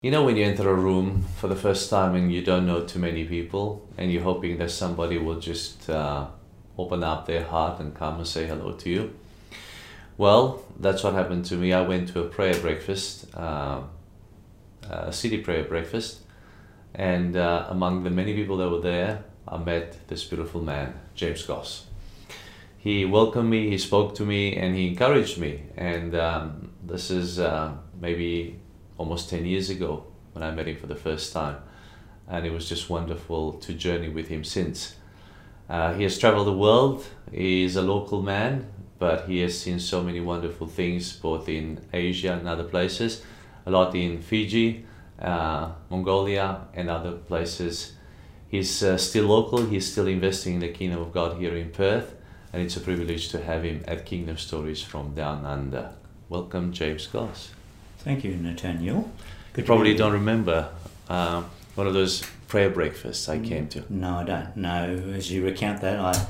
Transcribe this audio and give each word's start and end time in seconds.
You 0.00 0.12
know, 0.12 0.24
when 0.24 0.36
you 0.36 0.44
enter 0.44 0.70
a 0.70 0.74
room 0.74 1.24
for 1.38 1.48
the 1.48 1.56
first 1.56 1.90
time 1.90 2.14
and 2.14 2.32
you 2.32 2.40
don't 2.40 2.68
know 2.68 2.84
too 2.84 3.00
many 3.00 3.24
people, 3.24 3.88
and 3.96 4.12
you're 4.12 4.22
hoping 4.22 4.56
that 4.58 4.70
somebody 4.70 5.18
will 5.18 5.40
just 5.40 5.90
uh, 5.90 6.28
open 6.78 7.02
up 7.02 7.26
their 7.26 7.42
heart 7.42 7.80
and 7.80 7.92
come 7.92 8.18
and 8.18 8.24
say 8.24 8.46
hello 8.46 8.74
to 8.74 8.88
you? 8.88 9.12
Well, 10.16 10.62
that's 10.78 11.02
what 11.02 11.14
happened 11.14 11.46
to 11.46 11.56
me. 11.56 11.72
I 11.72 11.80
went 11.80 12.10
to 12.10 12.20
a 12.20 12.28
prayer 12.28 12.54
breakfast, 12.60 13.26
uh, 13.34 13.80
a 14.88 15.12
city 15.12 15.38
prayer 15.38 15.64
breakfast, 15.64 16.20
and 16.94 17.36
uh, 17.36 17.66
among 17.68 18.04
the 18.04 18.10
many 18.10 18.34
people 18.34 18.56
that 18.58 18.70
were 18.70 18.80
there, 18.80 19.24
I 19.48 19.56
met 19.56 20.06
this 20.06 20.22
beautiful 20.22 20.62
man, 20.62 20.94
James 21.16 21.42
Goss. 21.42 21.86
He 22.76 23.04
welcomed 23.04 23.50
me, 23.50 23.68
he 23.68 23.78
spoke 23.78 24.14
to 24.14 24.24
me, 24.24 24.54
and 24.54 24.76
he 24.76 24.86
encouraged 24.86 25.38
me. 25.38 25.64
And 25.76 26.14
um, 26.14 26.70
this 26.84 27.10
is 27.10 27.40
uh, 27.40 27.72
maybe 28.00 28.60
almost 28.98 29.30
10 29.30 29.46
years 29.46 29.70
ago 29.70 30.04
when 30.32 30.42
I 30.42 30.50
met 30.50 30.68
him 30.68 30.76
for 30.76 30.86
the 30.86 30.94
first 30.94 31.32
time. 31.32 31.56
And 32.28 32.44
it 32.44 32.52
was 32.52 32.68
just 32.68 32.90
wonderful 32.90 33.54
to 33.54 33.72
journey 33.72 34.10
with 34.10 34.28
him 34.28 34.44
since. 34.44 34.96
Uh, 35.68 35.94
he 35.94 36.02
has 36.02 36.18
traveled 36.18 36.46
the 36.46 36.52
world, 36.52 37.06
he 37.30 37.62
is 37.62 37.76
a 37.76 37.82
local 37.82 38.22
man, 38.22 38.66
but 38.98 39.28
he 39.28 39.40
has 39.40 39.58
seen 39.58 39.78
so 39.78 40.02
many 40.02 40.20
wonderful 40.20 40.66
things 40.66 41.12
both 41.12 41.48
in 41.48 41.80
Asia 41.92 42.32
and 42.32 42.48
other 42.48 42.64
places, 42.64 43.22
a 43.64 43.70
lot 43.70 43.94
in 43.94 44.20
Fiji, 44.20 44.86
uh, 45.20 45.70
Mongolia, 45.90 46.62
and 46.74 46.88
other 46.88 47.12
places. 47.12 47.92
He's 48.48 48.82
uh, 48.82 48.96
still 48.96 49.26
local, 49.26 49.66
he's 49.66 49.90
still 49.90 50.06
investing 50.06 50.54
in 50.54 50.60
the 50.60 50.68
Kingdom 50.68 51.00
of 51.00 51.12
God 51.12 51.38
here 51.38 51.54
in 51.54 51.70
Perth, 51.70 52.14
and 52.52 52.62
it's 52.62 52.76
a 52.76 52.80
privilege 52.80 53.28
to 53.30 53.42
have 53.42 53.62
him 53.62 53.84
at 53.86 54.06
Kingdom 54.06 54.38
Stories 54.38 54.82
from 54.82 55.14
Down 55.14 55.44
Under. 55.44 55.92
Welcome, 56.30 56.72
James 56.72 57.06
Goss. 57.06 57.50
Thank 57.98 58.24
you, 58.24 58.36
Nathaniel. 58.36 59.10
You 59.56 59.64
probably 59.64 59.94
don't 59.94 60.12
remember 60.12 60.70
um, 61.08 61.46
one 61.74 61.86
of 61.86 61.94
those 61.94 62.22
prayer 62.46 62.70
breakfasts 62.70 63.28
I 63.28 63.38
came 63.40 63.68
to. 63.68 63.84
No, 63.88 64.18
I 64.18 64.24
don't. 64.24 64.56
No, 64.56 65.12
as 65.14 65.30
you 65.30 65.44
recount 65.44 65.80
that, 65.80 65.98
I, 65.98 66.26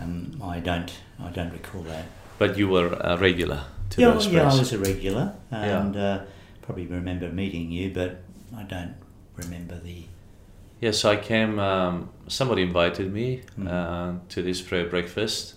um, 0.00 0.40
I 0.42 0.60
don't, 0.60 0.92
I 1.20 1.30
don't 1.30 1.50
recall 1.52 1.82
that. 1.82 2.04
But 2.38 2.58
you 2.58 2.68
were 2.68 2.88
a 3.00 3.16
regular 3.16 3.64
to 3.90 4.00
yeah, 4.00 4.10
those 4.10 4.26
yeah, 4.28 4.42
I 4.42 4.58
was 4.58 4.72
a 4.72 4.78
regular, 4.78 5.34
Yeah. 5.50 5.80
and 5.80 5.96
uh, 5.96 6.20
probably 6.62 6.86
remember 6.86 7.30
meeting 7.30 7.70
you, 7.72 7.90
but 7.90 8.20
I 8.56 8.62
don't 8.64 8.94
remember 9.36 9.78
the. 9.78 10.04
Yes, 10.80 11.04
I 11.04 11.16
came. 11.16 11.58
Um, 11.58 12.10
somebody 12.28 12.62
invited 12.62 13.12
me 13.12 13.42
Mm. 13.58 13.66
uh, 13.68 14.18
to 14.28 14.42
this 14.42 14.60
prayer 14.62 14.86
breakfast, 14.86 15.54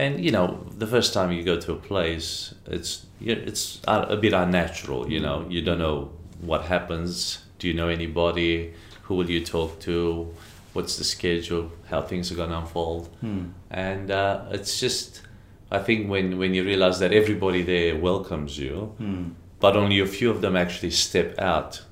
and 0.00 0.24
you 0.24 0.32
know, 0.36 0.46
the 0.82 0.86
first 0.86 1.12
time 1.12 1.30
you 1.32 1.42
go 1.44 1.56
to 1.60 1.72
a 1.72 1.76
place, 1.90 2.54
it's 2.66 3.06
it's 3.20 3.80
a 3.86 4.16
bit 4.16 4.32
unnatural. 4.32 5.10
You 5.14 5.20
know, 5.20 5.46
you 5.54 5.60
don't 5.62 5.78
know 5.78 6.10
what 6.40 6.62
happens. 6.74 7.44
Do 7.58 7.68
you 7.68 7.74
know 7.74 7.88
anybody? 7.88 8.72
Who 9.02 9.14
will 9.16 9.30
you 9.30 9.44
talk 9.44 9.70
to? 9.80 10.34
What's 10.72 10.96
the 10.96 11.04
schedule? 11.04 11.64
How 11.90 12.00
things 12.00 12.30
are 12.32 12.36
going 12.36 12.50
to 12.50 12.58
unfold? 12.58 13.08
Hmm. 13.20 13.44
And 13.70 14.10
uh, 14.10 14.44
it's 14.56 14.80
just, 14.80 15.22
I 15.70 15.78
think 15.86 16.08
when 16.08 16.38
when 16.38 16.54
you 16.54 16.64
realize 16.64 16.98
that 17.00 17.12
everybody 17.12 17.62
there 17.62 17.96
welcomes 17.96 18.56
you, 18.58 18.94
Hmm. 18.98 19.24
but 19.58 19.76
only 19.76 20.00
a 20.00 20.06
few 20.06 20.30
of 20.30 20.40
them 20.40 20.56
actually 20.56 20.92
step 20.92 21.38
out 21.38 21.82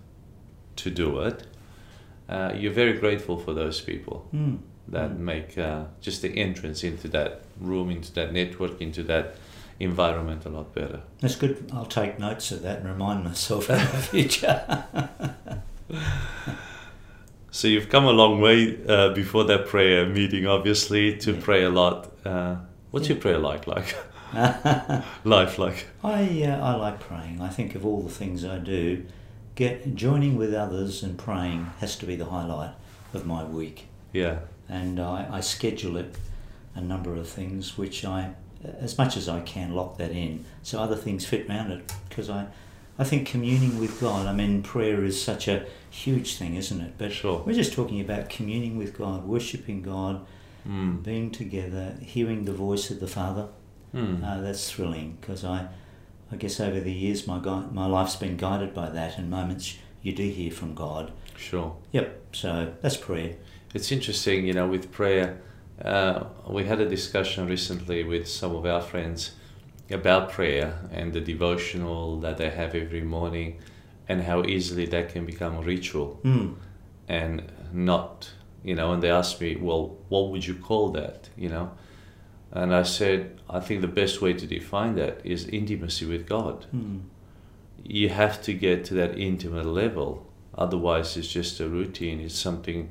to 0.77 0.91
do 0.91 1.21
it, 1.29 1.39
uh, 2.29 2.53
you're 2.57 2.73
very 2.83 2.95
grateful 2.99 3.37
for 3.45 3.53
those 3.55 3.81
people 3.81 4.17
Hmm. 4.31 4.57
That 4.91 5.11
Mm. 5.11 5.19
make 5.19 5.59
uh, 5.59 5.85
just 6.01 6.23
the 6.23 6.29
entrance 6.39 6.83
into 6.85 7.09
that 7.09 7.43
room, 7.61 7.91
into 7.91 8.13
that 8.15 8.33
network, 8.33 8.81
into 8.81 9.03
that 9.05 9.35
environment 9.81 10.45
a 10.47 10.49
lot 10.49 10.75
better. 10.75 11.01
That's 11.21 11.37
good. 11.37 11.71
I'll 11.73 11.87
take 11.87 12.19
notes 12.19 12.51
of 12.53 12.63
that 12.63 12.81
and 12.81 12.89
remind 12.89 13.25
myself 13.25 13.69
in 13.71 13.77
the 13.79 14.03
future. 14.11 14.85
So 17.51 17.67
you've 17.67 17.89
come 17.89 18.05
a 18.05 18.13
long 18.13 18.41
way 18.41 18.79
uh, 18.87 19.15
before 19.15 19.45
that 19.45 19.67
prayer 19.67 20.07
meeting, 20.07 20.47
obviously, 20.47 21.17
to 21.19 21.33
Yeah. 21.33 21.41
pray 21.43 21.65
a 21.65 21.71
lot. 21.71 22.13
Uh, 22.25 22.57
what's 22.91 23.09
your 23.09 23.17
prayer 23.19 23.39
like? 23.39 23.67
Like 23.67 23.97
life, 25.25 25.59
like 25.59 25.87
I 26.05 26.43
uh, 26.45 26.61
I 26.63 26.75
like 26.75 27.01
praying. 27.01 27.41
I 27.41 27.49
think 27.49 27.75
of 27.75 27.87
all 27.87 28.03
the 28.03 28.11
things 28.13 28.45
I 28.45 28.59
do, 28.59 29.05
get 29.55 29.95
joining 29.95 30.37
with 30.37 30.53
others 30.53 31.03
and 31.03 31.17
praying 31.17 31.71
has 31.81 31.97
to 31.97 32.07
be 32.07 32.17
the 32.17 32.27
highlight 32.27 32.73
of 33.15 33.25
my 33.25 33.43
week. 33.45 33.87
yeah, 34.13 34.41
and 34.69 35.01
I, 35.01 35.29
I 35.31 35.41
schedule 35.41 35.97
it 35.97 36.15
a 36.75 36.81
number 36.81 37.15
of 37.17 37.29
things 37.29 37.77
which 37.79 38.05
I, 38.05 38.31
as 38.81 38.97
much 38.99 39.17
as 39.17 39.29
I 39.29 39.41
can, 39.41 39.75
lock 39.75 39.99
that 39.99 40.11
in 40.13 40.45
so 40.63 40.79
other 40.81 40.97
things 40.97 41.25
fit 41.25 41.49
around 41.49 41.73
it 41.73 41.93
because 42.09 42.29
I, 42.31 42.47
I 42.99 43.05
think 43.05 43.27
communing 43.29 43.79
with 43.79 44.01
God. 44.01 44.27
I 44.27 44.33
mean, 44.33 44.63
prayer 44.63 45.05
is 45.05 45.21
such 45.23 45.49
a 45.49 45.67
huge 45.91 46.37
thing, 46.37 46.57
isn't 46.57 46.81
it? 46.81 46.95
But 46.99 47.13
Sure. 47.13 47.43
we're 47.47 47.55
just 47.55 47.73
talking 47.73 48.01
about 48.01 48.29
communing 48.29 48.77
with 48.77 48.97
God, 48.97 49.25
worshiping 49.27 49.83
God, 49.83 50.27
mm. 50.69 51.03
being 51.03 51.31
together, 51.31 51.97
hearing 52.03 52.45
the 52.45 52.53
voice 52.53 52.91
of 52.91 53.01
the 53.01 53.07
Father. 53.09 53.49
Mm. 53.95 54.23
Uh, 54.23 54.41
that's 54.43 54.71
thrilling 54.71 55.17
because 55.21 55.45
I, 55.45 55.69
I 56.31 56.37
guess 56.37 56.61
over 56.61 56.79
the 56.79 56.93
years 56.93 57.27
my 57.27 57.39
gui- 57.39 57.73
my 57.73 57.87
life's 57.87 58.17
been 58.17 58.37
guided 58.37 58.75
by 58.75 58.91
that, 58.91 59.17
and 59.17 59.31
moments 59.31 59.79
you 60.03 60.13
do 60.13 60.29
hear 60.29 60.51
from 60.51 60.75
God. 60.75 61.11
sure. 61.37 61.75
Yep. 61.93 62.21
So 62.33 62.75
that's 62.83 62.97
prayer. 62.99 63.37
It's 63.75 63.93
interesting, 63.93 64.47
you 64.47 64.53
know, 64.55 64.67
with 64.67 64.91
prayer. 64.91 65.41
Uh, 65.83 66.25
we 66.49 66.65
had 66.65 66.81
a 66.81 66.89
discussion 66.89 67.47
recently 67.47 68.03
with 68.05 68.27
some 68.27 68.55
of 68.55 68.67
our 68.67 68.81
friends 68.81 69.33
about 69.91 70.31
prayer 70.31 70.79
and 70.93 71.13
the 71.13 71.21
devotional 71.21 72.21
that 72.21 72.37
they 72.39 72.51
have 72.51 72.75
every 72.75 73.03
morning, 73.03 73.59
and 74.09 74.23
how 74.23 74.43
easily 74.45 74.87
that 74.87 75.11
can 75.11 75.25
become 75.27 75.57
a 75.57 75.61
ritual 75.63 76.19
Mm. 76.25 76.55
and 77.09 77.43
not, 77.73 78.31
you 78.65 78.75
know. 78.75 78.93
And 78.93 79.03
they 79.03 79.11
asked 79.11 79.41
me, 79.41 79.57
well, 79.57 79.97
what 80.09 80.31
would 80.31 80.47
you 80.47 80.55
call 80.55 80.91
that, 80.91 81.29
you 81.37 81.49
know? 81.49 81.71
And 82.51 82.75
I 82.75 82.83
said, 82.83 83.39
I 83.51 83.61
think 83.61 83.83
the 83.83 83.87
best 84.03 84.23
way 84.23 84.33
to 84.33 84.47
define 84.47 84.95
that 84.97 85.21
is 85.25 85.47
intimacy 85.49 86.07
with 86.07 86.27
God. 86.27 86.67
Mm. 86.75 87.01
You 87.85 88.09
have 88.09 88.41
to 88.43 88.53
get 88.55 88.85
to 88.87 88.95
that 88.95 89.19
intimate 89.19 89.67
level, 89.67 90.27
otherwise, 90.55 91.17
it's 91.19 91.29
just 91.29 91.61
a 91.61 91.69
routine. 91.69 92.21
It's 92.21 92.35
something 92.39 92.89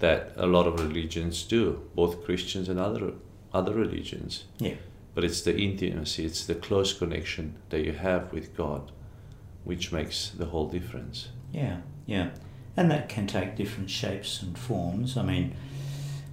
that 0.00 0.32
a 0.36 0.46
lot 0.46 0.66
of 0.66 0.80
religions 0.80 1.42
do, 1.44 1.88
both 1.94 2.24
Christians 2.24 2.68
and 2.68 2.78
other 2.78 3.12
other 3.52 3.74
religions. 3.74 4.44
Yeah. 4.58 4.74
But 5.14 5.24
it's 5.24 5.42
the 5.42 5.56
intimacy, 5.56 6.24
it's 6.24 6.46
the 6.46 6.54
close 6.54 6.92
connection 6.92 7.56
that 7.70 7.84
you 7.84 7.92
have 7.92 8.32
with 8.32 8.56
God, 8.56 8.92
which 9.64 9.92
makes 9.92 10.30
the 10.30 10.46
whole 10.46 10.68
difference. 10.68 11.28
Yeah, 11.52 11.78
yeah. 12.06 12.30
And 12.76 12.90
that 12.90 13.08
can 13.08 13.26
take 13.26 13.56
different 13.56 13.90
shapes 13.90 14.40
and 14.40 14.56
forms. 14.56 15.16
I 15.16 15.22
mean, 15.22 15.56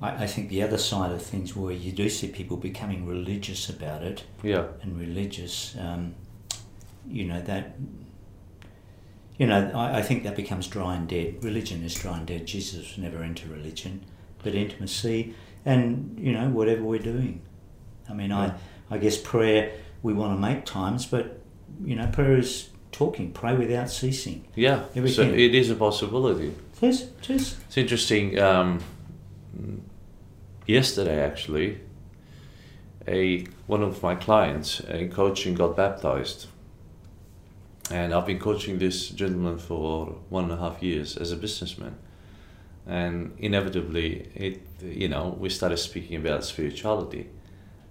I, 0.01 0.23
I 0.23 0.27
think 0.27 0.49
the 0.49 0.61
other 0.61 0.77
side 0.77 1.11
of 1.11 1.21
things 1.21 1.55
where 1.55 1.73
you 1.73 1.91
do 1.91 2.09
see 2.09 2.27
people 2.27 2.57
becoming 2.57 3.05
religious 3.07 3.69
about 3.69 4.03
it 4.03 4.23
Yeah, 4.43 4.67
and 4.81 4.99
religious, 4.99 5.75
um, 5.79 6.13
you 7.07 7.25
know, 7.25 7.41
that, 7.41 7.75
you 9.37 9.45
know, 9.47 9.71
I, 9.73 9.99
I 9.99 10.01
think 10.01 10.23
that 10.23 10.35
becomes 10.35 10.67
dry 10.67 10.95
and 10.95 11.07
dead. 11.07 11.43
Religion 11.43 11.83
is 11.83 11.93
dry 11.93 12.17
and 12.17 12.25
dead. 12.25 12.45
Jesus 12.45 12.79
was 12.79 12.97
never 12.97 13.23
into 13.23 13.47
religion, 13.49 14.03
but 14.43 14.55
intimacy 14.55 15.35
and, 15.65 16.17
you 16.19 16.31
know, 16.33 16.49
whatever 16.49 16.83
we're 16.83 16.99
doing. 16.99 17.41
I 18.09 18.13
mean, 18.13 18.29
Yeah. 18.29 18.53
I, 18.89 18.95
I 18.95 18.97
guess 18.97 19.17
prayer, 19.17 19.71
we 20.01 20.13
want 20.13 20.35
to 20.35 20.39
make 20.41 20.65
times, 20.65 21.05
but, 21.05 21.39
you 21.83 21.95
know, 21.95 22.07
prayer 22.07 22.37
is 22.37 22.69
talking, 22.91 23.31
pray 23.31 23.55
without 23.55 23.89
ceasing. 23.89 24.45
yeah. 24.55 24.85
So 25.07 25.21
it 25.23 25.53
is 25.53 25.69
a 25.69 25.75
possibility. 25.75 26.55
Yes, 26.81 27.03
it 27.03 27.29
is. 27.29 27.57
It's 27.67 27.77
interesting. 27.77 28.39
Um, 28.39 28.79
yesterday, 30.65 31.19
actually, 31.21 31.79
a 33.07 33.45
one 33.67 33.83
of 33.83 34.01
my 34.03 34.15
clients 34.15 34.79
in 34.81 35.11
coaching 35.11 35.53
got 35.53 35.75
baptized, 35.75 36.47
and 37.91 38.13
I've 38.13 38.25
been 38.25 38.39
coaching 38.39 38.79
this 38.79 39.09
gentleman 39.09 39.57
for 39.57 40.17
one 40.29 40.45
and 40.45 40.53
a 40.53 40.57
half 40.57 40.81
years 40.83 41.17
as 41.17 41.31
a 41.31 41.35
businessman, 41.35 41.95
and 42.85 43.33
inevitably, 43.39 44.29
it 44.35 44.61
you 44.81 45.07
know 45.07 45.35
we 45.39 45.49
started 45.49 45.77
speaking 45.77 46.17
about 46.17 46.43
spirituality, 46.43 47.29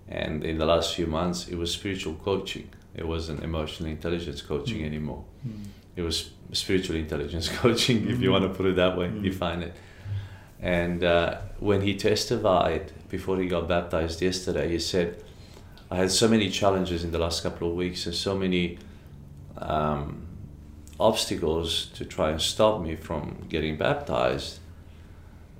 and 0.08 0.44
in 0.44 0.58
the 0.58 0.66
last 0.66 0.94
few 0.94 1.06
months, 1.06 1.48
it 1.48 1.56
was 1.56 1.72
spiritual 1.72 2.14
coaching. 2.14 2.68
It 2.94 3.06
wasn't 3.06 3.42
emotional 3.42 3.90
intelligence 3.90 4.40
coaching 4.42 4.78
Mm. 4.80 4.86
anymore 4.86 5.24
Mm. 5.46 5.64
it 5.96 6.02
was 6.02 6.30
spiritual 6.52 6.96
intelligence 6.96 7.48
coaching, 7.62 8.08
if 8.08 8.20
you 8.20 8.30
want 8.32 8.44
to 8.44 8.50
put 8.50 8.66
it 8.66 8.76
that 8.76 8.96
way, 8.96 9.08
Mm. 9.08 9.22
define 9.22 9.62
it. 9.62 9.74
And 10.62 11.04
uh, 11.04 11.38
when 11.60 11.82
he 11.82 11.94
testified 11.96 12.92
before 13.10 13.38
he 13.42 13.46
got 13.48 13.68
baptized 13.68 14.22
yesterday, 14.22 14.68
he 14.70 14.78
said, 14.78 15.22
I 15.90 15.96
had 15.96 16.10
so 16.10 16.26
many 16.28 16.48
challenges 16.50 17.04
in 17.04 17.10
the 17.12 17.18
last 17.18 17.42
couple 17.42 17.68
of 17.70 17.74
weeks 17.76 18.06
and 18.06 18.14
so 18.14 18.34
many 18.34 18.78
um, 19.58 20.26
obstacles 20.98 21.86
to 21.94 22.04
try 22.04 22.30
and 22.30 22.40
stop 22.40 22.80
me 22.80 22.96
from 22.96 23.46
getting 23.48 23.76
baptized. 23.76 24.60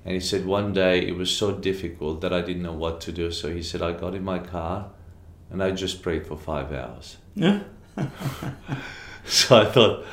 And 0.05 0.13
he 0.13 0.19
said 0.19 0.45
one 0.45 0.73
day 0.73 1.05
it 1.05 1.15
was 1.15 1.35
so 1.35 1.51
difficult 1.51 2.21
that 2.21 2.31
I 2.31 2.41
didn't 2.41 2.63
know 2.63 2.73
what 2.73 3.01
to 3.01 3.11
do. 3.11 3.31
So 3.31 3.51
he 3.51 3.61
said, 3.61 3.81
I 3.81 3.91
got 3.91 4.15
in 4.15 4.23
my 4.23 4.39
car 4.39 4.89
and 5.49 5.61
I 5.61 5.71
just 5.71 6.01
prayed 6.01 6.25
for 6.25 6.37
five 6.37 6.71
hours. 6.71 7.17
Yeah. 7.35 7.61
So 9.27 9.57
I 9.57 9.65
thought, 9.65 10.05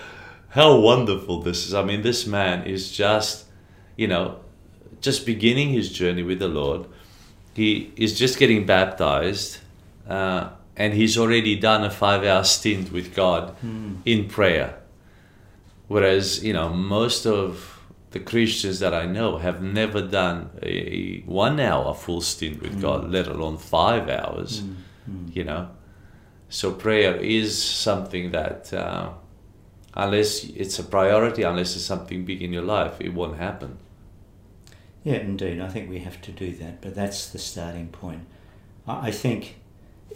how 0.48 0.80
wonderful 0.80 1.40
this 1.40 1.66
is. 1.66 1.72
I 1.72 1.84
mean, 1.84 2.02
this 2.02 2.26
man 2.26 2.66
is 2.66 2.90
just, 2.90 3.46
you 3.96 4.08
know, 4.08 4.40
just 5.00 5.24
beginning 5.24 5.70
his 5.70 5.90
journey 5.92 6.24
with 6.24 6.40
the 6.40 6.48
Lord. 6.48 6.86
He 7.54 7.92
is 7.96 8.18
just 8.18 8.38
getting 8.38 8.66
baptized, 8.66 9.58
uh, 10.08 10.50
and 10.76 10.94
he's 10.94 11.16
already 11.16 11.56
done 11.56 11.84
a 11.84 11.90
five 11.90 12.24
hour 12.24 12.44
stint 12.44 12.92
with 12.92 13.14
God 13.14 13.50
hmm. 13.60 13.96
in 14.04 14.28
prayer. 14.28 14.80
Whereas, 15.88 16.42
you 16.44 16.52
know, 16.52 16.70
most 16.70 17.26
of 17.26 17.80
the 18.10 18.20
Christians 18.20 18.78
that 18.80 18.94
I 18.94 19.06
know 19.06 19.38
have 19.38 19.62
never 19.62 20.00
done 20.00 20.50
a 20.62 21.22
one 21.26 21.60
hour 21.60 21.94
full 21.94 22.20
stint 22.20 22.62
with 22.62 22.80
God, 22.80 23.04
hmm. 23.04 23.10
let 23.10 23.26
alone 23.26 23.58
five 23.58 24.08
hours, 24.08 24.60
hmm. 24.60 25.26
you 25.32 25.44
know. 25.44 25.70
So 26.48 26.72
prayer 26.72 27.16
is 27.16 27.60
something 27.60 28.30
that, 28.30 28.72
uh, 28.72 29.10
unless 29.94 30.44
it's 30.44 30.78
a 30.78 30.84
priority, 30.84 31.42
unless 31.42 31.74
it's 31.74 31.84
something 31.84 32.24
big 32.24 32.42
in 32.42 32.52
your 32.52 32.62
life, 32.62 33.00
it 33.00 33.12
won't 33.12 33.38
happen. 33.38 33.78
Yeah, 35.02 35.16
indeed. 35.16 35.60
I 35.60 35.68
think 35.68 35.90
we 35.90 35.98
have 36.00 36.20
to 36.22 36.32
do 36.32 36.52
that, 36.52 36.80
but 36.80 36.94
that's 36.94 37.28
the 37.28 37.38
starting 37.38 37.88
point. 37.88 38.26
I 38.86 39.10
think 39.10 39.56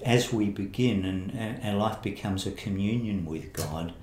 as 0.05 0.33
we 0.33 0.47
begin 0.47 1.05
and 1.05 1.33
and 1.33 1.63
our 1.65 1.75
life 1.75 2.03
becomes 2.03 2.47
a 2.47 2.51
communion 2.51 3.25
with 3.25 3.53
God, 3.53 3.95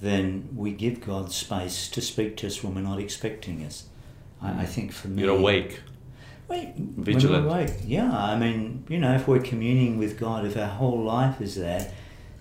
then 0.00 0.48
we 0.54 0.72
give 0.72 1.04
God 1.04 1.32
space 1.32 1.88
to 1.88 2.00
speak 2.00 2.36
to 2.38 2.46
us 2.46 2.62
when 2.62 2.74
we're 2.74 2.80
not 2.80 2.98
expecting 2.98 3.64
us. 3.64 3.84
I, 4.40 4.50
I 4.50 4.64
mm. 4.64 4.68
think 4.68 4.92
for 4.92 5.08
me, 5.08 5.22
You're 5.22 5.36
awake. 5.36 5.80
Wait, 6.48 6.74
Vigilant. 6.76 7.46
Awake. 7.46 7.74
Yeah, 7.84 8.10
I 8.10 8.38
mean, 8.38 8.84
you 8.88 8.98
know, 8.98 9.14
if 9.14 9.28
we're 9.28 9.40
communing 9.40 9.98
with 9.98 10.18
God, 10.18 10.46
if 10.46 10.56
our 10.56 10.66
whole 10.66 11.02
life 11.02 11.40
is 11.40 11.56
there, 11.56 11.92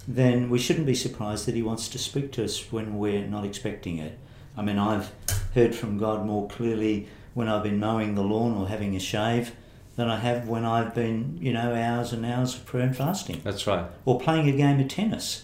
then 0.07 0.49
we 0.49 0.59
shouldn't 0.59 0.85
be 0.85 0.95
surprised 0.95 1.45
that 1.47 1.55
He 1.55 1.61
wants 1.61 1.89
to 1.89 1.97
speak 1.97 2.31
to 2.33 2.45
us 2.45 2.71
when 2.71 2.97
we're 2.97 3.25
not 3.25 3.43
expecting 3.43 3.97
it. 3.97 4.17
I 4.55 4.61
mean, 4.61 4.77
I've 4.77 5.11
heard 5.53 5.75
from 5.75 5.97
God 5.97 6.25
more 6.25 6.47
clearly 6.47 7.09
when 7.33 7.47
I've 7.47 7.63
been 7.63 7.79
mowing 7.79 8.15
the 8.15 8.23
lawn 8.23 8.55
or 8.55 8.67
having 8.67 8.95
a 8.95 8.99
shave 8.99 9.51
than 9.97 10.07
I 10.09 10.17
have 10.19 10.47
when 10.47 10.63
I've 10.63 10.95
been, 10.95 11.37
you 11.41 11.51
know, 11.51 11.73
hours 11.75 12.13
and 12.13 12.25
hours 12.25 12.55
of 12.55 12.65
prayer 12.65 12.83
and 12.83 12.95
fasting 12.95 13.41
That's 13.43 13.67
right. 13.67 13.85
or 14.05 14.19
playing 14.19 14.47
a 14.47 14.55
game 14.55 14.79
of 14.79 14.87
tennis. 14.87 15.43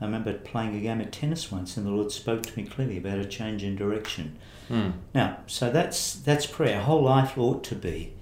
I 0.00 0.04
remember 0.04 0.34
playing 0.34 0.76
a 0.76 0.80
game 0.80 1.00
of 1.00 1.10
tennis 1.10 1.50
once, 1.50 1.76
and 1.76 1.84
the 1.86 1.90
Lord 1.90 2.12
spoke 2.12 2.42
to 2.42 2.56
me 2.56 2.66
clearly 2.68 2.98
about 2.98 3.18
a 3.18 3.24
change 3.24 3.64
in 3.64 3.74
direction. 3.74 4.38
Hmm. 4.68 4.90
Now, 5.14 5.38
so 5.46 5.70
that's 5.70 6.14
that's 6.14 6.46
prayer. 6.46 6.80
Whole 6.80 7.02
life 7.02 7.38
ought 7.38 7.64
to 7.64 7.74
be, 7.74 8.12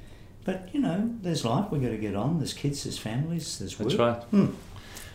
but 0.44 0.68
you 0.72 0.80
know, 0.80 1.10
there's 1.22 1.44
life. 1.44 1.66
we've 1.72 1.82
got 1.82 1.88
to 1.88 1.96
get 1.98 2.14
on. 2.14 2.38
There's 2.38 2.52
kids. 2.54 2.84
There's 2.84 2.98
families. 2.98 3.58
There's 3.58 3.76
work. 3.78 3.88
That's 3.88 3.98
right. 3.98 4.22
Hmm. 4.30 4.46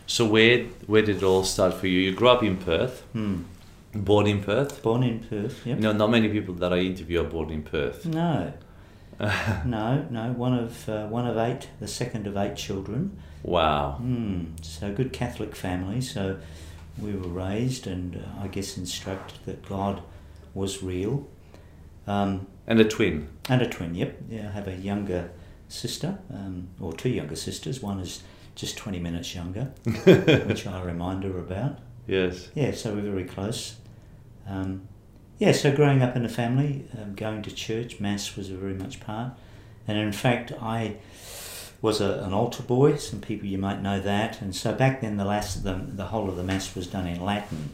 So 0.06 0.26
where 0.26 0.64
where 0.86 1.02
did 1.02 1.16
it 1.18 1.22
all 1.22 1.44
start 1.44 1.72
for 1.74 1.86
you? 1.86 2.00
You 2.00 2.12
grew 2.14 2.28
up 2.28 2.42
in 2.42 2.58
Perth, 2.58 3.02
Hmm. 3.14 3.44
born 3.94 4.26
in 4.26 4.42
Perth. 4.42 4.82
Born 4.82 5.02
in 5.02 5.20
Perth. 5.20 5.64
Yep. 5.66 5.76
You 5.78 5.82
know, 5.82 5.92
not 5.92 6.10
many 6.10 6.28
people 6.28 6.52
that 6.56 6.72
I 6.74 6.78
interview 6.80 7.20
are 7.22 7.28
born 7.28 7.48
in 7.50 7.62
Perth. 7.62 8.04
No. 8.04 8.52
no, 9.64 10.06
no. 10.10 10.32
One 10.32 10.54
of 10.54 10.88
uh, 10.88 11.06
one 11.06 11.26
of 11.26 11.36
eight, 11.36 11.68
the 11.78 11.88
second 11.88 12.26
of 12.26 12.36
eight 12.36 12.56
children. 12.56 13.20
Wow. 13.42 13.92
Hmm. 13.98 14.44
So 14.62 14.92
good 14.92 15.12
Catholic 15.12 15.54
family. 15.54 16.00
So 16.00 16.38
we 16.98 17.12
were 17.12 17.28
raised, 17.28 17.86
and 17.86 18.16
uh, 18.16 18.42
I 18.42 18.48
guess 18.48 18.76
instructed 18.76 19.38
that 19.46 19.66
God 19.68 20.02
was 20.54 20.82
real. 20.82 21.28
Um, 22.06 22.46
And 22.66 22.80
a 22.80 22.84
twin. 22.84 23.28
And 23.48 23.62
a 23.62 23.68
twin, 23.68 23.94
yep. 23.94 24.18
Yeah, 24.28 24.48
I 24.48 24.52
have 24.52 24.68
a 24.68 24.76
younger 24.76 25.30
sister, 25.68 26.18
um, 26.32 26.68
or 26.80 26.92
two 26.92 27.08
younger 27.10 27.36
sisters. 27.36 27.80
One 27.82 28.00
is 28.00 28.22
just 28.54 28.76
20 28.76 28.98
minutes 28.98 29.34
younger, 29.34 29.64
which 30.04 30.66
I 30.66 30.82
remind 30.82 31.24
her 31.24 31.38
about. 31.38 31.78
Yes. 32.06 32.48
Yeah, 32.54 32.72
so 32.72 32.94
we're 32.94 33.02
very 33.02 33.24
close. 33.24 33.76
Um, 34.48 34.88
yeah, 35.40 35.52
so 35.52 35.74
growing 35.74 36.02
up 36.02 36.14
in 36.14 36.24
a 36.24 36.28
family, 36.28 36.84
um, 37.00 37.14
going 37.14 37.40
to 37.42 37.50
church, 37.50 37.98
Mass 37.98 38.36
was 38.36 38.50
a 38.50 38.56
very 38.56 38.74
much 38.74 39.00
part. 39.00 39.32
And 39.88 39.96
in 39.96 40.12
fact, 40.12 40.52
I 40.60 40.98
was 41.80 42.02
a, 42.02 42.22
an 42.22 42.34
altar 42.34 42.62
boy. 42.62 42.96
Some 42.96 43.22
people 43.22 43.48
you 43.48 43.56
might 43.56 43.80
know 43.80 43.98
that. 44.00 44.42
And 44.42 44.54
so 44.54 44.74
back 44.74 45.00
then, 45.00 45.16
the 45.16 45.24
last 45.24 45.64
the, 45.64 45.74
the 45.74 46.04
whole 46.04 46.28
of 46.28 46.36
the 46.36 46.44
Mass 46.44 46.76
was 46.76 46.86
done 46.86 47.06
in 47.06 47.24
Latin, 47.24 47.70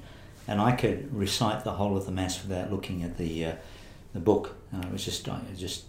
and 0.46 0.60
I 0.60 0.72
could 0.72 1.12
recite 1.12 1.64
the 1.64 1.72
whole 1.72 1.96
of 1.96 2.06
the 2.06 2.12
Mass 2.12 2.40
without 2.40 2.72
looking 2.72 3.02
at 3.02 3.18
the 3.18 3.46
uh, 3.46 3.52
the 4.14 4.20
book. 4.20 4.54
Uh, 4.72 4.86
it 4.86 4.92
was 4.92 5.04
just 5.04 5.28
I 5.28 5.40
just 5.56 5.86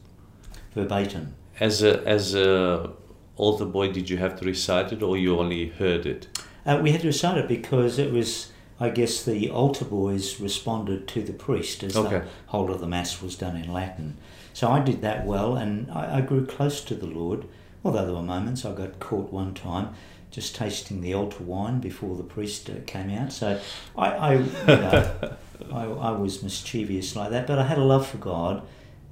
verbatim. 0.74 1.36
As 1.60 1.84
a 1.84 2.04
as 2.08 2.34
a 2.34 2.92
older 3.38 3.66
boy, 3.66 3.92
did 3.92 4.10
you 4.10 4.18
have 4.18 4.40
to 4.40 4.46
recite 4.46 4.92
it, 4.92 5.04
or 5.04 5.16
you 5.16 5.38
only 5.38 5.70
heard 5.70 6.08
it? 6.08 6.28
Uh, 6.66 6.80
we 6.82 6.92
had 6.92 7.02
to 7.02 7.08
recite 7.08 7.38
it 7.38 7.48
because 7.48 7.98
it 7.98 8.12
was, 8.12 8.52
I 8.80 8.90
guess, 8.90 9.24
the 9.24 9.50
altar 9.50 9.86
boys 9.86 10.40
responded 10.40 11.08
to 11.10 11.24
the 11.24 11.34
priest 11.34 11.84
as 11.84 11.96
Okay. 11.98 12.20
the 12.20 12.26
whole 12.48 12.72
of 12.72 12.80
the 12.80 12.88
mass 12.88 13.22
was 13.22 13.36
done 13.36 13.56
in 13.56 13.72
Latin. 13.74 14.18
So 14.54 14.68
I 14.70 14.80
did 14.82 15.02
that 15.02 15.26
well, 15.26 15.56
and 15.56 15.90
I, 15.92 16.18
I 16.18 16.22
grew 16.22 16.46
close 16.46 16.82
to 16.86 16.96
the 16.96 17.08
Lord. 17.08 17.46
Although 17.84 18.06
there 18.06 18.16
were 18.16 18.22
moments 18.22 18.66
I 18.66 18.74
got 18.74 19.00
caught 19.00 19.32
one 19.32 19.54
time 19.54 19.90
just 20.30 20.56
tasting 20.56 21.02
the 21.02 21.14
altar 21.14 21.44
wine 21.44 21.80
before 21.80 22.16
the 22.18 22.24
priest 22.24 22.70
uh, 22.70 22.74
came 22.86 23.10
out. 23.10 23.32
So 23.32 23.60
I, 23.98 24.08
I, 24.12 24.34
you 24.36 24.46
know, 24.68 25.36
I, 25.74 25.84
I 25.86 26.12
was 26.12 26.44
mischievous 26.44 27.16
like 27.16 27.32
that, 27.32 27.48
but 27.48 27.58
I 27.58 27.64
had 27.64 27.78
a 27.78 27.84
love 27.84 28.08
for 28.08 28.18
God. 28.18 28.62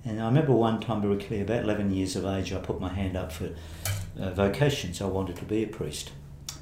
And 0.04 0.22
I 0.22 0.26
remember 0.26 0.52
one 0.52 0.80
time 0.82 1.02
very 1.02 1.18
clear, 1.18 1.42
about 1.44 1.64
11 1.64 1.92
years 1.92 2.16
of 2.16 2.26
age, 2.26 2.54
I 2.54 2.58
put 2.60 2.80
my 2.80 2.90
hand 2.94 3.18
up 3.18 3.32
for 3.32 3.50
uh, 4.20 4.30
vocations. 4.32 5.02
I 5.02 5.06
wanted 5.06 5.38
to 5.38 5.46
be 5.46 5.64
a 5.64 5.68
priest 5.68 6.12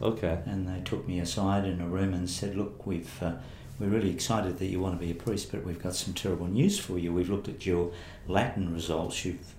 Okay. 0.02 0.40
and 0.46 0.68
they 0.68 0.82
took 0.82 1.08
me 1.08 1.20
aside 1.20 1.66
in 1.66 1.80
a 1.82 1.88
room 1.88 2.14
and 2.14 2.30
said, 2.30 2.56
"Look, 2.56 2.86
we've 2.86 3.22
uh, 3.22 3.34
we're 3.80 3.88
really 3.90 4.12
excited 4.12 4.60
that 4.60 4.66
you 4.68 4.80
want 4.80 5.00
to 5.00 5.06
be 5.06 5.12
a 5.12 5.16
priest, 5.16 5.52
but 5.52 5.64
we've 5.64 5.82
got 5.82 5.96
some 5.96 6.14
terrible 6.14 6.48
news 6.48 6.80
for 6.80 6.98
you. 6.98 7.14
We've 7.14 7.30
looked 7.30 7.48
at 7.48 7.66
your 7.66 7.92
Latin 8.28 8.74
results. 8.74 9.26
You've 9.26 9.54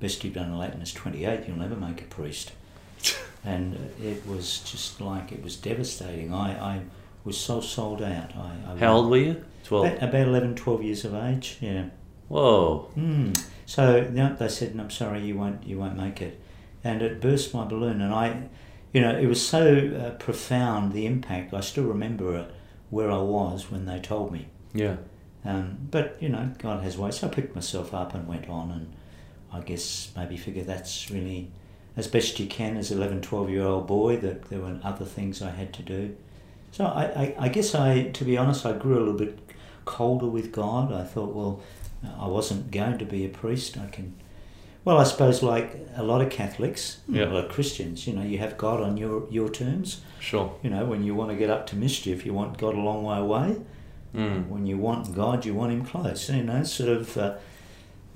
best 0.00 0.22
you've 0.24 0.34
done 0.34 0.46
in 0.46 0.58
Latin 0.58 0.82
is 0.82 0.92
twenty 0.92 1.24
eight. 1.24 1.46
You'll 1.46 1.58
never 1.58 1.76
make 1.76 2.00
a 2.00 2.04
priest." 2.04 2.52
and 3.44 3.92
it 4.02 4.26
was 4.26 4.60
just 4.60 5.00
like 5.00 5.32
it 5.32 5.42
was 5.42 5.56
devastating. 5.56 6.32
I, 6.32 6.74
I 6.76 6.80
was 7.24 7.36
so 7.38 7.60
sold 7.60 8.02
out. 8.02 8.34
I, 8.36 8.72
I 8.72 8.76
How 8.76 8.94
old 8.94 9.10
were 9.10 9.18
you? 9.18 9.44
Twelve. 9.64 9.86
About, 9.86 10.02
about 10.02 10.28
11, 10.28 10.54
12 10.54 10.82
years 10.82 11.04
of 11.04 11.14
age. 11.14 11.58
Yeah. 11.60 11.86
Whoa. 12.28 12.90
Hmm. 12.94 13.32
So 13.66 14.08
no, 14.12 14.34
they 14.34 14.48
said, 14.48 14.76
"I'm 14.78 14.90
sorry, 14.90 15.22
you 15.22 15.36
won't, 15.36 15.66
you 15.66 15.78
won't 15.78 15.96
make 15.96 16.22
it," 16.22 16.40
and 16.84 17.02
it 17.02 17.20
burst 17.20 17.52
my 17.52 17.64
balloon. 17.64 18.00
And 18.00 18.14
I, 18.14 18.48
you 18.96 19.02
know, 19.02 19.14
it 19.14 19.26
was 19.26 19.46
so 19.46 19.92
uh, 19.94 20.10
profound 20.12 20.94
the 20.94 21.04
impact. 21.04 21.52
I 21.52 21.60
still 21.60 21.84
remember 21.84 22.34
it 22.34 22.50
where 22.88 23.10
I 23.10 23.18
was 23.18 23.70
when 23.70 23.84
they 23.84 24.00
told 24.00 24.32
me. 24.32 24.48
Yeah. 24.72 24.96
Um, 25.44 25.76
but 25.90 26.16
you 26.18 26.30
know, 26.30 26.50
God 26.56 26.82
has 26.82 26.96
ways. 26.96 27.18
So 27.18 27.26
I 27.26 27.30
picked 27.30 27.54
myself 27.54 27.92
up 27.92 28.14
and 28.14 28.26
went 28.26 28.48
on, 28.48 28.70
and 28.70 28.94
I 29.52 29.60
guess 29.60 30.12
maybe 30.16 30.38
figure 30.38 30.64
that's 30.64 31.10
really 31.10 31.50
as 31.94 32.08
best 32.08 32.40
you 32.40 32.46
can 32.46 32.78
as 32.78 32.90
11, 32.90 33.20
12 33.20 33.50
year 33.50 33.64
old 33.64 33.86
boy. 33.86 34.16
That 34.16 34.48
there 34.48 34.60
were 34.60 34.80
other 34.82 35.04
things 35.04 35.42
I 35.42 35.50
had 35.50 35.74
to 35.74 35.82
do. 35.82 36.16
So 36.72 36.86
I, 36.86 37.02
I, 37.04 37.34
I 37.38 37.48
guess 37.50 37.74
I, 37.74 38.04
to 38.04 38.24
be 38.24 38.38
honest, 38.38 38.64
I 38.64 38.72
grew 38.72 38.96
a 38.96 39.00
little 39.00 39.12
bit 39.12 39.38
colder 39.84 40.26
with 40.26 40.52
God. 40.52 40.90
I 40.90 41.04
thought, 41.04 41.34
well, 41.34 41.60
I 42.18 42.28
wasn't 42.28 42.70
going 42.70 42.96
to 42.96 43.04
be 43.04 43.26
a 43.26 43.28
priest. 43.28 43.76
I 43.76 43.88
can, 43.88 44.14
well, 44.86 44.96
I 44.98 45.04
suppose 45.04 45.42
like 45.42 45.68
a 45.96 46.02
lot 46.02 46.20
of 46.22 46.30
Catholics, 46.30 46.98
Yeah. 47.08 47.24
a 47.24 47.30
lot 47.34 47.44
of 47.44 47.50
Christians, 47.50 48.06
you 48.06 48.14
know, 48.14 48.22
you 48.22 48.38
have 48.38 48.56
God 48.56 48.80
on 48.80 48.96
your 48.96 49.26
your 49.30 49.48
terms. 49.50 50.00
Sure. 50.20 50.48
You 50.62 50.70
know, 50.70 50.84
when 50.86 51.02
you 51.04 51.14
want 51.14 51.30
to 51.32 51.36
get 51.36 51.50
up 51.50 51.66
to 51.70 51.76
mischief, 51.76 52.24
you 52.26 52.32
want 52.34 52.56
God 52.58 52.74
a 52.74 52.80
long 52.80 53.04
way 53.04 53.18
away 53.18 53.56
Mm. 54.14 54.48
when 54.48 54.66
you 54.66 54.78
want 54.78 55.14
God, 55.14 55.44
you 55.44 55.54
want 55.54 55.72
Him 55.72 55.84
close. 55.84 56.30
You 56.30 56.42
know, 56.44 56.62
sort 56.64 56.88
of 56.98 57.16
uh, 57.18 57.34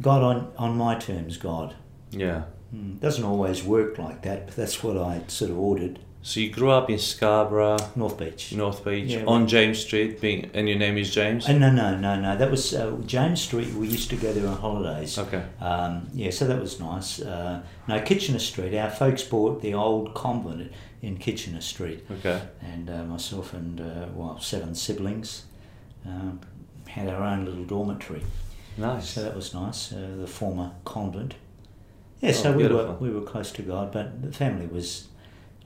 God 0.01 0.23
on, 0.23 0.39
on 0.57 0.77
my 0.77 0.95
terms, 0.95 1.37
God. 1.37 1.75
Yeah. 2.11 2.43
Mm. 2.75 3.01
Doesn't 3.01 3.25
always 3.25 3.63
work 3.65 3.99
like 3.99 4.23
that, 4.23 4.47
but 4.47 4.57
that's 4.57 4.83
what 4.85 4.97
I 4.97 5.23
sort 5.29 5.51
of 5.51 5.59
ordered. 5.59 5.99
So 6.23 6.39
you 6.41 6.51
grew 6.51 6.71
up 6.71 6.91
in 6.91 6.99
Scarborough, 6.99 7.79
North 7.97 8.19
Beach. 8.19 8.53
North 8.53 8.85
Beach, 8.85 9.11
Yeah, 9.11 9.25
on 9.27 9.49
James 9.49 9.79
Street, 9.79 10.21
being, 10.21 10.51
and 10.53 10.69
your 10.69 10.77
name 10.79 10.99
is 10.99 11.11
James. 11.11 11.49
Uh, 11.49 11.53
no, 11.53 11.71
no, 11.71 11.97
no, 11.97 12.21
no. 12.21 12.37
That 12.37 12.51
was 12.51 12.75
uh, 12.75 12.95
James 13.07 13.41
Street. 13.41 13.73
We 13.73 13.89
used 13.89 14.11
to 14.11 14.17
go 14.17 14.31
there 14.33 14.47
on 14.47 14.59
holidays. 14.59 15.19
Okay. 15.19 15.43
Um, 15.63 16.09
yeah, 16.13 16.31
so 16.31 16.47
that 16.47 16.61
was 16.61 16.79
nice. 16.79 17.21
Uh, 17.23 17.63
no, 17.89 18.01
Kitchener 18.03 18.39
Street. 18.39 18.75
Our 18.77 18.91
folks 18.91 19.23
bought 19.23 19.63
the 19.63 19.73
old 19.73 20.13
convent 20.15 20.71
in 21.01 21.17
Kitchener 21.17 21.63
Street, 21.63 22.05
Okay. 22.11 22.43
and 22.61 22.91
uh, 22.91 23.05
myself 23.05 23.55
and 23.55 23.81
uh, 23.81 24.07
well, 24.15 24.39
seven 24.41 24.75
siblings 24.75 25.45
um, 26.07 26.39
had 26.87 27.09
our 27.09 27.23
own 27.25 27.47
little 27.47 27.65
dormitory. 27.65 28.23
Nice. 28.77 29.09
So 29.09 29.23
that 29.23 29.35
was 29.35 29.55
nice. 29.55 29.91
Uh, 29.91 30.17
the 30.19 30.27
former 30.27 30.73
convent. 30.85 31.35
Yeah, 32.21 32.29
Oh, 32.31 32.33
so 32.33 32.53
we 32.53 32.69
were 32.69 32.93
we 33.01 33.09
were 33.09 33.23
close 33.23 33.51
to 33.53 33.63
God, 33.63 33.91
but 33.93 34.21
the 34.21 34.31
family 34.31 34.67
was 34.67 35.07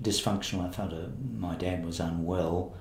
dysfunctional. 0.02 0.68
I 0.68 0.70
felt 0.70 0.92
uh, 0.92 1.08
my 1.36 1.54
dad 1.54 1.84
was 1.84 2.00
unwell. 2.00 2.74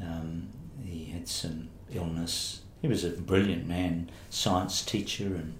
Um, 0.00 0.48
he 0.82 1.06
had 1.06 1.28
some 1.28 1.68
illness. 1.90 2.62
He 2.80 2.88
was 2.88 3.04
a 3.04 3.10
brilliant 3.10 3.66
man, 3.66 4.10
science 4.30 4.82
teacher, 4.82 5.26
and 5.26 5.54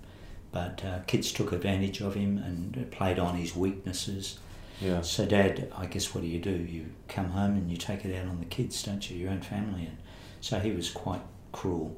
but 0.52 0.84
uh, 0.84 0.98
kids 1.06 1.32
took 1.32 1.52
advantage 1.52 2.00
of 2.00 2.14
him 2.14 2.38
and 2.38 2.90
played 2.90 3.18
on 3.18 3.36
his 3.36 3.54
weaknesses. 3.54 4.38
yeah. 4.80 5.00
So, 5.00 5.24
Dad, 5.24 5.72
I 5.76 5.86
guess 5.86 6.12
what 6.14 6.22
do 6.22 6.26
you 6.26 6.40
do? 6.40 6.50
You 6.50 6.86
come 7.08 7.30
home 7.30 7.52
and 7.52 7.70
you 7.70 7.76
take 7.76 8.04
it 8.04 8.16
out 8.16 8.26
on 8.26 8.40
the 8.40 8.46
kids, 8.46 8.82
don't 8.82 9.08
you? 9.08 9.16
Your 9.16 9.30
own 9.30 9.42
family. 9.42 9.86
And 9.86 9.98
so 10.40 10.58
he 10.58 10.72
was 10.72 10.90
quite 10.90 11.22
cruel. 11.52 11.96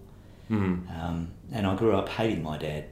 Mm. 0.51 1.03
Um, 1.03 1.33
and 1.51 1.67
I 1.67 1.75
grew 1.77 1.97
up 1.97 2.11
hating 2.11 2.43
my 2.43 2.59
dad. 2.59 2.87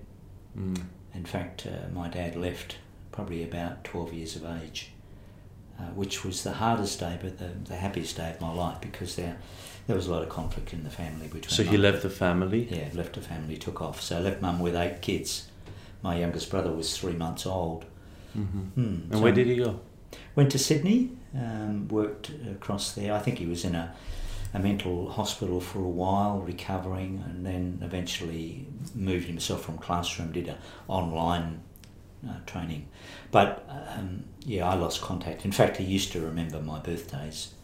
Mm. 0.57 0.83
In 1.15 1.25
fact, 1.25 1.67
uh, 1.67 1.93
my 1.93 2.09
dad 2.09 2.37
left 2.37 2.77
probably 3.12 3.43
about 3.43 3.85
12 3.85 4.15
years 4.15 4.37
of 4.37 4.45
age, 4.62 4.93
uh, 5.81 5.91
which 5.95 6.25
was 6.25 6.43
the 6.43 6.53
hardest 6.53 7.01
day, 7.01 7.19
but 7.23 7.39
the, 7.39 7.49
the 7.65 7.77
happiest 7.77 8.17
day 8.17 8.31
of 8.31 8.41
my 8.41 8.53
life 8.53 8.81
because 8.81 9.17
there, 9.17 9.37
there 9.87 9.97
was 9.97 10.07
a 10.09 10.11
lot 10.13 10.23
of 10.23 10.29
conflict 10.29 10.73
in 10.73 10.85
the 10.85 10.91
family 10.91 11.27
between. 11.27 11.51
So 11.51 11.63
he 11.63 11.77
left 11.77 12.03
the 12.03 12.11
family. 12.11 12.69
Yeah, 12.71 12.89
left 12.95 13.15
the 13.15 13.21
family, 13.23 13.57
took 13.57 13.81
off. 13.81 14.01
So 14.03 14.17
I 14.19 14.21
left 14.21 14.41
mum 14.43 14.61
with 14.61 14.77
eight 14.77 15.01
kids. 15.03 15.49
My 16.03 16.17
youngest 16.19 16.51
brother 16.51 16.73
was 16.73 16.97
three 16.97 17.13
months 17.15 17.47
old. 17.47 17.85
hmm 18.33 18.41
Hmm, 18.43 18.81
And 18.81 19.13
so- 19.15 19.21
where 19.21 19.33
did 19.33 19.47
he 19.47 19.57
go? 19.57 19.81
Went 20.35 20.51
to 20.53 20.59
Sydney, 20.59 21.11
um, 21.35 21.87
worked 21.89 22.31
across 22.51 22.93
there. 22.93 23.13
I 23.15 23.19
think 23.21 23.39
he 23.39 23.47
was 23.47 23.65
in 23.65 23.75
a, 23.75 23.95
a 24.55 24.59
mental 24.59 25.09
hospital 25.11 25.61
for 25.61 25.79
a 25.79 25.89
while, 26.03 26.41
recovering, 26.41 27.23
and 27.29 27.47
then 27.47 27.79
eventually 27.83 28.67
moved 28.95 29.27
himself 29.27 29.63
from 29.63 29.79
classroom, 29.79 30.33
did 30.33 30.49
an 30.49 30.57
online 30.89 31.61
uh, 32.29 32.35
training. 32.47 32.89
But 33.31 33.65
um, 33.69 34.25
yeah, 34.45 34.69
I 34.69 34.75
lost 34.75 35.00
contact. 35.03 35.45
In 35.45 35.53
fact, 35.53 35.77
he 35.79 35.85
used 35.85 36.12
to 36.12 36.21
remember 36.21 36.61
my 36.61 36.79
birthdays 36.79 37.55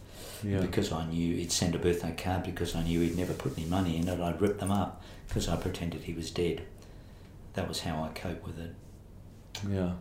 Yeah. 0.43 0.61
because 0.61 0.93
I 0.93 1.07
knew 1.07 1.35
he'd 1.37 1.53
send 1.53 1.75
a 1.75 1.79
birthday 1.79 2.15
card 2.17 2.45
because 2.45 2.75
I 2.75 2.83
knew 2.83 3.01
he'd 3.01 3.17
never 3.17 3.33
put 3.35 3.57
any 3.59 3.67
money 3.67 3.97
in 3.97 4.09
it. 4.09 4.21
I'd 4.21 4.41
rip 4.41 4.59
them 4.59 4.71
up 4.71 5.03
because 5.29 5.49
I 5.49 5.57
pretended 5.57 6.03
he 6.05 6.13
was 6.15 6.31
dead. 6.31 6.63
That 7.55 7.69
was 7.69 7.81
how 7.81 8.03
I 8.03 8.09
cope 8.09 8.47
with 8.47 8.59
it. 8.59 8.75
Yeah. 9.71 9.93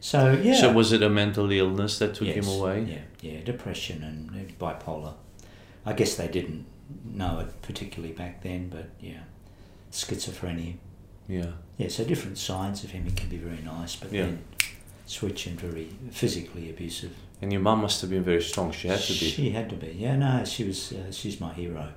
So 0.00 0.32
yeah. 0.32 0.60
So 0.60 0.72
was 0.72 0.92
it 0.92 1.02
a 1.02 1.08
mental 1.08 1.50
illness 1.50 1.98
that 1.98 2.14
took 2.14 2.28
him 2.28 2.46
away? 2.46 2.82
Yeah, 2.82 3.30
yeah, 3.32 3.40
depression 3.44 4.02
and 4.02 4.58
bipolar. 4.58 5.14
I 5.84 5.92
guess 5.92 6.16
they 6.16 6.28
didn't 6.28 6.66
know 7.04 7.40
it 7.40 7.62
particularly 7.62 8.14
back 8.14 8.42
then, 8.42 8.68
but 8.68 8.88
yeah, 9.00 9.20
schizophrenia. 9.92 10.76
Yeah. 11.28 11.52
Yeah, 11.78 11.88
so 11.88 12.04
different 12.04 12.38
sides 12.38 12.84
of 12.84 12.90
him. 12.90 13.04
He 13.04 13.10
can 13.12 13.28
be 13.28 13.36
very 13.36 13.62
nice, 13.62 13.96
but 13.96 14.12
Yeah. 14.12 14.26
then 14.26 14.44
switch 15.06 15.46
and 15.46 15.60
very 15.60 15.88
physically 16.10 16.70
abusive. 16.70 17.12
And 17.42 17.52
your 17.52 17.60
mum 17.60 17.82
must 17.82 18.00
have 18.00 18.10
been 18.10 18.24
very 18.24 18.42
strong. 18.42 18.72
She 18.72 18.88
had 18.88 19.00
to 19.00 19.12
be. 19.12 19.28
She 19.30 19.50
had 19.50 19.68
to 19.70 19.76
be. 19.76 19.94
Yeah, 19.98 20.16
no, 20.16 20.44
she 20.44 20.64
was. 20.64 20.92
Uh, 20.92 21.12
she's 21.12 21.40
my 21.40 21.52
hero. 21.52 21.92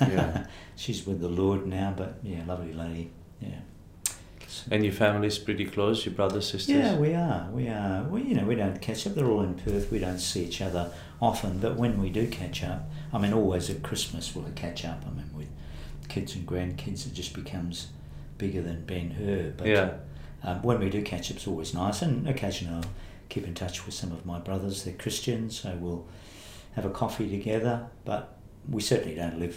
Yeah. 0.00 0.46
she's 0.76 1.06
with 1.06 1.20
the 1.20 1.28
Lord 1.28 1.66
now, 1.66 1.92
but 1.96 2.18
yeah, 2.22 2.44
lovely 2.46 2.72
lady. 2.72 3.10
Yeah. 3.40 3.60
And 4.70 4.84
your 4.84 4.92
family's 4.92 5.38
pretty 5.38 5.64
close. 5.64 6.04
Your 6.04 6.14
brothers, 6.14 6.50
sisters. 6.50 6.76
Yeah, 6.76 6.96
we 6.96 7.14
are. 7.14 7.48
We 7.52 7.68
are. 7.68 8.02
We, 8.04 8.22
you 8.22 8.34
know, 8.34 8.44
we 8.44 8.54
don't 8.56 8.80
catch 8.80 9.06
up. 9.06 9.14
They're 9.14 9.26
all 9.26 9.42
in 9.42 9.54
Perth. 9.54 9.90
We 9.90 9.98
don't 9.98 10.18
see 10.18 10.44
each 10.44 10.60
other 10.60 10.92
often, 11.20 11.58
but 11.58 11.76
when 11.76 12.00
we 12.00 12.10
do 12.10 12.26
catch 12.28 12.62
up, 12.62 12.88
I 13.12 13.18
mean, 13.18 13.32
always 13.32 13.70
at 13.70 13.82
Christmas 13.82 14.34
we'll 14.34 14.44
catch 14.54 14.84
up. 14.84 15.02
I 15.06 15.10
mean, 15.16 15.30
with 15.34 15.48
kids 16.08 16.34
and 16.34 16.46
grandkids, 16.46 17.06
it 17.06 17.14
just 17.14 17.32
becomes 17.32 17.88
bigger 18.40 18.62
than 18.62 18.84
Ben 18.86 19.10
Hur. 19.10 19.52
But 19.56 19.66
Yeah. 19.68 19.90
um, 20.42 20.62
when 20.62 20.78
we 20.80 20.88
do 20.88 21.02
catch 21.02 21.30
up, 21.30 21.36
it's 21.36 21.46
always 21.46 21.74
nice. 21.74 22.02
And 22.02 22.26
occasionally 22.26 22.76
I'll 22.78 22.90
keep 23.28 23.46
in 23.46 23.54
touch 23.54 23.84
with 23.86 23.94
some 23.94 24.10
of 24.12 24.24
my 24.24 24.38
brothers. 24.38 24.82
They're 24.84 24.94
Christians, 24.94 25.60
so 25.60 25.76
we'll 25.78 26.04
have 26.76 26.84
a 26.86 26.90
coffee 26.90 27.28
together. 27.28 27.86
But 28.04 28.22
we 28.68 28.80
certainly 28.80 29.14
don't 29.14 29.38
live, 29.38 29.56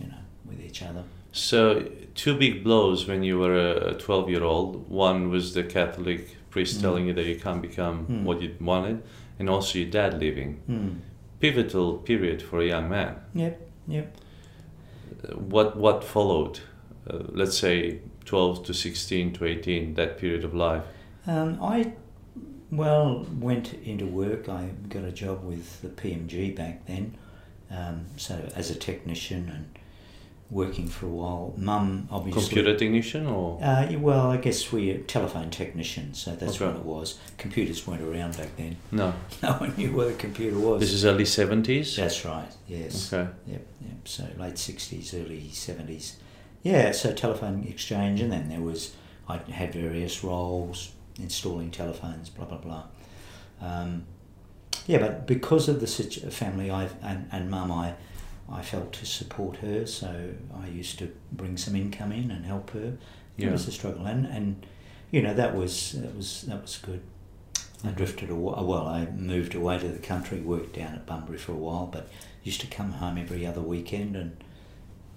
you 0.00 0.06
know, 0.08 0.22
with 0.48 0.60
each 0.68 0.82
other. 0.82 1.04
So 1.32 1.58
two 2.14 2.34
big 2.38 2.64
blows 2.64 3.06
when 3.08 3.22
you 3.22 3.38
were 3.38 3.56
a 3.90 3.94
twelve-year-old. 3.94 4.88
One 4.88 5.30
was 5.30 5.52
the 5.54 5.64
Catholic 5.64 6.36
priest 6.50 6.78
Mm. 6.78 6.82
telling 6.82 7.06
you 7.08 7.12
that 7.14 7.26
you 7.26 7.36
can't 7.46 7.60
become 7.62 8.06
Mm. 8.06 8.22
what 8.24 8.40
you 8.42 8.50
wanted, 8.60 9.02
and 9.38 9.50
also 9.50 9.78
your 9.78 9.90
dad 9.90 10.18
leaving. 10.20 10.50
Hmm. 10.66 10.88
Pivotal 11.40 11.98
period 11.98 12.40
for 12.40 12.60
a 12.60 12.66
young 12.66 12.88
man. 12.88 13.16
Yep. 13.34 13.54
Yep. 13.88 14.06
What 15.34 15.76
what 15.76 16.04
followed? 16.04 16.60
Uh, 17.08 17.18
let's 17.28 17.56
say 17.58 18.00
twelve 18.24 18.64
to 18.66 18.74
sixteen 18.74 19.32
to 19.34 19.44
eighteen. 19.44 19.94
That 19.94 20.18
period 20.18 20.44
of 20.44 20.54
life. 20.54 20.84
Um, 21.26 21.58
I, 21.62 21.92
well, 22.70 23.26
went 23.38 23.74
into 23.84 24.06
work. 24.06 24.48
I 24.48 24.70
got 24.88 25.04
a 25.04 25.12
job 25.12 25.44
with 25.44 25.80
the 25.82 25.88
PMG 25.88 26.54
back 26.56 26.86
then, 26.86 27.16
um, 27.70 28.06
so 28.16 28.48
as 28.54 28.70
a 28.70 28.74
technician 28.74 29.48
and 29.54 29.78
working 30.50 30.86
for 30.86 31.06
a 31.06 31.10
while. 31.10 31.54
Mum, 31.56 32.06
obviously. 32.10 32.42
Computer 32.42 32.76
technician 32.78 33.26
or 33.26 33.58
Uh, 33.62 33.90
well, 33.98 34.30
I 34.30 34.36
guess 34.36 34.70
we 34.70 34.90
are 34.92 34.98
telephone 34.98 35.50
technicians, 35.50 36.18
so 36.18 36.36
that's 36.36 36.56
Okay. 36.60 36.66
what 36.66 36.76
it 36.76 36.84
was. 36.84 37.18
Computers 37.38 37.86
weren't 37.86 38.02
around 38.02 38.36
back 38.36 38.54
then. 38.56 38.76
no? 38.92 39.14
No 39.42 39.52
one 39.54 39.74
knew 39.76 39.92
what 39.92 40.08
a 40.08 40.12
computer 40.12 40.58
was. 40.58 40.80
This 40.80 40.92
is 40.92 41.04
early 41.04 41.24
seventies. 41.24 41.96
That's 41.96 42.24
right. 42.24 42.48
Yes. 42.68 43.12
Okay. 43.12 43.30
Yep. 43.46 43.66
Yep. 43.80 44.08
So 44.08 44.24
late 44.38 44.58
sixties, 44.58 45.14
early 45.14 45.48
seventies. 45.50 46.16
Yeah. 46.64 46.90
So 46.90 47.12
telephone 47.12 47.64
exchange, 47.68 48.20
and 48.20 48.32
then 48.32 48.48
there 48.48 48.60
was 48.60 48.96
I 49.28 49.36
had 49.38 49.72
various 49.72 50.24
roles 50.24 50.90
installing 51.20 51.70
telephones, 51.70 52.28
blah 52.28 52.46
blah 52.46 52.58
blah. 52.58 52.84
Um, 53.60 54.06
yeah, 54.86 54.98
but 54.98 55.26
because 55.26 55.68
of 55.68 55.80
the 55.80 55.86
situ- 55.86 56.28
family 56.30 56.70
I 56.70 56.88
and, 57.02 57.28
and 57.30 57.48
mum, 57.48 57.70
I 57.70 57.94
I 58.50 58.62
felt 58.62 58.92
to 58.94 59.06
support 59.06 59.58
her, 59.58 59.86
so 59.86 60.30
I 60.54 60.66
used 60.68 60.98
to 60.98 61.12
bring 61.32 61.56
some 61.56 61.76
income 61.76 62.12
in 62.12 62.30
and 62.30 62.44
help 62.44 62.70
her. 62.70 62.96
It 63.38 63.50
was 63.50 63.66
a 63.68 63.72
struggle, 63.72 64.06
and 64.06 64.26
and 64.26 64.66
you 65.10 65.22
know 65.22 65.34
that 65.34 65.54
was 65.54 65.92
that 65.92 66.14
was 66.16 66.42
that 66.42 66.60
was 66.60 66.78
good. 66.78 67.00
I 67.84 67.90
drifted 67.90 68.30
away. 68.30 68.54
Well, 68.62 68.86
I 68.86 69.06
moved 69.06 69.54
away 69.54 69.78
to 69.78 69.88
the 69.88 69.98
country, 69.98 70.40
worked 70.40 70.74
down 70.76 70.94
at 70.94 71.04
Bunbury 71.06 71.36
for 71.38 71.52
a 71.52 71.56
while, 71.56 71.86
but 71.86 72.08
used 72.42 72.60
to 72.62 72.66
come 72.66 72.92
home 72.92 73.18
every 73.18 73.46
other 73.46 73.60
weekend 73.60 74.16
and 74.16 74.36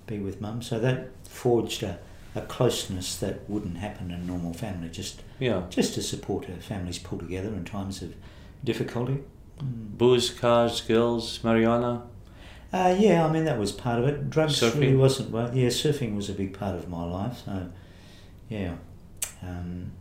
be 0.06 0.20
with 0.20 0.42
mum. 0.42 0.62
So 0.62 0.80
that 0.80 1.10
forged 1.30 1.84
a, 1.84 2.00
a 2.36 2.42
closeness 2.42 3.16
that 3.18 3.50
wouldn't 3.50 3.78
happen 3.78 4.12
in 4.12 4.20
a 4.22 4.24
normal 4.24 4.54
family. 4.54 4.90
Just 4.90 5.22
Yeah. 5.40 5.64
just 5.70 5.94
to 5.96 6.02
support 6.02 6.46
her 6.46 6.56
families 6.58 7.00
pull 7.00 7.20
together 7.20 7.50
in 7.50 7.66
times 7.66 8.02
of 8.02 8.14
difficulty. 8.64 9.20
Mm. 9.60 9.98
Booze, 9.98 10.30
cars, 10.30 10.82
girls, 10.82 11.40
marijuana. 11.40 12.04
Uh, 12.74 12.96
yeah, 13.00 13.26
I 13.26 13.32
mean 13.32 13.46
that 13.46 13.58
was 13.58 13.72
part 13.72 14.00
of 14.00 14.08
it. 14.08 14.30
Drugs 14.30 14.60
Surfing? 14.60 14.80
really 14.82 14.96
wasn't. 14.96 15.32
Well, 15.32 15.56
yeah, 15.56 15.70
surfing 15.70 16.16
was 16.16 16.30
a 16.30 16.34
big 16.34 16.54
part 16.58 16.76
of 16.76 16.90
my 16.90 17.04
life. 17.06 17.42
So, 17.46 17.70
yeah, 18.50 18.74
um, 19.42 19.92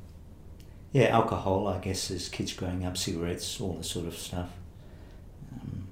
yeah, 0.92 1.04
alcohol. 1.06 1.68
I 1.68 1.78
guess 1.78 2.10
as 2.10 2.28
kids 2.28 2.52
growing 2.52 2.84
up, 2.84 2.96
cigarettes, 2.96 3.60
all 3.60 3.74
the 3.74 3.84
sort 3.84 4.06
of 4.06 4.16
stuff. 4.18 4.50
Um, 5.52 5.86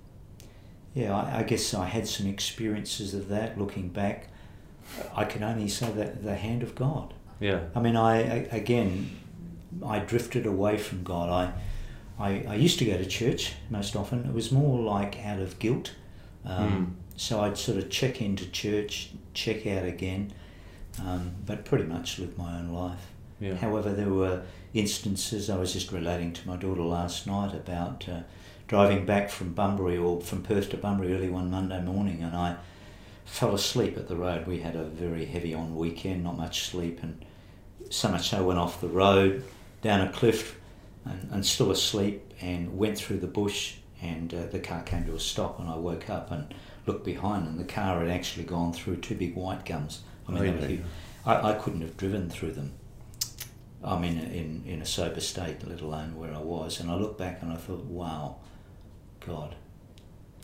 yeah, 0.94 1.14
I, 1.16 1.38
I 1.38 1.42
guess 1.44 1.72
I 1.74 1.86
had 1.86 2.08
some 2.08 2.26
experiences 2.26 3.14
of 3.14 3.28
that. 3.28 3.56
Looking 3.58 3.88
back, 3.88 4.28
I 5.14 5.24
can 5.24 5.42
only 5.42 5.68
say 5.68 5.90
that 5.92 6.22
the 6.22 6.34
hand 6.36 6.62
of 6.62 6.74
God. 6.74 7.14
Yeah. 7.40 7.60
I 7.74 7.80
mean, 7.80 7.96
I 7.96 8.46
again, 8.50 9.10
I 9.84 9.98
drifted 9.98 10.46
away 10.46 10.78
from 10.78 11.02
God. 11.02 11.28
I, 11.30 12.24
I, 12.26 12.44
I 12.48 12.54
used 12.54 12.78
to 12.78 12.84
go 12.84 12.96
to 12.96 13.06
church 13.06 13.54
most 13.70 13.96
often. 13.96 14.24
It 14.24 14.32
was 14.32 14.52
more 14.52 14.80
like 14.80 15.24
out 15.24 15.40
of 15.40 15.58
guilt. 15.58 15.92
Um, 16.44 16.96
So 17.16 17.40
I'd 17.42 17.56
sort 17.56 17.78
of 17.78 17.90
check 17.90 18.20
into 18.20 18.44
church, 18.50 19.10
check 19.34 19.66
out 19.66 19.84
again, 19.84 20.32
um, 21.00 21.32
but 21.46 21.64
pretty 21.64 21.84
much 21.84 22.18
live 22.18 22.36
my 22.36 22.58
own 22.58 22.70
life. 22.70 23.06
Yeah. 23.40 23.54
However, 23.54 23.92
there 23.92 24.10
were 24.10 24.42
instances, 24.74 25.48
I 25.48 25.56
was 25.56 25.72
just 25.72 25.92
relating 25.92 26.32
to 26.32 26.46
my 26.48 26.56
daughter 26.56 26.82
last 26.82 27.26
night 27.26 27.54
about 27.54 28.08
uh, 28.08 28.20
driving 28.66 29.06
back 29.06 29.30
from 29.30 29.54
Bunbury 29.54 29.96
or 29.96 30.20
from 30.20 30.42
Perth 30.42 30.70
to 30.70 30.76
Bunbury 30.76 31.14
early 31.14 31.28
one 31.28 31.50
Monday 31.50 31.80
morning 31.80 32.22
and 32.22 32.34
I 32.36 32.56
fell 33.24 33.54
asleep 33.54 33.96
at 33.96 34.08
the 34.08 34.16
road. 34.16 34.46
We 34.46 34.60
had 34.60 34.76
a 34.76 34.84
very 34.84 35.24
heavy 35.24 35.54
on 35.54 35.76
weekend, 35.76 36.24
not 36.24 36.36
much 36.36 36.64
sleep, 36.64 37.02
and 37.02 37.24
so 37.90 38.08
much 38.08 38.30
so 38.30 38.38
I 38.38 38.40
went 38.40 38.58
off 38.58 38.80
the 38.80 38.88
road, 38.88 39.44
down 39.82 40.00
a 40.00 40.12
cliff, 40.12 40.58
and, 41.04 41.28
and 41.30 41.44
still 41.46 41.70
asleep, 41.70 42.32
and 42.40 42.76
went 42.76 42.98
through 42.98 43.18
the 43.18 43.26
bush, 43.26 43.76
and 44.02 44.32
uh, 44.32 44.46
the 44.46 44.58
car 44.58 44.82
came 44.82 45.04
to 45.06 45.14
a 45.14 45.20
stop, 45.20 45.58
and 45.58 45.68
I 45.68 45.76
woke 45.76 46.10
up 46.10 46.30
and 46.30 46.54
looked 46.86 47.04
behind, 47.04 47.46
and 47.46 47.58
the 47.58 47.64
car 47.64 48.00
had 48.00 48.08
actually 48.08 48.44
gone 48.44 48.72
through 48.72 48.96
two 48.96 49.14
big 49.14 49.34
white 49.34 49.64
gums. 49.64 50.02
I 50.28 50.32
mean, 50.32 50.44
yeah. 50.44 50.66
huge. 50.66 50.80
I, 51.26 51.50
I 51.50 51.54
couldn't 51.54 51.80
have 51.80 51.96
driven 51.96 52.28
through 52.28 52.52
them. 52.52 52.72
I 53.82 53.98
mean, 53.98 54.18
in, 54.18 54.64
in 54.66 54.80
a 54.80 54.86
sober 54.86 55.20
state, 55.20 55.66
let 55.66 55.80
alone 55.80 56.16
where 56.16 56.34
I 56.34 56.38
was. 56.38 56.80
And 56.80 56.90
I 56.90 56.94
looked 56.94 57.18
back 57.18 57.42
and 57.42 57.52
I 57.52 57.56
thought, 57.56 57.84
wow, 57.84 58.36
God. 59.26 59.54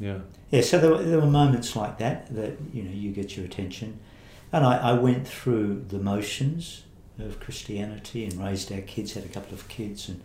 Yeah. 0.01 0.19
Yeah, 0.51 0.63
so 0.63 0.79
there 0.79 0.91
were, 0.91 1.03
there 1.03 1.21
were 1.21 1.27
moments 1.27 1.77
like 1.77 1.99
that 1.99 2.35
that, 2.35 2.55
you 2.73 2.83
know, 2.83 2.91
you 2.91 3.13
get 3.13 3.37
your 3.37 3.47
attention. 3.47 4.01
And 4.53 4.65
I, 4.65 4.79
I 4.79 4.93
went 4.95 5.29
through 5.29 5.85
the 5.89 5.99
motions 5.99 6.83
of 7.19 7.39
Christianity 7.39 8.25
and 8.25 8.43
raised 8.43 8.73
our 8.73 8.81
kids, 8.81 9.13
had 9.15 9.25
a 9.25 9.29
couple 9.29 9.55
of 9.55 9.69
kids. 9.69 10.09
And 10.09 10.23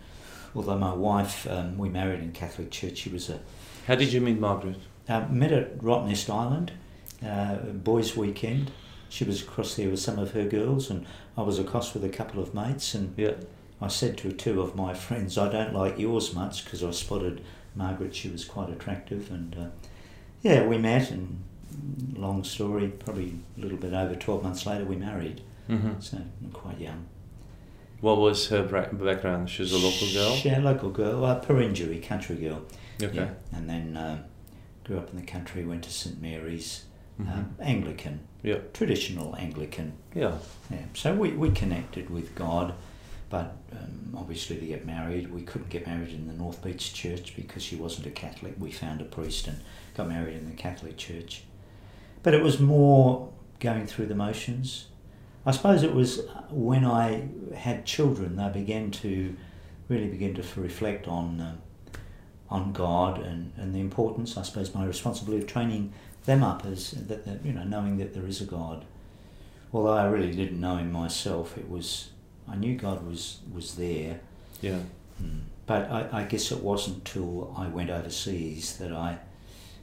although 0.54 0.78
my 0.78 0.94
wife, 0.94 1.46
um, 1.48 1.78
we 1.78 1.88
married 1.88 2.20
in 2.20 2.32
Catholic 2.32 2.70
Church, 2.70 2.96
she 2.96 3.10
was 3.10 3.28
a. 3.28 3.38
How 3.86 3.94
did 3.94 4.12
you 4.12 4.20
meet 4.20 4.40
Margaret? 4.40 4.78
Uh, 5.08 5.26
met 5.30 5.52
at 5.52 5.78
Rottnest 5.78 6.28
Island, 6.28 6.72
uh, 7.24 7.56
boys' 7.56 8.16
weekend. 8.16 8.72
She 9.08 9.22
was 9.22 9.42
across 9.42 9.76
there 9.76 9.88
with 9.90 10.00
some 10.00 10.18
of 10.18 10.32
her 10.32 10.44
girls, 10.46 10.90
and 10.90 11.06
I 11.36 11.42
was 11.42 11.60
across 11.60 11.94
with 11.94 12.02
a 12.04 12.08
couple 12.08 12.42
of 12.42 12.54
mates. 12.54 12.94
And 12.94 13.14
Yeah. 13.16 13.34
I 13.80 13.88
said 13.88 14.16
to 14.18 14.32
two 14.32 14.62
of 14.62 14.74
my 14.74 14.94
friends, 14.94 15.36
I 15.36 15.52
don't 15.52 15.74
like 15.74 15.98
yours 15.98 16.34
much 16.34 16.64
because 16.64 16.82
I 16.82 16.90
spotted 16.92 17.42
Margaret, 17.76 18.14
she 18.14 18.28
was 18.28 18.44
quite 18.44 18.70
attractive. 18.70 19.30
And 19.30 19.54
uh, 19.56 19.66
yeah, 20.42 20.64
we 20.66 20.78
met, 20.78 21.10
and 21.10 21.42
long 22.16 22.42
story, 22.44 22.88
probably 22.88 23.34
a 23.56 23.60
little 23.60 23.78
bit 23.78 23.92
over 23.92 24.14
12 24.14 24.42
months 24.42 24.66
later, 24.66 24.84
we 24.84 24.96
married. 24.96 25.42
hmm 25.66 25.92
So 26.00 26.16
I'm 26.18 26.50
quite 26.52 26.80
young. 26.80 27.06
What 28.00 28.18
was 28.18 28.48
her 28.48 28.62
background? 28.62 29.48
She 29.50 29.62
was 29.62 29.72
a 29.72 29.78
local 29.78 30.08
girl. 30.12 30.36
Yeah, 30.44 30.58
local 30.60 30.90
girl, 30.90 31.24
uh, 31.24 31.40
Perenjori, 31.40 32.02
country 32.02 32.36
girl. 32.36 32.62
Okay. 33.02 33.14
Yeah. 33.16 33.30
And 33.52 33.68
then 33.68 33.96
um, 33.96 34.20
grew 34.84 34.98
up 34.98 35.10
in 35.10 35.16
the 35.16 35.26
country, 35.26 35.64
went 35.64 35.84
to 35.84 35.90
St 35.90 36.20
Mary's, 36.20 36.84
Mhm. 37.20 37.32
um, 37.32 37.54
Anglican, 37.60 38.20
Yeah. 38.42 38.58
traditional 38.74 39.34
Anglican. 39.36 39.94
Yeah. 40.14 40.36
Yeah. 40.70 40.82
So 40.92 41.14
we, 41.14 41.30
we 41.32 41.50
connected 41.50 42.10
with 42.10 42.34
God, 42.34 42.74
but 43.28 43.56
um, 43.72 44.14
obviously 44.16 44.56
to 44.56 44.66
get 44.66 44.86
married, 44.86 45.32
we 45.32 45.42
couldn't 45.42 45.68
get 45.68 45.86
married 45.86 46.10
in 46.10 46.26
the 46.26 46.32
North 46.32 46.62
Beach 46.62 46.94
Church 46.94 47.34
because 47.34 47.62
she 47.62 47.76
wasn't 47.76 48.06
a 48.06 48.10
Catholic. 48.10 48.54
We 48.58 48.70
found 48.70 49.00
a 49.00 49.04
priest 49.04 49.48
and 49.48 49.60
got 49.96 50.08
married 50.08 50.36
in 50.36 50.48
the 50.48 50.56
Catholic 50.56 50.96
Church. 50.96 51.42
But 52.22 52.34
it 52.34 52.42
was 52.42 52.60
more 52.60 53.32
going 53.58 53.86
through 53.86 54.06
the 54.06 54.14
motions. 54.14 54.86
I 55.44 55.50
suppose 55.52 55.82
it 55.82 55.94
was 55.94 56.22
when 56.50 56.84
I 56.84 57.28
had 57.54 57.86
children, 57.86 58.36
they 58.36 58.48
began 58.48 58.90
to 58.92 59.36
really 59.88 60.08
begin 60.08 60.34
to 60.34 60.60
reflect 60.60 61.06
on 61.06 61.40
uh, 61.40 61.56
on 62.48 62.72
God 62.72 63.18
and, 63.18 63.52
and 63.56 63.74
the 63.74 63.80
importance, 63.80 64.36
I 64.36 64.42
suppose, 64.42 64.72
my 64.72 64.84
responsibility 64.84 65.42
of 65.42 65.48
training 65.48 65.92
them 66.26 66.44
up 66.44 66.64
as 66.64 66.92
that, 66.92 67.24
that 67.24 67.44
you 67.44 67.52
know 67.52 67.64
knowing 67.64 67.98
that 67.98 68.14
there 68.14 68.26
is 68.26 68.40
a 68.40 68.44
God. 68.44 68.84
Although 69.72 69.94
I 69.94 70.06
really 70.06 70.32
didn't 70.32 70.60
know 70.60 70.76
Him 70.76 70.92
myself, 70.92 71.58
it 71.58 71.68
was 71.68 72.10
I 72.48 72.56
knew 72.56 72.76
God 72.76 73.06
was 73.06 73.38
was 73.54 73.74
there, 73.76 74.20
Yeah. 74.60 74.78
mm. 75.22 75.40
but 75.66 75.90
I, 75.90 76.08
I 76.20 76.22
guess 76.24 76.52
it 76.52 76.62
wasn't 76.62 77.04
till 77.04 77.54
I 77.56 77.66
went 77.68 77.90
overseas 77.90 78.76
that 78.78 78.92
I. 78.92 79.18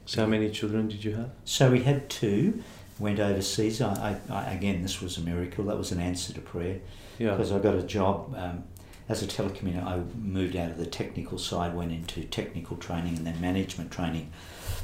So 0.06 0.20
how 0.22 0.26
many 0.26 0.50
children 0.50 0.88
did 0.88 1.02
you 1.04 1.14
have? 1.16 1.30
So 1.44 1.70
we 1.70 1.82
had 1.82 2.08
two. 2.10 2.62
Went 2.98 3.18
overseas. 3.18 3.80
I, 3.80 4.18
I, 4.30 4.32
I 4.34 4.52
again, 4.52 4.82
this 4.82 5.00
was 5.02 5.18
a 5.18 5.20
miracle. 5.20 5.64
That 5.64 5.76
was 5.76 5.90
an 5.92 5.98
answer 6.00 6.32
to 6.32 6.40
prayer 6.40 6.78
Yeah. 7.18 7.30
because 7.32 7.50
I 7.52 7.58
got 7.58 7.74
a 7.74 7.82
job 7.82 8.34
um, 8.36 8.62
as 9.08 9.22
a 9.22 9.26
telecommunicator. 9.26 9.84
I 9.86 10.02
moved 10.18 10.56
out 10.56 10.70
of 10.70 10.78
the 10.78 10.86
technical 10.86 11.38
side, 11.38 11.74
went 11.74 11.92
into 11.92 12.22
technical 12.24 12.76
training 12.76 13.16
and 13.16 13.26
then 13.26 13.40
management 13.40 13.90
training. 13.90 14.30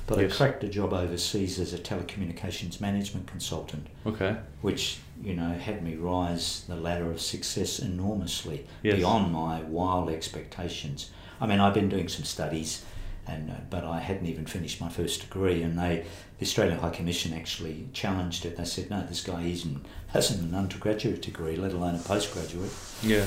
But 0.06 0.18
Yes. 0.18 0.32
I 0.32 0.36
cracked 0.36 0.64
a 0.64 0.68
job 0.68 0.92
overseas 0.92 1.58
as 1.58 1.72
a 1.72 1.78
telecommunications 1.78 2.80
management 2.80 3.26
consultant, 3.26 3.86
Okay. 4.06 4.36
which 4.60 4.98
you 5.22 5.34
know 5.34 5.50
had 5.52 5.82
me 5.82 5.94
rise 5.96 6.64
the 6.66 6.76
ladder 6.76 7.10
of 7.10 7.20
success 7.20 7.78
enormously 7.78 8.66
Yes. 8.82 8.96
beyond 8.96 9.32
my 9.32 9.62
wild 9.62 10.08
expectations. 10.10 11.10
I 11.40 11.46
mean, 11.46 11.60
I've 11.60 11.74
been 11.74 11.88
doing 11.88 12.08
some 12.08 12.24
studies. 12.24 12.82
And, 13.26 13.50
uh, 13.50 13.54
but 13.68 13.84
I 13.84 14.00
hadn't 14.00 14.26
even 14.26 14.46
finished 14.46 14.80
my 14.80 14.88
first 14.88 15.20
degree, 15.20 15.62
and 15.62 15.78
they, 15.78 16.04
the 16.38 16.44
Australian 16.46 16.78
High 16.78 16.90
Commission 16.90 17.32
actually 17.32 17.86
challenged 17.92 18.44
it. 18.44 18.56
They 18.56 18.64
said, 18.64 18.90
"No, 18.90 19.04
this 19.06 19.20
guy 19.22 19.42
isn't 19.42 19.84
hasn't 20.08 20.40
an 20.40 20.54
undergraduate 20.54 21.22
degree, 21.22 21.54
let 21.54 21.72
alone 21.72 21.94
a 21.94 21.98
postgraduate." 21.98 22.72
Yeah. 23.04 23.26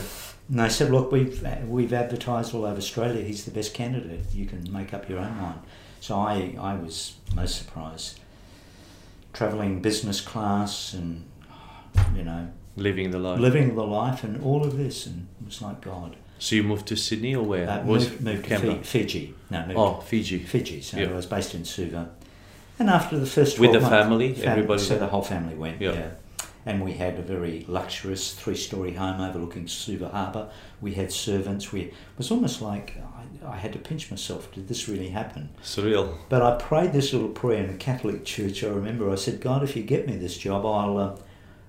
And 0.49 0.59
they 0.59 0.69
said, 0.69 0.91
look, 0.91 1.11
we've, 1.11 1.45
we've 1.67 1.93
advertised 1.93 2.53
all 2.53 2.65
over 2.65 2.77
Australia, 2.77 3.23
he's 3.23 3.45
the 3.45 3.51
best 3.51 3.73
candidate. 3.73 4.25
You 4.33 4.45
can 4.45 4.71
make 4.71 4.93
up 4.93 5.09
your 5.09 5.19
own 5.19 5.35
mind. 5.37 5.59
So 6.01 6.15
I, 6.17 6.55
I 6.59 6.75
was 6.75 7.15
most 7.33 7.55
surprised. 7.57 8.19
Travelling 9.31 9.81
business 9.81 10.21
class 10.21 10.93
and, 10.93 11.23
you 12.15 12.23
know, 12.23 12.49
Living 12.75 13.11
the 13.11 13.19
life. 13.19 13.39
living 13.39 13.75
the 13.75 13.83
life 13.85 14.23
and 14.23 14.43
all 14.43 14.63
of 14.63 14.77
this, 14.77 15.05
and 15.05 15.27
it 15.41 15.45
was 15.45 15.61
like 15.61 15.79
God. 15.81 16.15
So 16.39 16.55
you 16.55 16.63
moved 16.63 16.87
to 16.87 16.95
Sydney 16.95 17.35
or 17.35 17.43
where? 17.43 17.69
Uh, 17.69 17.83
moved, 17.83 18.19
moved 18.21 18.45
to 18.45 18.83
Fiji. 18.83 19.33
No, 19.51 19.61
moved 19.65 19.77
Oh, 19.79 19.93
Fiji. 20.01 20.39
Fiji. 20.39 20.81
So 20.81 20.97
Yeah. 20.97 21.09
I 21.09 21.13
was 21.13 21.25
based 21.27 21.53
in 21.55 21.65
Suva. 21.65 22.09
And 22.79 22.89
after 22.89 23.17
the 23.19 23.25
first 23.27 23.59
With 23.59 23.71
the 23.73 23.79
months- 23.79 23.95
family? 23.95 24.33
fam- 24.33 24.49
Everybody 24.49 24.81
So 24.81 24.97
the 24.97 25.07
whole 25.07 25.21
family 25.21 25.53
went, 25.55 25.79
Yeah. 25.81 25.93
yeah. 25.93 26.09
And 26.65 26.83
we 26.83 26.93
had 26.93 27.19
a 27.19 27.21
very 27.21 27.65
luxurious 27.67 28.33
three-story 28.33 28.93
home 28.93 29.19
overlooking 29.19 29.67
Suva 29.67 30.09
Harbour. 30.09 30.49
We 30.79 30.93
had 30.93 31.11
servants. 31.11 31.71
We 31.71 31.81
it 31.81 31.93
was 32.17 32.31
almost 32.31 32.61
like 32.61 32.97
I, 33.43 33.53
I 33.53 33.57
had 33.57 33.73
to 33.73 33.79
pinch 33.79 34.09
myself. 34.09 34.51
Did 34.53 34.67
this 34.67 34.87
really 34.87 35.09
happen? 35.09 35.49
Surreal. 35.61 36.17
But 36.29 36.41
I 36.41 36.55
prayed 36.55 36.93
this 36.93 37.11
little 37.11 37.29
prayer 37.29 37.63
in 37.63 37.69
a 37.69 37.77
Catholic 37.77 38.23
church. 38.23 38.63
I 38.63 38.69
remember 38.69 39.11
I 39.11 39.15
said, 39.15 39.41
God, 39.41 39.63
if 39.63 39.75
you 39.75 39.83
get 39.83 40.07
me 40.07 40.15
this 40.15 40.37
job, 40.37 40.65
I'll 40.65 40.97
uh, 40.97 41.17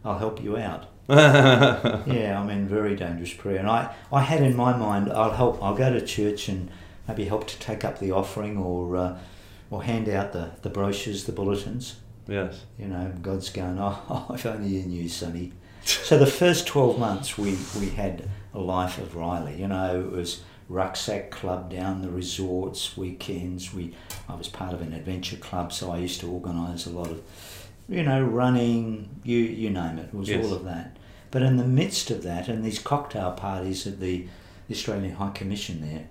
I'll 0.04 0.18
help 0.18 0.42
you 0.42 0.56
out. 0.56 0.86
yeah, 1.08 2.40
I 2.40 2.46
mean, 2.46 2.66
very 2.66 2.96
dangerous 2.96 3.34
prayer. 3.34 3.58
And 3.58 3.68
I, 3.68 3.94
I 4.10 4.22
had 4.22 4.42
in 4.42 4.56
my 4.56 4.74
mind, 4.76 5.12
I'll 5.12 5.32
help. 5.32 5.62
I'll 5.62 5.74
go 5.74 5.92
to 5.92 6.04
church 6.04 6.48
and 6.48 6.70
maybe 7.06 7.26
help 7.26 7.46
to 7.48 7.58
take 7.58 7.84
up 7.84 7.98
the 7.98 8.10
offering 8.10 8.56
or 8.56 8.96
uh, 8.96 9.18
or 9.70 9.82
hand 9.82 10.08
out 10.08 10.32
the, 10.32 10.52
the 10.62 10.70
brochures, 10.70 11.24
the 11.24 11.32
bulletins. 11.32 11.96
Yes. 12.28 12.64
You 12.78 12.86
know, 12.86 13.12
God's 13.22 13.50
going, 13.50 13.78
oh, 13.78 13.98
oh, 14.30 14.34
if 14.34 14.46
only 14.46 14.68
you 14.68 14.82
knew, 14.84 15.08
Sonny. 15.08 15.52
So 15.84 16.16
the 16.18 16.26
first 16.26 16.66
12 16.66 16.98
months 16.98 17.36
we, 17.36 17.58
we 17.78 17.90
had 17.90 18.28
a 18.54 18.58
life 18.58 18.98
of 18.98 19.16
Riley. 19.16 19.60
You 19.60 19.68
know, 19.68 20.00
it 20.00 20.10
was 20.10 20.42
rucksack 20.68 21.30
club 21.30 21.70
down 21.70 22.00
the 22.00 22.08
resorts, 22.10 22.96
weekends. 22.96 23.74
We 23.74 23.94
I 24.28 24.34
was 24.34 24.48
part 24.48 24.72
of 24.72 24.80
an 24.80 24.94
adventure 24.94 25.36
club, 25.36 25.72
so 25.72 25.90
I 25.92 25.98
used 25.98 26.20
to 26.20 26.30
organise 26.30 26.86
a 26.86 26.90
lot 26.90 27.08
of, 27.10 27.20
you 27.88 28.02
know, 28.02 28.22
running, 28.24 29.08
you, 29.24 29.36
you 29.38 29.68
name 29.70 29.98
it. 29.98 30.06
It 30.06 30.14
was 30.14 30.28
Yes. 30.30 30.44
all 30.46 30.54
of 30.54 30.64
that. 30.64 30.96
But 31.30 31.42
in 31.42 31.56
the 31.58 31.64
midst 31.66 32.10
of 32.10 32.22
that, 32.22 32.48
and 32.48 32.64
these 32.64 32.78
cocktail 32.78 33.32
parties 33.32 33.86
at 33.86 34.00
the 34.00 34.26
Australian 34.70 35.16
High 35.16 35.32
Commission 35.32 35.82
there, 35.82 36.06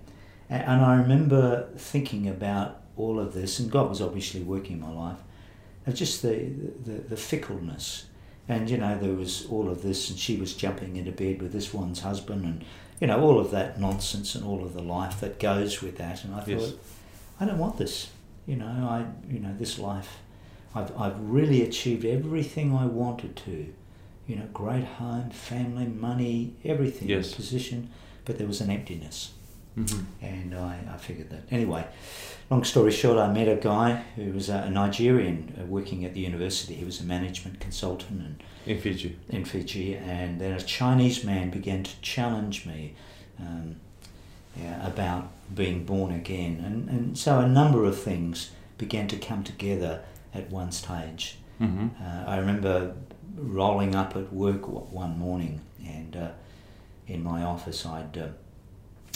a- 0.50 0.68
and 0.70 0.82
I 0.84 0.94
remember 0.96 1.68
thinking 1.76 2.28
about 2.28 2.80
all 2.96 3.18
of 3.18 3.34
this, 3.34 3.58
and 3.58 3.70
God 3.72 3.88
was 3.88 4.00
obviously 4.00 4.42
working 4.42 4.74
in 4.76 4.80
my 4.82 4.92
life, 4.92 5.18
of 5.86 5.94
just 5.94 6.22
the, 6.22 6.50
the, 6.84 6.92
the 7.08 7.16
fickleness. 7.16 8.06
And, 8.48 8.68
you 8.68 8.76
know, 8.76 8.98
there 8.98 9.14
was 9.14 9.46
all 9.46 9.70
of 9.70 9.82
this, 9.82 10.10
and 10.10 10.18
she 10.18 10.36
was 10.36 10.54
jumping 10.54 10.96
into 10.96 11.12
bed 11.12 11.40
with 11.40 11.52
this 11.52 11.72
one's 11.72 12.00
husband, 12.00 12.44
and, 12.44 12.64
you 13.00 13.06
know, 13.06 13.20
all 13.20 13.38
of 13.38 13.50
that 13.52 13.80
nonsense 13.80 14.34
and 14.34 14.44
all 14.44 14.64
of 14.64 14.74
the 14.74 14.82
life 14.82 15.20
that 15.20 15.40
goes 15.40 15.80
with 15.80 15.96
that. 15.98 16.24
And 16.24 16.34
I 16.34 16.38
thought, 16.40 16.48
Yes. 16.48 16.72
I 17.40 17.46
don't 17.46 17.58
want 17.58 17.78
this. 17.78 18.10
You 18.46 18.56
know, 18.56 18.66
I, 18.66 19.06
you 19.32 19.40
know, 19.40 19.54
this 19.58 19.78
life, 19.78 20.18
I've, 20.74 20.96
I've 21.00 21.18
really 21.20 21.62
achieved 21.62 22.04
everything 22.04 22.74
I 22.74 22.84
wanted 22.86 23.36
to. 23.36 23.72
You 24.26 24.36
know, 24.36 24.46
great 24.52 24.84
home, 24.84 25.30
family, 25.30 25.86
money, 25.86 26.54
everything, 26.64 27.08
Yes. 27.08 27.34
position, 27.34 27.90
but 28.26 28.36
there 28.38 28.46
was 28.46 28.60
an 28.60 28.70
emptiness 28.70 29.32
hmm 29.74 30.00
and 30.22 30.54
I, 30.54 30.78
I 30.94 30.96
figured 30.98 31.30
that. 31.30 31.42
Anyway, 31.50 31.84
long 32.50 32.64
story 32.64 32.92
short, 32.92 33.18
I 33.18 33.32
met 33.32 33.48
a 33.48 33.56
guy 33.56 34.02
who 34.16 34.32
was 34.32 34.48
a 34.48 34.70
Nigerian 34.70 35.52
uh, 35.60 35.64
working 35.66 36.04
at 36.04 36.14
the 36.14 36.20
university. 36.20 36.74
He 36.74 36.84
was 36.84 37.00
a 37.00 37.04
management 37.04 37.60
consultant 37.60 38.20
and 38.20 38.42
In 38.66 38.80
Fiji. 38.80 39.16
in 39.28 39.44
Fiji, 39.44 39.96
and 39.96 40.40
then 40.40 40.52
a 40.52 40.60
Chinese 40.60 41.24
man 41.24 41.50
began 41.50 41.82
to 41.82 42.00
challenge 42.00 42.66
me 42.66 42.94
um, 43.40 43.76
yeah, 44.56 44.86
about 44.86 45.30
being 45.54 45.84
born 45.84 46.12
again, 46.14 46.62
and, 46.64 46.88
and 46.88 47.18
so 47.18 47.40
a 47.40 47.48
number 47.48 47.84
of 47.84 48.00
things 48.00 48.50
began 48.78 49.08
to 49.08 49.16
come 49.16 49.42
together 49.42 50.02
at 50.32 50.50
one 50.50 50.70
stage. 50.72 51.36
hmm 51.58 51.88
Uh, 52.00 52.24
I 52.32 52.36
remember 52.38 52.94
rolling 53.36 53.94
up 53.96 54.14
at 54.16 54.32
work 54.32 54.68
one 54.92 55.18
morning, 55.18 55.60
and 55.84 56.16
uh, 56.16 56.28
in 57.08 57.22
my 57.22 57.42
office, 57.42 57.84
I'd 57.84 58.16
uh, 58.16 58.28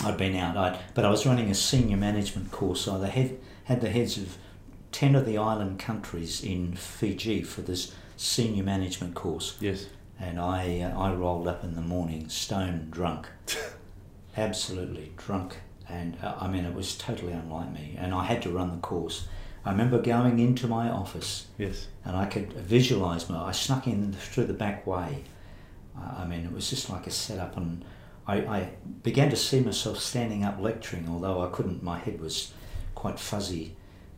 I'd 0.04 0.16
been 0.16 0.36
out, 0.36 0.56
I'd, 0.56 0.78
but 0.94 1.04
I 1.04 1.10
was 1.10 1.26
running 1.26 1.50
a 1.50 1.54
senior 1.54 1.96
management 1.96 2.50
course. 2.52 2.82
So 2.82 3.02
I 3.02 3.06
had 3.08 3.36
had 3.64 3.80
the 3.80 3.90
heads 3.90 4.16
of 4.16 4.36
ten 4.92 5.14
of 5.14 5.26
the 5.26 5.36
island 5.38 5.78
countries 5.78 6.42
in 6.42 6.74
Fiji 6.74 7.42
for 7.42 7.62
this 7.62 7.92
senior 8.16 8.62
management 8.64 9.14
course, 9.14 9.56
Yes. 9.60 9.86
and 10.20 10.38
I 10.40 10.80
uh, 10.80 10.98
I 10.98 11.12
rolled 11.14 11.48
up 11.48 11.64
in 11.64 11.74
the 11.74 11.80
morning, 11.80 12.28
stone 12.28 12.88
drunk, 12.90 13.26
absolutely 14.36 15.12
drunk, 15.16 15.58
and 15.88 16.16
uh, 16.22 16.34
I 16.40 16.48
mean 16.48 16.64
it 16.64 16.74
was 16.74 16.96
totally 16.96 17.32
unlike 17.32 17.72
me, 17.72 17.96
and 17.98 18.14
I 18.14 18.24
had 18.24 18.42
to 18.42 18.50
run 18.50 18.70
the 18.70 18.78
course. 18.78 19.26
I 19.64 19.70
remember 19.72 20.00
going 20.00 20.38
into 20.38 20.66
my 20.66 20.88
office 20.88 21.46
Yes. 21.58 21.88
and 22.04 22.16
I 22.16 22.24
could 22.26 22.52
visualize 22.54 23.28
my. 23.28 23.44
I 23.48 23.52
snuck 23.52 23.86
in 23.86 24.12
through 24.12 24.44
the 24.46 24.54
back 24.54 24.86
way. 24.86 25.24
I 25.98 26.22
I 26.22 26.26
mean, 26.26 26.44
it 26.44 26.52
was 26.52 26.70
just 26.70 26.88
like 26.90 27.06
a 27.06 27.10
setup, 27.10 27.56
and 27.56 27.84
I, 28.28 28.36
I 28.36 28.70
began 29.02 29.30
to 29.30 29.36
see 29.36 29.60
myself 29.60 29.98
standing 29.98 30.44
up 30.44 30.60
lecturing, 30.60 31.08
although 31.08 31.42
I 31.42 31.48
couldn't. 31.48 31.82
My 31.82 31.98
head 31.98 32.20
was 32.20 32.52
quite 32.94 33.18
fuzzy, 33.18 33.74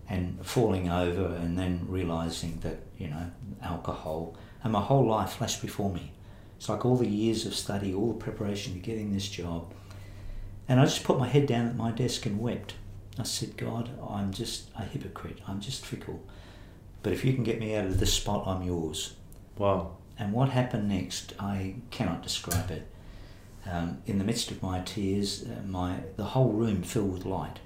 and 0.09 0.45
falling 0.45 0.91
over, 0.91 1.37
and 1.37 1.57
then 1.57 1.87
realizing 1.89 2.59
that 2.61 2.81
you 2.99 3.09
know 3.09 3.31
alcohol 3.63 4.37
and 4.63 4.73
my 4.73 4.81
whole 4.81 5.07
life 5.07 5.33
flashed 5.33 5.63
before 5.63 5.91
me. 5.91 6.13
It's 6.57 6.69
like 6.69 6.85
all 6.85 6.97
the 6.97 7.09
years 7.09 7.47
of 7.47 7.55
study, 7.55 7.95
all 7.95 8.13
the 8.13 8.19
preparation 8.19 8.75
to 8.75 8.79
getting 8.79 9.13
this 9.13 9.29
job. 9.29 9.73
And 10.69 10.79
I 10.79 10.85
just 10.85 11.05
put 11.05 11.19
my 11.19 11.27
head 11.27 11.47
down 11.47 11.67
at 11.67 11.77
my 11.77 11.91
desk 11.91 12.27
and 12.27 12.39
wept. 12.39 12.75
I 13.19 13.23
said, 13.23 13.57
God, 13.57 13.91
I'm 14.09 14.33
just 14.33 14.69
a 14.79 14.85
hypocrite. 14.85 15.39
I'm 15.49 15.61
just 15.61 15.87
fickle. 15.87 16.23
But 17.03 17.13
if 17.13 17.25
you 17.25 17.33
can 17.33 17.45
get 17.45 17.59
me 17.59 17.75
out 17.75 17.87
of 17.87 17.99
this 17.99 18.13
spot, 18.13 18.47
I'm 18.47 18.63
yours. 18.63 19.15
Wow. 19.57 19.97
And 20.19 20.35
what 20.35 20.51
happened 20.51 20.89
next, 20.89 21.33
I 21.41 21.77
cannot 21.91 22.23
describe 22.23 22.71
it. 22.71 22.87
Um, 23.71 24.03
in 24.07 24.19
the 24.19 24.25
midst 24.25 24.51
of 24.51 24.63
my 24.63 24.81
tears, 24.81 25.45
uh, 25.45 25.67
my 25.67 25.97
the 26.17 26.25
whole 26.25 26.53
room 26.53 26.83
filled 26.83 27.13
with 27.13 27.27
light. 27.27 27.59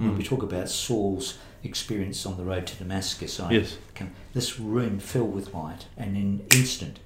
Mm. 0.00 0.16
we 0.16 0.24
talk 0.24 0.42
about 0.42 0.68
Saul's 0.70 1.36
experience 1.62 2.24
on 2.24 2.38
the 2.38 2.44
road 2.44 2.66
to 2.68 2.76
Damascus, 2.76 3.38
I 3.38 3.50
Yes. 3.52 3.76
can, 3.94 4.14
this 4.32 4.58
room 4.58 4.98
filled 4.98 5.34
with 5.34 5.52
light, 5.52 5.86
and 5.98 6.16
in 6.16 6.46
instant, 6.54 7.00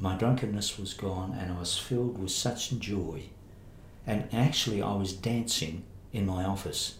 my 0.00 0.16
drunkenness 0.16 0.76
was 0.78 0.92
gone, 0.94 1.32
and 1.38 1.52
I 1.52 1.58
was 1.60 1.78
filled 1.78 2.18
with 2.18 2.32
such 2.32 2.70
joy. 2.78 3.24
And 4.04 4.28
actually, 4.32 4.82
I 4.82 4.94
was 4.96 5.12
dancing 5.12 5.84
in 6.12 6.26
my 6.26 6.42
office. 6.44 6.96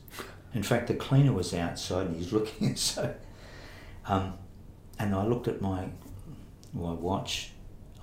In 0.55 0.63
fact, 0.63 0.87
the 0.87 0.95
cleaner 0.95 1.33
was 1.33 1.53
outside, 1.53 2.07
and 2.07 2.17
he's 2.17 2.33
looking 2.33 2.77
so. 2.91 3.15
Um, 4.07 4.35
and 4.99 5.13
I 5.15 5.25
looked 5.27 5.49
at 5.49 5.61
my 5.61 5.89
my 6.73 6.93
watch. 6.93 7.51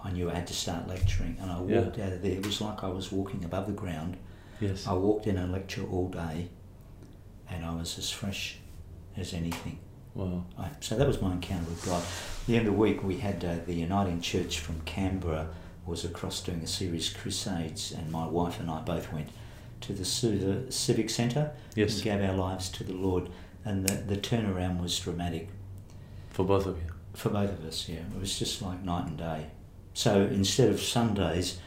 I 0.03 0.11
knew 0.11 0.29
I 0.29 0.35
had 0.35 0.47
to 0.47 0.53
start 0.53 0.87
lecturing, 0.87 1.37
and 1.41 1.51
I 1.51 1.61
Yeah. 1.65 1.81
walked 1.81 1.99
out 1.99 2.13
of 2.13 2.21
there. 2.21 2.31
It 2.31 2.45
was 2.45 2.61
like 2.61 2.83
I 2.83 2.87
was 2.89 3.11
walking 3.11 3.43
above 3.43 3.67
the 3.67 3.73
ground. 3.73 4.17
Yes. 4.61 4.87
I 4.87 4.93
walked 4.93 5.27
in 5.27 5.37
a 5.37 5.45
lecture 5.47 5.85
all 5.89 6.09
day, 6.09 6.49
and 7.49 7.65
I 7.65 7.73
was 7.75 7.97
as 7.97 8.09
fresh 8.09 8.57
as 9.17 9.33
anything. 9.33 9.79
Wow. 10.15 10.45
I, 10.57 10.69
so 10.79 10.97
that 10.97 11.07
was 11.07 11.21
my 11.21 11.31
encounter 11.33 11.69
with 11.69 11.85
God. 11.85 12.03
the 12.47 12.57
end 12.57 12.67
of 12.67 12.73
the 12.73 12.79
week, 12.79 13.03
we 13.03 13.17
had 13.17 13.43
uh, 13.45 13.55
the 13.65 13.73
Uniting 13.75 14.21
Church 14.21 14.59
from 14.59 14.81
Canberra 14.81 15.49
was 15.85 16.03
across 16.05 16.41
doing 16.41 16.61
a 16.61 16.67
series 16.67 17.09
crusades, 17.09 17.91
and 17.91 18.11
my 18.11 18.25
wife 18.27 18.59
and 18.59 18.69
I 18.71 18.81
both 18.81 19.11
went 19.13 19.29
to 19.81 19.93
the 19.93 20.03
Civic 20.05 21.09
Centre 21.09 21.51
Yes. 21.75 21.95
and 21.95 22.03
gave 22.03 22.21
our 22.21 22.35
lives 22.35 22.69
to 22.69 22.83
the 22.83 22.93
Lord. 22.93 23.29
And 23.65 23.85
the, 23.87 23.95
the 23.95 24.17
turnaround 24.17 24.81
was 24.81 24.97
dramatic 24.99 25.49
For 26.31 26.43
both 26.45 26.65
of 26.65 26.77
you. 26.77 26.91
for 27.13 27.29
both 27.29 27.51
of 27.51 27.65
us. 27.65 27.87
Yeah, 27.89 27.97
it 27.97 28.19
was 28.19 28.37
just 28.39 28.61
like 28.61 28.83
night 28.83 29.07
and 29.07 29.17
day. 29.17 29.47
So 29.99 30.21
instead 30.21 30.69
of 30.69 30.81
Sundays, 30.81 31.59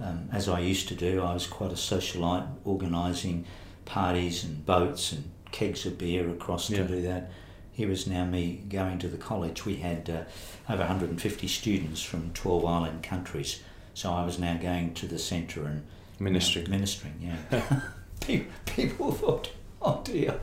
um, 0.00 0.28
as 0.30 0.48
I 0.48 0.60
used 0.60 0.86
to 0.90 0.94
do, 0.94 1.20
I 1.24 1.34
was 1.34 1.48
quite 1.48 1.72
a 1.72 1.74
socialite, 1.74 2.46
organising 2.64 3.46
parties 3.84 4.44
and 4.44 4.64
boats 4.64 5.10
and 5.10 5.24
kegs 5.50 5.84
of 5.84 5.98
beer 5.98 6.30
across 6.30 6.70
Yeah. 6.70 6.82
to 6.82 6.86
do 6.86 7.02
that. 7.02 7.32
Here 7.72 7.88
was 7.88 8.06
now 8.06 8.26
me 8.26 8.62
going 8.68 9.00
to 9.00 9.08
the 9.08 9.16
college. 9.16 9.64
We 9.66 9.74
had 9.78 10.08
uh, 10.08 10.72
over 10.72 10.82
150 10.82 11.48
students 11.48 12.00
from 12.00 12.30
12 12.32 12.64
island 12.64 13.02
countries. 13.02 13.60
So 13.92 14.12
I 14.12 14.24
was 14.24 14.38
now 14.38 14.56
going 14.56 14.94
to 14.94 15.08
the 15.08 15.18
centre 15.18 15.64
and 15.66 15.82
Ministry. 16.20 16.64
uh, 16.64 16.70
ministering. 16.70 17.14
Yeah, 17.20 17.80
people, 18.20 18.52
people 18.66 19.10
thought, 19.10 19.50
"Oh 19.82 20.00
dear." 20.04 20.38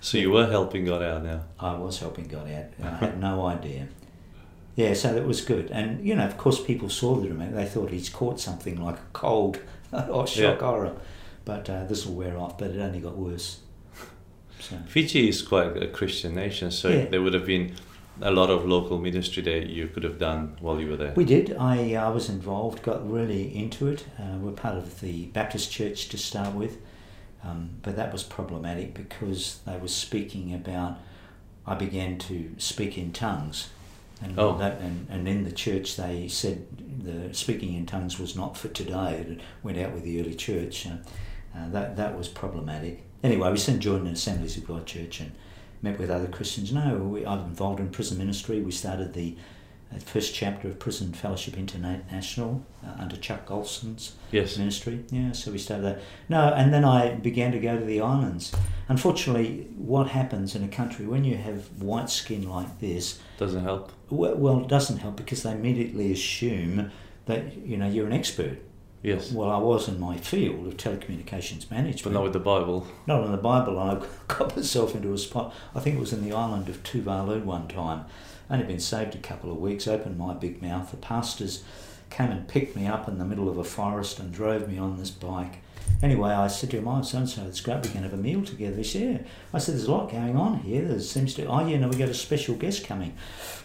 So 0.00 0.16
you 0.16 0.30
were 0.30 0.46
helping 0.46 0.86
God 0.86 1.02
out 1.02 1.24
now. 1.24 1.42
I 1.60 1.74
was 1.74 1.98
helping 1.98 2.26
God 2.26 2.50
out. 2.50 2.64
I 2.82 2.96
had 3.04 3.20
no 3.20 3.44
idea. 3.44 3.88
Yeah, 4.76 4.92
so 4.94 5.12
that 5.14 5.26
was 5.26 5.40
good. 5.40 5.70
And, 5.70 6.06
you 6.06 6.14
know, 6.14 6.24
of 6.26 6.36
course, 6.36 6.62
people 6.62 6.88
saw 6.90 7.16
the 7.16 7.26
dramatic. 7.26 7.54
They 7.54 7.64
thought 7.66 7.90
he's 7.90 8.08
caught 8.10 8.38
something 8.38 8.80
like 8.82 8.96
a 8.96 9.06
cold 9.14 9.58
or 9.92 10.26
shock 10.26 10.60
Yeah. 10.60 10.66
horror. 10.66 10.92
But 11.44 11.68
uh, 11.70 11.84
this 11.84 12.04
will 12.06 12.14
wear 12.14 12.36
off. 12.38 12.58
But 12.58 12.70
it 12.72 12.80
only 12.80 13.00
got 13.00 13.16
worse. 13.16 13.60
So, 14.60 14.76
Fiji 14.86 15.28
is 15.28 15.40
quite 15.42 15.76
a 15.82 15.86
Christian 15.88 16.34
nation, 16.34 16.70
so 16.70 16.88
Yeah. 16.90 17.06
there 17.06 17.22
would 17.22 17.34
have 17.34 17.46
been 17.46 17.74
a 18.20 18.30
lot 18.30 18.48
of 18.50 18.64
local 18.66 18.98
ministry 18.98 19.42
that 19.42 19.66
you 19.66 19.88
could 19.88 20.02
have 20.02 20.18
done 20.18 20.56
while 20.60 20.80
you 20.80 20.88
were 20.90 20.96
there. 20.96 21.12
we 21.16 21.24
did. 21.24 21.54
I, 21.58 21.94
I 21.94 22.08
was 22.08 22.28
involved, 22.30 22.82
got 22.82 23.10
really 23.10 23.54
into 23.54 23.88
it. 23.88 24.04
Uh, 24.18 24.36
we're 24.38 24.52
part 24.52 24.76
of 24.76 25.00
the 25.00 25.26
Baptist 25.26 25.70
church 25.70 26.08
to 26.10 26.18
start 26.18 26.54
with. 26.54 26.78
Um, 27.44 27.70
but 27.82 27.94
that 27.96 28.12
was 28.12 28.22
problematic 28.24 28.92
because 28.94 29.60
they 29.66 29.76
were 29.76 29.88
speaking 29.88 30.52
about, 30.54 30.96
I 31.66 31.74
began 31.74 32.18
to 32.20 32.50
speak 32.58 32.96
in 32.98 33.12
tongues. 33.12 33.68
And, 34.22 34.38
Oh. 34.38 34.56
that, 34.58 34.80
and, 34.80 35.06
and 35.10 35.28
in 35.28 35.44
the 35.44 35.52
church 35.52 35.96
they 35.96 36.26
said 36.28 36.66
the 37.02 37.32
speaking 37.34 37.74
in 37.74 37.86
tongues 37.86 38.18
was 38.18 38.34
not 38.34 38.56
for 38.56 38.68
today. 38.68 39.24
It 39.28 39.40
went 39.62 39.78
out 39.78 39.92
with 39.92 40.02
the 40.04 40.20
early 40.20 40.34
church. 40.34 40.86
Uh, 40.86 40.96
uh, 41.56 41.68
that, 41.70 41.96
that 41.96 42.16
was 42.16 42.28
problematic. 42.28 43.02
Anyway, 43.22 43.50
we 43.50 43.56
soon 43.58 43.80
joined 43.80 44.06
an 44.06 44.12
Assemblies 44.14 44.56
of 44.56 44.66
God 44.66 44.86
church 44.86 45.20
and 45.20 45.32
met 45.82 45.98
with 45.98 46.10
other 46.10 46.26
Christians. 46.28 46.72
No, 46.72 46.96
we, 46.98 47.24
I'm 47.26 47.40
involved 47.40 47.80
in 47.80 47.90
prison 47.90 48.18
ministry. 48.18 48.60
We 48.60 48.72
started 48.72 49.12
the 49.14 49.36
uh, 49.94 49.98
first 49.98 50.34
chapter 50.34 50.68
of 50.68 50.78
Prison 50.78 51.12
Fellowship 51.12 51.56
International 51.56 52.64
uh, 52.84 52.90
under 52.98 53.16
Chuck 53.16 53.46
Colson's 53.46 54.14
Yes. 54.32 54.58
ministry. 54.58 55.04
Yeah, 55.10 55.32
so 55.32 55.52
we 55.52 55.58
started 55.58 55.84
that. 55.84 56.00
No, 56.28 56.52
and 56.52 56.72
then 56.74 56.84
I 56.84 57.14
began 57.14 57.52
to 57.52 57.58
go 57.60 57.78
to 57.78 57.84
the 57.84 58.00
islands. 58.00 58.52
Unfortunately, 58.88 59.68
what 59.76 60.08
happens 60.08 60.54
in 60.54 60.64
a 60.64 60.68
country 60.68 61.06
when 61.06 61.24
you 61.24 61.36
have 61.36 61.68
white 61.82 62.10
skin 62.10 62.48
like 62.48 62.80
this, 62.80 63.18
Doesn't 63.38 63.62
help. 63.62 63.92
Well, 64.10 64.34
well 64.36 64.60
it 64.60 64.68
doesn't 64.68 64.98
help 64.98 65.16
because 65.16 65.42
they 65.42 65.52
immediately 65.52 66.12
assume 66.12 66.90
that 67.26 67.56
you 67.58 67.76
know 67.76 67.88
you're 67.88 68.06
an 68.06 68.12
expert. 68.12 68.58
Yes. 69.02 69.30
Well, 69.30 69.50
I 69.50 69.58
was 69.58 69.88
in 69.88 70.00
my 70.00 70.16
field 70.16 70.66
of 70.66 70.76
telecommunications 70.76 71.70
management. 71.70 72.02
But 72.02 72.12
not 72.12 72.24
with 72.24 72.32
the 72.32 72.40
Bible. 72.40 72.86
Not 73.06 73.24
in 73.24 73.30
the 73.30 73.38
Bible. 73.38 73.78
I 73.78 74.02
got 74.28 74.56
myself 74.56 74.94
into 74.94 75.12
a 75.12 75.18
spot. 75.18 75.54
I 75.74 75.80
think 75.80 75.96
it 75.96 76.00
was 76.00 76.12
in 76.12 76.24
the 76.24 76.34
island 76.34 76.68
of 76.68 76.82
Tuvalu 76.82 77.44
one 77.44 77.68
time. 77.68 78.06
Only 78.50 78.64
been 78.64 78.80
saved 78.80 79.14
a 79.14 79.18
couple 79.18 79.52
of 79.52 79.58
weeks. 79.58 79.86
Opened 79.86 80.18
my 80.18 80.34
big 80.34 80.60
mouth. 80.62 80.90
The 80.90 80.96
pastors 80.96 81.62
came 82.10 82.30
and 82.30 82.48
picked 82.48 82.74
me 82.74 82.86
up 82.86 83.06
in 83.06 83.18
the 83.18 83.24
middle 83.24 83.48
of 83.48 83.58
a 83.58 83.64
forest 83.64 84.18
and 84.18 84.32
drove 84.32 84.68
me 84.68 84.78
on 84.78 84.96
this 84.96 85.10
bike. 85.10 85.58
Anyway, 86.02 86.30
I 86.30 86.46
said 86.48 86.70
to 86.70 86.78
him, 86.78 86.88
"Oh, 86.88 87.00
so 87.02 87.18
and 87.18 87.28
so, 87.28 87.42
it's 87.46 87.60
great. 87.60 87.82
We 87.82 87.88
can 87.88 88.02
have 88.02 88.12
a 88.12 88.18
meal 88.18 88.44
together." 88.44 88.76
He 88.76 88.84
said, 88.84 89.02
"Yeah." 89.02 89.28
I 89.54 89.58
said, 89.58 89.74
"There's 89.74 89.86
a 89.86 89.92
lot 89.92 90.10
going 90.10 90.36
on 90.36 90.58
here. 90.60 90.84
There 90.84 91.00
seems 91.00 91.34
to. 91.34 91.46
Oh, 91.46 91.66
yeah, 91.66 91.78
no, 91.78 91.88
we 91.88 91.96
got 91.96 92.08
a 92.08 92.14
special 92.14 92.54
guest 92.54 92.86
coming. 92.86 93.14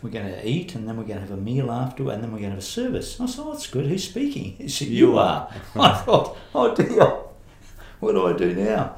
We're 0.02 0.12
going 0.12 0.32
to 0.32 0.48
eat, 0.48 0.76
and 0.76 0.88
then 0.88 0.98
we're 0.98 1.04
going 1.04 1.20
to 1.22 1.28
have 1.28 1.38
a 1.38 1.42
meal 1.42 1.72
after, 1.72 2.10
and 2.10 2.24
then 2.24 2.32
we're 2.32 2.40
going 2.40 2.52
to 2.52 2.56
have 2.56 2.60
a 2.60 2.62
service." 2.62 3.20
I 3.20 3.26
said, 3.26 3.44
"Oh, 3.46 3.52
that's 3.52 3.68
good. 3.68 3.86
Who's 3.86 4.08
speaking?" 4.08 4.56
He 4.58 4.70
said, 4.70 4.88
"You, 4.88 5.12
You 5.12 5.18
are." 5.18 5.54
I 5.76 5.94
thought, 5.94 6.38
"Oh 6.56 6.74
dear, 6.74 7.06
what 8.00 8.14
do 8.14 8.26
I 8.28 8.34
do 8.34 8.56
now? 8.56 8.96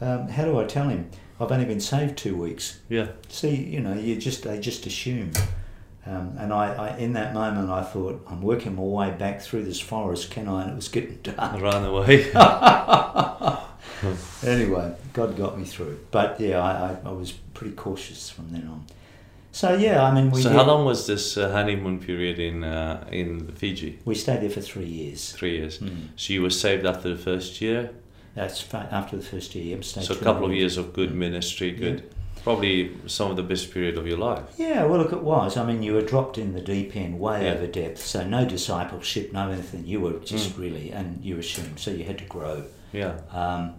Um, 0.00 0.28
how 0.28 0.44
do 0.44 0.58
I 0.58 0.64
tell 0.64 0.88
him? 0.88 1.10
I've 1.40 1.50
only 1.52 1.66
been 1.66 1.80
saved 1.80 2.16
two 2.16 2.36
weeks." 2.36 2.80
Yeah. 2.88 3.08
See, 3.28 3.54
you 3.56 3.80
know, 3.80 3.94
you 3.94 4.16
just 4.16 4.44
they 4.44 4.60
just 4.60 4.86
assume. 4.86 5.32
Um, 6.06 6.36
and 6.38 6.52
I, 6.52 6.72
I, 6.74 6.96
in 6.98 7.14
that 7.14 7.34
moment, 7.34 7.68
I 7.68 7.82
thought, 7.82 8.24
I'm 8.30 8.40
working 8.40 8.76
my 8.76 8.82
way 8.82 9.10
back 9.10 9.40
through 9.42 9.64
this 9.64 9.80
forest, 9.80 10.30
can 10.30 10.46
I? 10.46 10.62
And 10.62 10.72
it 10.72 10.76
was 10.76 10.88
getting 10.88 11.18
dark. 11.22 11.36
ran 11.60 11.84
away. 11.84 12.30
anyway, 14.44 14.94
God 15.12 15.36
got 15.36 15.58
me 15.58 15.64
through. 15.64 15.98
But 16.10 16.40
yeah, 16.40 16.60
I, 16.62 16.90
I, 16.90 16.96
I 17.06 17.12
was 17.12 17.32
pretty 17.32 17.74
cautious 17.74 18.30
from 18.30 18.50
then 18.52 18.68
on. 18.68 18.84
So 19.52 19.74
yeah, 19.74 20.04
I 20.04 20.14
mean, 20.14 20.30
we 20.30 20.42
so 20.42 20.50
did- 20.50 20.58
how 20.58 20.64
long 20.64 20.84
was 20.84 21.06
this 21.06 21.38
uh, 21.38 21.50
honeymoon 21.50 21.98
period 21.98 22.38
in 22.38 22.62
uh, 22.62 23.06
in 23.10 23.48
Fiji? 23.52 23.98
we 24.04 24.14
stayed 24.14 24.42
there 24.42 24.50
for 24.50 24.60
three 24.60 24.84
years. 24.84 25.32
Three 25.32 25.56
years. 25.56 25.78
Mm. 25.78 26.08
So 26.14 26.34
you 26.34 26.42
were 26.42 26.50
saved 26.50 26.84
after 26.84 27.08
the 27.08 27.16
first 27.20 27.60
year. 27.62 27.90
That's 28.34 28.70
after 28.74 29.16
the 29.16 29.22
first 29.24 29.54
year. 29.54 29.80
Stayed 29.82 30.04
So 30.04 30.14
a 30.14 30.18
couple 30.18 30.44
of 30.44 30.52
years 30.52 30.76
of 30.76 30.92
good 30.92 31.10
Mm. 31.10 31.14
ministry, 31.14 31.70
good. 31.70 32.12
Probably 32.46 32.92
some 33.08 33.28
of 33.32 33.36
the 33.36 33.42
best 33.42 33.72
period 33.74 33.98
of 33.98 34.06
your 34.06 34.18
life. 34.18 34.44
Yeah, 34.56 34.84
well, 34.84 35.00
look, 35.00 35.12
it 35.12 35.20
was. 35.22 35.56
I 35.56 35.66
mean, 35.66 35.82
you 35.82 35.94
were 35.94 36.00
dropped 36.12 36.38
in 36.38 36.52
the 36.52 36.60
deep 36.60 36.94
end, 36.94 37.18
way 37.18 37.44
Yeah. 37.44 37.54
over 37.54 37.66
depth. 37.66 38.00
So 38.00 38.24
no 38.24 38.44
discipleship, 38.44 39.32
no 39.32 39.50
anything. 39.50 39.84
You 39.84 39.98
were 40.00 40.12
just 40.20 40.50
Mm. 40.54 40.58
really, 40.60 40.92
and 40.92 41.24
you 41.24 41.38
assumed. 41.38 41.80
So 41.80 41.90
you 41.90 42.04
had 42.04 42.18
to 42.18 42.24
grow. 42.24 42.62
Yeah. 42.92 43.14
Um, 43.32 43.74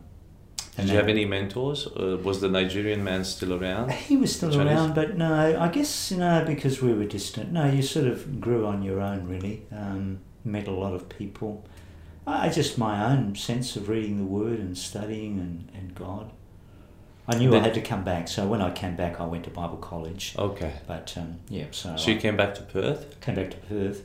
Did 0.76 0.90
you 0.90 0.98
have 0.98 1.08
any 1.08 1.24
mentors? 1.24 1.88
Uh, 1.88 2.18
was 2.22 2.42
the 2.42 2.50
Nigerian 2.50 3.06
man 3.06 3.24
still 3.24 3.54
around? 3.54 3.90
He 3.94 4.18
was 4.18 4.36
still 4.36 4.52
Chinese? 4.52 4.68
around, 4.68 4.96
but 4.96 5.18
no, 5.18 5.58
I 5.58 5.70
guess 5.70 6.12
you 6.12 6.18
know 6.18 6.44
because 6.46 6.82
we 6.82 6.92
were 6.94 7.06
distant. 7.06 7.54
No, 7.54 7.64
you 7.72 7.82
sort 7.82 8.08
of 8.08 8.42
grew 8.42 8.66
on 8.66 8.84
your 8.84 9.00
own, 9.00 9.28
really. 9.30 9.64
Um, 9.72 10.20
met 10.44 10.68
a 10.68 10.72
lot 10.84 10.94
of 10.94 11.08
people. 11.08 11.64
I 12.28 12.48
I 12.48 12.50
just 12.50 12.78
my 12.78 12.96
own 13.14 13.34
sense 13.36 13.78
of 13.78 13.88
reading 13.88 14.18
the 14.18 14.26
Word 14.40 14.60
and 14.60 14.78
studying 14.78 15.40
and, 15.40 15.70
and 15.74 15.96
God. 15.96 16.32
I 17.28 17.36
knew 17.38 17.54
I 17.56 17.60
had 17.60 17.74
to 17.74 17.82
come 17.82 18.04
back, 18.04 18.28
so 18.30 18.48
when 18.48 18.62
I 18.62 18.72
came 18.72 18.96
back, 18.96 19.20
I 19.20 19.26
went 19.26 19.44
to 19.44 19.50
Bible 19.50 19.78
college. 19.78 20.34
Okay. 20.38 20.72
But 20.88 21.14
um, 21.18 21.40
yeah, 21.50 21.66
so, 21.72 21.96
So 21.98 22.12
you 22.12 22.18
I 22.18 22.20
came 22.22 22.38
back 22.38 22.56
to 22.56 22.62
Perth? 22.62 23.20
came 23.20 23.36
back 23.36 23.52
to 23.52 23.58
Perth. 23.58 24.04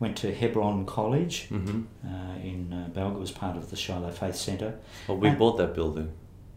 Went 0.00 0.16
to 0.18 0.34
Hebron 0.34 0.84
College 0.86 1.48
Mm-hmm. 1.50 1.82
uh, 2.04 2.36
in 2.42 2.72
uh, 2.72 2.88
Balga, 2.98 3.18
was 3.20 3.30
part 3.30 3.56
of 3.56 3.70
the 3.70 3.76
Shiloh 3.76 4.10
Faith 4.10 4.34
Centre. 4.36 4.74
Well, 5.06 5.18
we 5.18 5.28
And- 5.28 5.38
bought 5.38 5.58
that 5.58 5.74
building. 5.74 6.12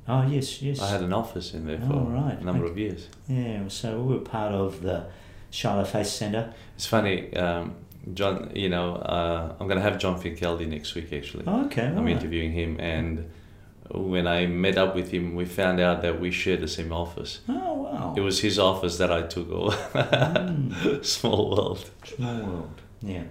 Oh 0.08 0.26
yes, 0.26 0.62
yes. 0.62 0.80
I 0.82 0.90
had 0.90 1.02
an 1.02 1.14
office 1.14 1.54
in 1.56 1.66
there 1.66 1.80
for 1.80 1.94
Oh, 1.94 2.06
right. 2.06 2.40
a 2.40 2.44
number 2.44 2.66
of 2.66 2.78
years. 2.78 3.08
Yeah, 3.28 3.68
so 3.70 4.00
we 4.02 4.14
were 4.14 4.22
part 4.22 4.54
of 4.54 4.82
the 4.84 5.08
Shiloh 5.50 5.84
Faith 5.84 6.08
Centre. 6.08 6.54
It's 6.76 6.86
funny, 6.86 7.36
um, 7.36 7.74
John. 8.14 8.52
You 8.56 8.70
know, 8.70 8.96
uh, 8.98 9.56
I'm 9.60 9.68
going 9.68 9.80
to 9.80 9.84
have 9.84 9.98
John 9.98 10.22
Finkeldi 10.22 10.68
next 10.68 10.94
week. 10.96 11.12
Actually, 11.12 11.44
Oh, 11.48 11.66
okay, 11.66 11.88
I'm 11.88 11.98
alright. 11.98 12.16
interviewing 12.18 12.52
him, 12.52 12.80
and 12.80 13.30
when 13.92 14.28
I 14.28 14.48
met 14.48 14.78
up 14.78 14.96
with 14.96 15.12
him, 15.12 15.36
we 15.36 15.46
found 15.46 15.80
out 15.80 16.02
that 16.02 16.20
we 16.20 16.32
shared 16.32 16.62
the 16.62 16.68
same 16.68 16.92
office. 16.92 17.42
Oh 17.48 17.74
wow! 17.74 18.14
It 18.18 18.22
was 18.22 18.40
his 18.40 18.58
office 18.58 18.98
that 18.98 19.12
I 19.12 19.24
took 19.24 19.50
over. 19.52 19.76
Mm. 19.76 21.06
Small 21.06 21.56
world. 21.56 21.90
Small 22.04 22.38
world. 22.38 22.82
Yeah. 23.02 23.24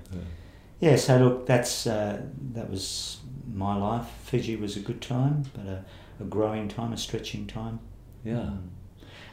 Yeah. 0.81 0.97
so 0.97 1.19
look, 1.19 1.47
that's 1.47 1.87
uh, 1.87 2.23
that 2.53 2.71
was 2.71 3.19
my 3.53 3.77
life. 3.77 4.07
Fiji 4.25 4.57
was 4.57 4.77
a 4.77 4.81
good 4.81 5.01
time, 5.01 5.45
but 5.55 5.67
a, 5.67 5.85
a 6.21 6.25
growing 6.25 6.69
time, 6.69 6.93
a 6.93 6.97
stretching 6.97 7.47
time. 7.47 7.81
Yeah. 8.25 8.35
Mm. 8.35 8.69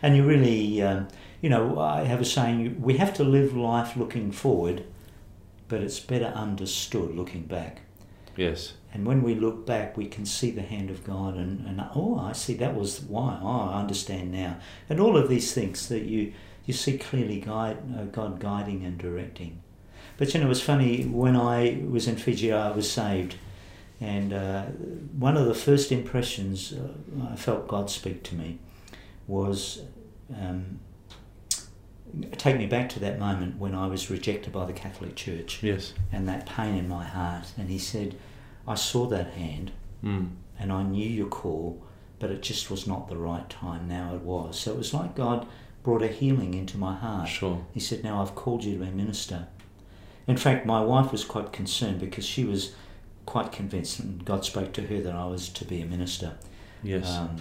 And 0.04 0.16
you 0.16 0.24
really, 0.24 0.82
um, 0.82 1.08
you 1.42 1.50
know, 1.50 1.80
I 1.80 2.06
have 2.06 2.22
a 2.22 2.26
saying: 2.26 2.82
we 2.82 2.98
have 2.98 3.14
to 3.16 3.24
live 3.24 3.56
life 3.56 3.96
looking 3.96 4.32
forward, 4.32 4.86
but 5.68 5.82
it's 5.82 6.00
better 6.00 6.26
understood 6.26 7.16
looking 7.16 7.44
back. 7.44 7.82
Yes. 8.36 8.74
And 8.93 9.06
when 9.06 9.23
we 9.23 9.36
look 9.36 9.65
back, 9.65 9.95
we 9.95 10.06
can 10.08 10.25
see 10.25 10.51
the 10.51 10.62
hand 10.62 10.89
of 10.89 11.06
God, 11.06 11.36
and, 11.36 11.65
and 11.65 11.82
oh, 11.95 12.19
I 12.19 12.34
see 12.34 12.54
that 12.56 12.75
was 12.75 12.99
why. 13.01 13.39
Oh, 13.41 13.69
I 13.69 13.80
understand 13.80 14.32
now. 14.32 14.58
And 14.89 14.99
all 14.99 15.15
of 15.15 15.30
these 15.30 15.54
things 15.54 15.88
that 15.88 16.04
you 16.04 16.34
you 16.65 16.73
see 16.73 16.97
clearly 16.97 17.39
guide 17.39 17.77
uh, 17.97 18.04
God 18.06 18.39
guiding 18.39 18.84
and 18.86 18.97
directing. 18.97 19.62
But 20.17 20.34
you 20.34 20.39
know, 20.39 20.45
it 20.45 20.49
was 20.49 20.62
funny 20.62 21.04
when 21.06 21.36
I 21.36 21.82
was 21.89 22.08
in 22.08 22.17
Fiji, 22.17 22.51
I 22.51 22.71
was 22.71 22.91
saved, 22.91 23.36
and 24.01 24.34
uh, 24.34 24.63
one 25.17 25.38
of 25.38 25.45
the 25.45 25.56
first 25.56 25.91
impressions 25.91 26.73
uh, 26.73 27.32
I 27.32 27.36
felt 27.36 27.67
God 27.67 27.89
speak 27.89 28.23
to 28.23 28.36
me 28.36 28.60
was. 29.27 29.82
Um, 30.38 30.80
take 32.34 32.58
me 32.58 32.65
back 32.65 32.89
to 32.89 32.99
that 32.99 33.19
moment 33.19 33.58
when 33.58 33.73
I 33.73 33.88
was 33.88 34.10
rejected 34.10 34.51
by 34.51 34.65
the 34.65 34.73
Catholic 34.73 35.15
Church 35.15 35.63
Yes. 35.63 35.93
and 36.12 36.27
that 36.27 36.45
pain 36.45 36.75
in 36.75 36.89
my 36.89 37.06
heart. 37.06 37.54
And 37.58 37.69
he 37.69 37.77
said, 37.77 38.15
I 38.67 38.76
saw 38.76 39.06
that 39.08 39.32
hand 39.32 39.71
Mm. 40.04 40.30
and 40.60 40.71
I 40.71 40.82
knew 40.84 41.08
your 41.08 41.28
call, 41.28 41.82
but 42.19 42.32
it 42.32 42.41
just 42.41 42.71
was 42.71 42.88
not 42.88 43.08
the 43.08 43.17
right 43.17 43.47
time. 43.50 43.88
Now 43.88 44.15
it 44.15 44.21
was. 44.21 44.60
So 44.60 44.71
it 44.71 44.78
was 44.78 44.93
like 44.93 45.15
God 45.15 45.45
brought 45.84 46.02
a 46.02 46.08
healing 46.08 46.54
into 46.54 46.78
my 46.78 46.95
heart. 46.95 47.28
Sure. 47.30 47.65
He 47.74 47.80
said, 47.80 48.04
Now 48.04 48.21
I've 48.21 48.34
called 48.36 48.63
you 48.63 48.74
to 48.74 48.80
be 48.80 48.88
a 48.88 48.91
minister. 48.91 49.47
In 50.28 50.38
fact, 50.38 50.65
my 50.65 50.82
wife 50.82 51.12
was 51.12 51.24
quite 51.26 51.52
concerned 51.52 52.00
because 52.00 52.26
she 52.26 52.45
was 52.45 52.74
quite 53.26 53.52
convinced, 53.52 54.00
and 54.00 54.24
God 54.26 54.43
spoke 54.45 54.71
to 54.74 54.82
her 54.88 55.02
that 55.02 55.13
I 55.13 55.26
was 55.26 55.50
to 55.50 55.65
be 55.65 55.82
a 55.82 55.86
minister. 55.86 56.36
Yes. 56.84 57.10
Um, 57.10 57.38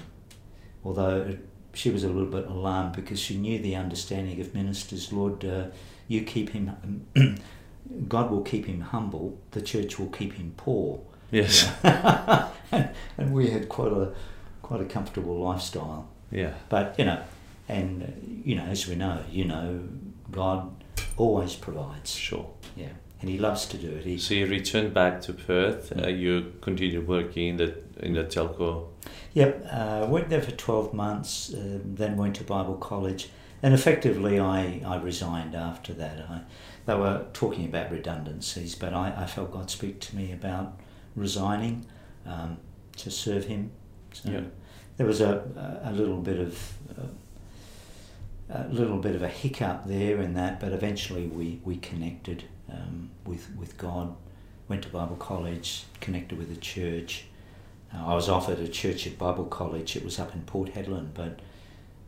although 0.84 1.36
she 1.72 1.90
was 1.90 2.04
a 2.04 2.08
little 2.08 2.30
bit 2.30 2.46
alarmed 2.46 2.94
because 2.96 3.18
she 3.20 3.36
knew 3.36 3.58
the 3.58 3.76
understanding 3.76 4.40
of 4.40 4.54
ministers. 4.54 5.12
Lord, 5.12 5.44
uh, 5.44 5.66
you 6.08 6.22
keep 6.24 6.50
him, 6.50 7.06
God 8.08 8.30
will 8.30 8.42
keep 8.42 8.66
him 8.66 8.80
humble, 8.80 9.38
the 9.52 9.62
church 9.62 9.98
will 9.98 10.08
keep 10.08 10.34
him 10.34 10.52
poor. 10.56 11.00
Yes. 11.30 11.70
and, 11.84 12.90
and 13.18 13.32
we 13.32 13.50
had 13.50 13.68
quite 13.68 13.92
a 13.92 14.12
quite 14.62 14.80
a 14.80 14.84
comfortable 14.84 15.40
lifestyle. 15.40 16.08
Yeah. 16.30 16.54
But 16.68 16.94
you 16.98 17.04
know, 17.04 17.22
and 17.68 18.02
uh, 18.02 18.06
you 18.44 18.54
know, 18.54 18.64
as 18.64 18.86
we 18.86 18.94
know, 18.94 19.24
you 19.30 19.44
know, 19.44 19.80
God 20.30 20.70
always 21.16 21.54
provides. 21.54 22.14
Sure. 22.14 22.48
Yeah, 22.76 22.92
and 23.20 23.30
He 23.30 23.38
loves 23.38 23.66
to 23.66 23.76
do 23.76 23.88
it. 23.88 24.04
He, 24.04 24.18
So 24.18 24.34
you 24.34 24.46
returned 24.46 24.94
back 24.94 25.20
to 25.22 25.32
Perth. 25.32 25.92
Uh, 25.96 26.08
you 26.08 26.52
continued 26.60 27.06
working 27.06 27.48
in 27.48 27.56
the 27.56 27.74
in 28.00 28.14
the 28.14 28.24
telco. 28.24 28.86
Yep, 29.34 29.66
uh, 29.70 30.06
worked 30.08 30.30
there 30.30 30.42
for 30.42 30.50
12 30.50 30.92
months, 30.92 31.54
uh, 31.54 31.78
then 31.84 32.16
went 32.16 32.36
to 32.36 32.44
Bible 32.44 32.74
college, 32.74 33.28
and 33.62 33.72
effectively 33.72 34.40
I, 34.40 34.82
I 34.84 34.96
resigned 34.96 35.54
after 35.54 35.92
that. 35.94 36.18
I, 36.28 36.40
they 36.86 36.94
were 36.96 37.26
talking 37.32 37.66
about 37.66 37.92
redundancies, 37.92 38.74
but 38.74 38.92
I, 38.92 39.14
I 39.16 39.26
felt 39.26 39.52
God 39.52 39.70
speak 39.70 40.00
to 40.00 40.16
me 40.16 40.32
about 40.32 40.80
resigning 41.20 41.84
um, 42.26 42.56
to 42.96 43.10
serve 43.10 43.44
Him. 43.44 43.70
So 44.12 44.30
Yeah. 44.30 44.40
there 44.96 45.06
was 45.06 45.20
a, 45.20 45.32
a 45.84 45.90
a 45.90 45.92
little 45.92 46.20
bit 46.20 46.38
of 46.40 46.52
uh, 46.98 47.06
a 48.52 48.68
little 48.68 48.98
bit 48.98 49.14
of 49.14 49.22
a 49.22 49.28
hiccup 49.28 49.86
there 49.86 50.20
in 50.20 50.34
that, 50.34 50.58
but 50.58 50.72
eventually 50.72 51.26
we, 51.28 51.60
we 51.64 51.76
connected 51.76 52.44
um, 52.72 53.10
with 53.24 53.48
with 53.56 53.76
God, 53.78 54.14
went 54.68 54.82
to 54.82 54.88
Bible 54.88 55.16
college, 55.16 55.84
connected 56.00 56.36
with 56.38 56.48
the 56.54 56.60
church. 56.60 57.24
Uh, 57.94 58.06
I 58.06 58.14
was 58.14 58.28
offered 58.28 58.58
a 58.58 58.68
church 58.68 59.06
at 59.06 59.18
Bible 59.18 59.44
College. 59.46 59.96
It 59.96 60.04
was 60.04 60.18
up 60.18 60.34
in 60.34 60.42
Port 60.42 60.74
Hedland, 60.74 61.08
but 61.14 61.40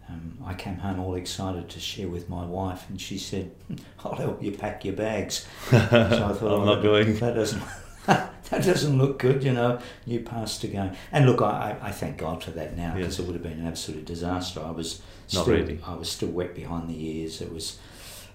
um, 0.08 0.38
I 0.44 0.54
came 0.54 0.76
home 0.76 1.00
all 1.00 1.14
excited 1.16 1.68
to 1.70 1.80
share 1.80 2.08
with 2.08 2.28
my 2.28 2.44
wife, 2.44 2.88
and 2.88 3.00
she 3.00 3.18
said, 3.18 3.50
"I'll 4.04 4.14
help 4.16 4.42
you 4.42 4.52
pack 4.52 4.84
your 4.84 4.94
bags." 4.94 5.46
So 5.70 5.76
I 5.78 6.32
thought, 6.32 6.42
I'm 6.42 6.62
"Oh, 6.62 6.64
not 6.64 6.82
going." 6.82 7.16
That 7.18 7.34
doesn't. 7.34 7.62
That 8.52 8.64
doesn't 8.64 8.96
look 8.98 9.18
good, 9.18 9.42
you 9.42 9.52
know. 9.52 9.80
New 10.06 10.20
pastor 10.20 10.68
going, 10.68 10.96
and 11.10 11.26
look, 11.26 11.42
I, 11.42 11.76
I 11.82 11.90
thank 11.90 12.18
God 12.18 12.42
for 12.44 12.50
that 12.52 12.76
now 12.76 12.94
because 12.94 13.18
Yes. 13.18 13.20
it 13.20 13.26
would 13.26 13.34
have 13.34 13.42
been 13.42 13.58
an 13.60 13.66
absolute 13.66 14.04
disaster. 14.04 14.60
I 14.60 14.70
was 14.70 15.00
Not 15.34 15.42
still, 15.42 15.54
really. 15.56 15.80
I 15.84 15.94
was 15.94 16.08
still 16.10 16.28
wet 16.30 16.54
behind 16.54 16.88
the 16.88 17.04
ears. 17.18 17.40
It 17.40 17.52
was 17.52 17.78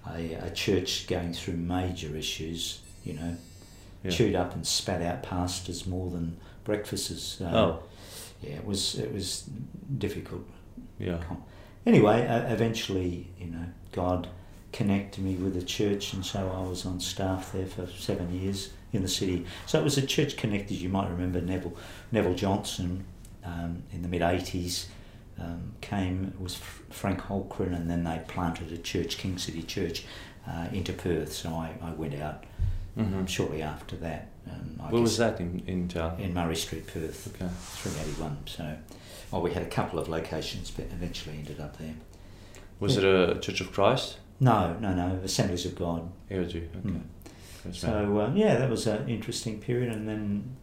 a, 0.08 0.34
a 0.34 0.50
church 0.50 1.06
going 1.06 1.32
through 1.32 1.54
major 1.54 2.14
issues, 2.16 2.80
you 3.04 3.14
know, 3.14 3.36
Yeah. 4.04 4.10
chewed 4.10 4.34
up 4.34 4.54
and 4.54 4.66
spat 4.66 5.02
out 5.02 5.22
pastors 5.22 5.86
more 5.86 6.10
than 6.10 6.36
breakfasts. 6.64 7.40
Uh, 7.40 7.50
Oh. 7.54 7.82
yeah, 8.42 8.56
it 8.56 8.64
was 8.66 8.96
it 8.96 9.12
was 9.12 9.48
difficult. 9.98 10.44
Yeah. 10.98 11.18
Anyway, 11.86 12.26
uh, 12.26 12.52
eventually, 12.52 13.28
you 13.40 13.46
know, 13.46 13.64
God 13.92 14.28
connected 14.72 15.24
me 15.24 15.34
with 15.36 15.54
the 15.54 15.62
church, 15.62 16.12
and 16.12 16.24
so 16.24 16.40
I 16.54 16.68
was 16.68 16.84
on 16.84 17.00
staff 17.00 17.52
there 17.52 17.66
for 17.66 17.86
seven 17.86 18.32
years 18.34 18.70
in 18.92 19.02
the 19.02 19.08
city. 19.08 19.44
So 19.66 19.78
it 19.80 19.84
was 19.84 19.98
a 19.98 20.06
church 20.06 20.36
connected. 20.36 20.74
You 20.76 20.88
might 20.88 21.08
remember 21.10 21.40
Neville 21.40 21.76
Neville 22.12 22.34
Johnson 22.34 23.04
um, 23.44 23.82
in 23.92 24.02
the 24.02 24.08
mid 24.08 24.22
'80s 24.22 24.86
um, 25.38 25.72
came. 25.80 26.32
It 26.34 26.40
was 26.40 26.54
Frank 26.90 27.20
Holcren, 27.20 27.74
and 27.74 27.90
then 27.90 28.04
they 28.04 28.20
planted 28.28 28.72
a 28.72 28.78
church, 28.78 29.18
King 29.18 29.38
City 29.38 29.62
Church, 29.62 30.04
uh, 30.48 30.68
into 30.72 30.92
Perth. 30.92 31.32
So 31.32 31.50
I, 31.50 31.74
I 31.82 31.90
went 31.92 32.14
out 32.20 32.44
hmm 32.96 33.24
shortly 33.26 33.62
after 33.62 33.94
that. 33.96 34.28
Um, 34.50 34.90
Where 34.90 35.02
was 35.02 35.18
that 35.18 35.38
in 35.40 35.62
in? 35.66 35.90
In 36.18 36.34
Murray 36.34 36.56
Street, 36.56 36.86
Perth. 36.86 37.28
Okay. 37.34 37.48
381. 37.52 38.38
So, 38.46 38.76
well, 39.30 39.42
we 39.42 39.52
had 39.52 39.62
a 39.62 39.68
couple 39.68 39.98
of 39.98 40.08
locations, 40.08 40.70
but 40.70 40.86
eventually 40.86 41.36
ended 41.36 41.60
up 41.60 41.76
there. 41.78 41.94
Was 42.80 42.96
Yeah. 42.96 43.02
it 43.02 43.36
a 43.36 43.40
Church 43.40 43.60
of 43.60 43.72
Christ? 43.72 44.18
No, 44.40 44.76
no, 44.80 44.94
no, 44.94 45.18
Assemblies 45.24 45.66
of 45.66 45.74
God. 45.76 46.10
AOG. 46.30 46.56
Okay. 46.56 46.68
Mm. 46.84 47.02
Ma'am. 47.64 47.74
So, 47.74 48.18
uh, 48.20 48.32
yeah, 48.34 48.56
that 48.56 48.70
was 48.70 48.86
an 48.86 49.08
interesting 49.08 49.60
period, 49.60 49.92
and 49.92 50.08
then. 50.08 50.56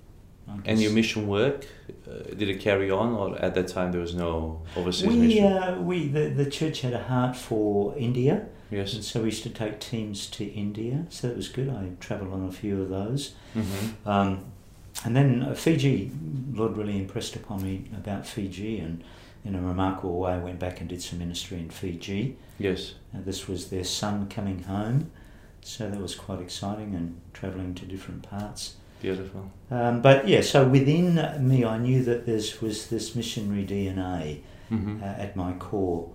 And 0.63 0.79
your 0.79 0.91
mission 0.91 1.27
work, 1.27 1.65
uh, 2.08 2.36
did 2.36 2.49
it 2.49 2.60
carry 2.60 2.91
on, 2.91 3.13
or 3.13 3.36
at 3.39 3.55
that 3.55 3.67
time 3.67 3.91
there 3.91 4.01
was 4.01 4.13
no 4.13 4.62
overseas 4.75 5.08
we, 5.08 5.15
mission? 5.17 5.51
uh, 5.51 5.81
we 5.81 6.08
the, 6.08 6.29
the 6.29 6.47
church 6.49 6.81
had 6.81 6.93
a 6.93 7.01
heart 7.01 7.36
for 7.36 7.97
India, 7.97 8.45
Yes. 8.69 8.93
and 8.93 9.03
so 9.03 9.21
we 9.21 9.25
used 9.27 9.41
to 9.43 9.49
take 9.49 9.79
teams 9.79 10.27
to 10.27 10.45
India, 10.45 11.08
so 11.10 11.29
that 11.29 11.36
was 11.36 11.47
good. 11.49 11.69
I 11.69 11.89
travelled 11.99 12.31
on 12.31 12.47
a 12.47 12.51
few 12.51 12.79
of 12.81 12.89
those. 12.89 13.34
hmm 13.53 13.63
Um, 14.05 14.45
and 15.03 15.15
then 15.15 15.41
uh, 15.41 15.55
Fiji, 15.55 16.12
Lord 16.53 16.77
really 16.77 16.97
impressed 16.99 17.36
upon 17.36 17.63
me 17.63 17.86
about 17.97 18.27
Fiji, 18.27 18.77
and 18.79 19.03
in 19.43 19.55
a 19.55 19.62
remarkable 19.62 20.19
way, 20.19 20.34
I 20.34 20.38
went 20.38 20.60
back 20.60 20.79
and 20.79 20.88
did 20.88 21.01
some 21.01 21.17
ministry 21.19 21.58
in 21.58 21.69
Fiji. 21.71 22.38
Yes. 22.60 22.93
Uh, 23.13 23.17
this 23.25 23.47
was 23.47 23.69
their 23.71 23.84
son 23.84 24.27
coming 24.29 24.62
home, 24.63 25.10
so 25.65 25.89
that 25.89 25.99
was 25.99 26.13
quite 26.13 26.39
exciting 26.39 26.93
and 26.93 27.19
travelling 27.34 27.73
to 27.73 27.86
different 27.86 28.21
parts. 28.21 28.75
Beautiful. 29.01 29.51
Um, 29.71 30.01
but 30.01 30.28
yeah, 30.28 30.41
so 30.41 30.67
within 30.67 31.15
me, 31.39 31.65
I 31.65 31.80
knew 31.80 32.04
that 32.04 32.28
there 32.28 32.41
was 32.62 32.88
this 32.88 33.15
missionary 33.15 33.65
DNA 33.65 34.41
hmm 34.69 35.01
uh, 35.01 35.06
at 35.06 35.36
my 35.36 35.54
core, 35.54 36.10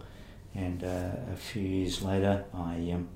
and 0.55 0.83
uh, 0.83 1.11
a 1.33 1.37
few 1.37 1.63
years 1.63 2.03
later, 2.03 2.45
I 2.55 2.93
um, 2.93 3.09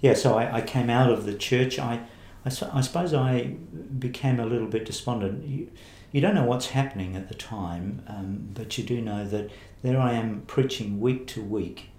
yeah, 0.00 0.14
so 0.14 0.36
I, 0.36 0.56
I 0.56 0.60
came 0.60 0.90
out 0.90 1.10
of 1.10 1.24
the 1.24 1.34
church. 1.34 1.78
I, 1.78 2.00
I, 2.44 2.50
I 2.72 2.80
suppose 2.80 3.14
I 3.14 3.54
became 3.98 4.40
a 4.40 4.46
little 4.46 4.68
bit 4.68 4.84
despondent. 4.84 5.46
You, 5.46 5.70
you 6.12 6.20
don't 6.20 6.34
know 6.34 6.44
what's 6.44 6.68
happening 6.68 7.14
at 7.14 7.28
the 7.28 7.34
time, 7.34 8.02
um, 8.08 8.48
but 8.54 8.76
you 8.76 8.84
do 8.84 9.00
know 9.00 9.24
that 9.24 9.50
there 9.82 10.00
I 10.00 10.14
am 10.14 10.42
preaching 10.46 11.00
week 11.00 11.26
to 11.28 11.42
week 11.42 11.90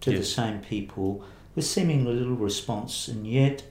to 0.00 0.10
the 0.10 0.24
same 0.24 0.60
people 0.60 1.24
with 1.54 1.64
seemingly 1.64 2.12
little 2.14 2.36
response, 2.36 3.08
and 3.08 3.26
yet 3.26 3.62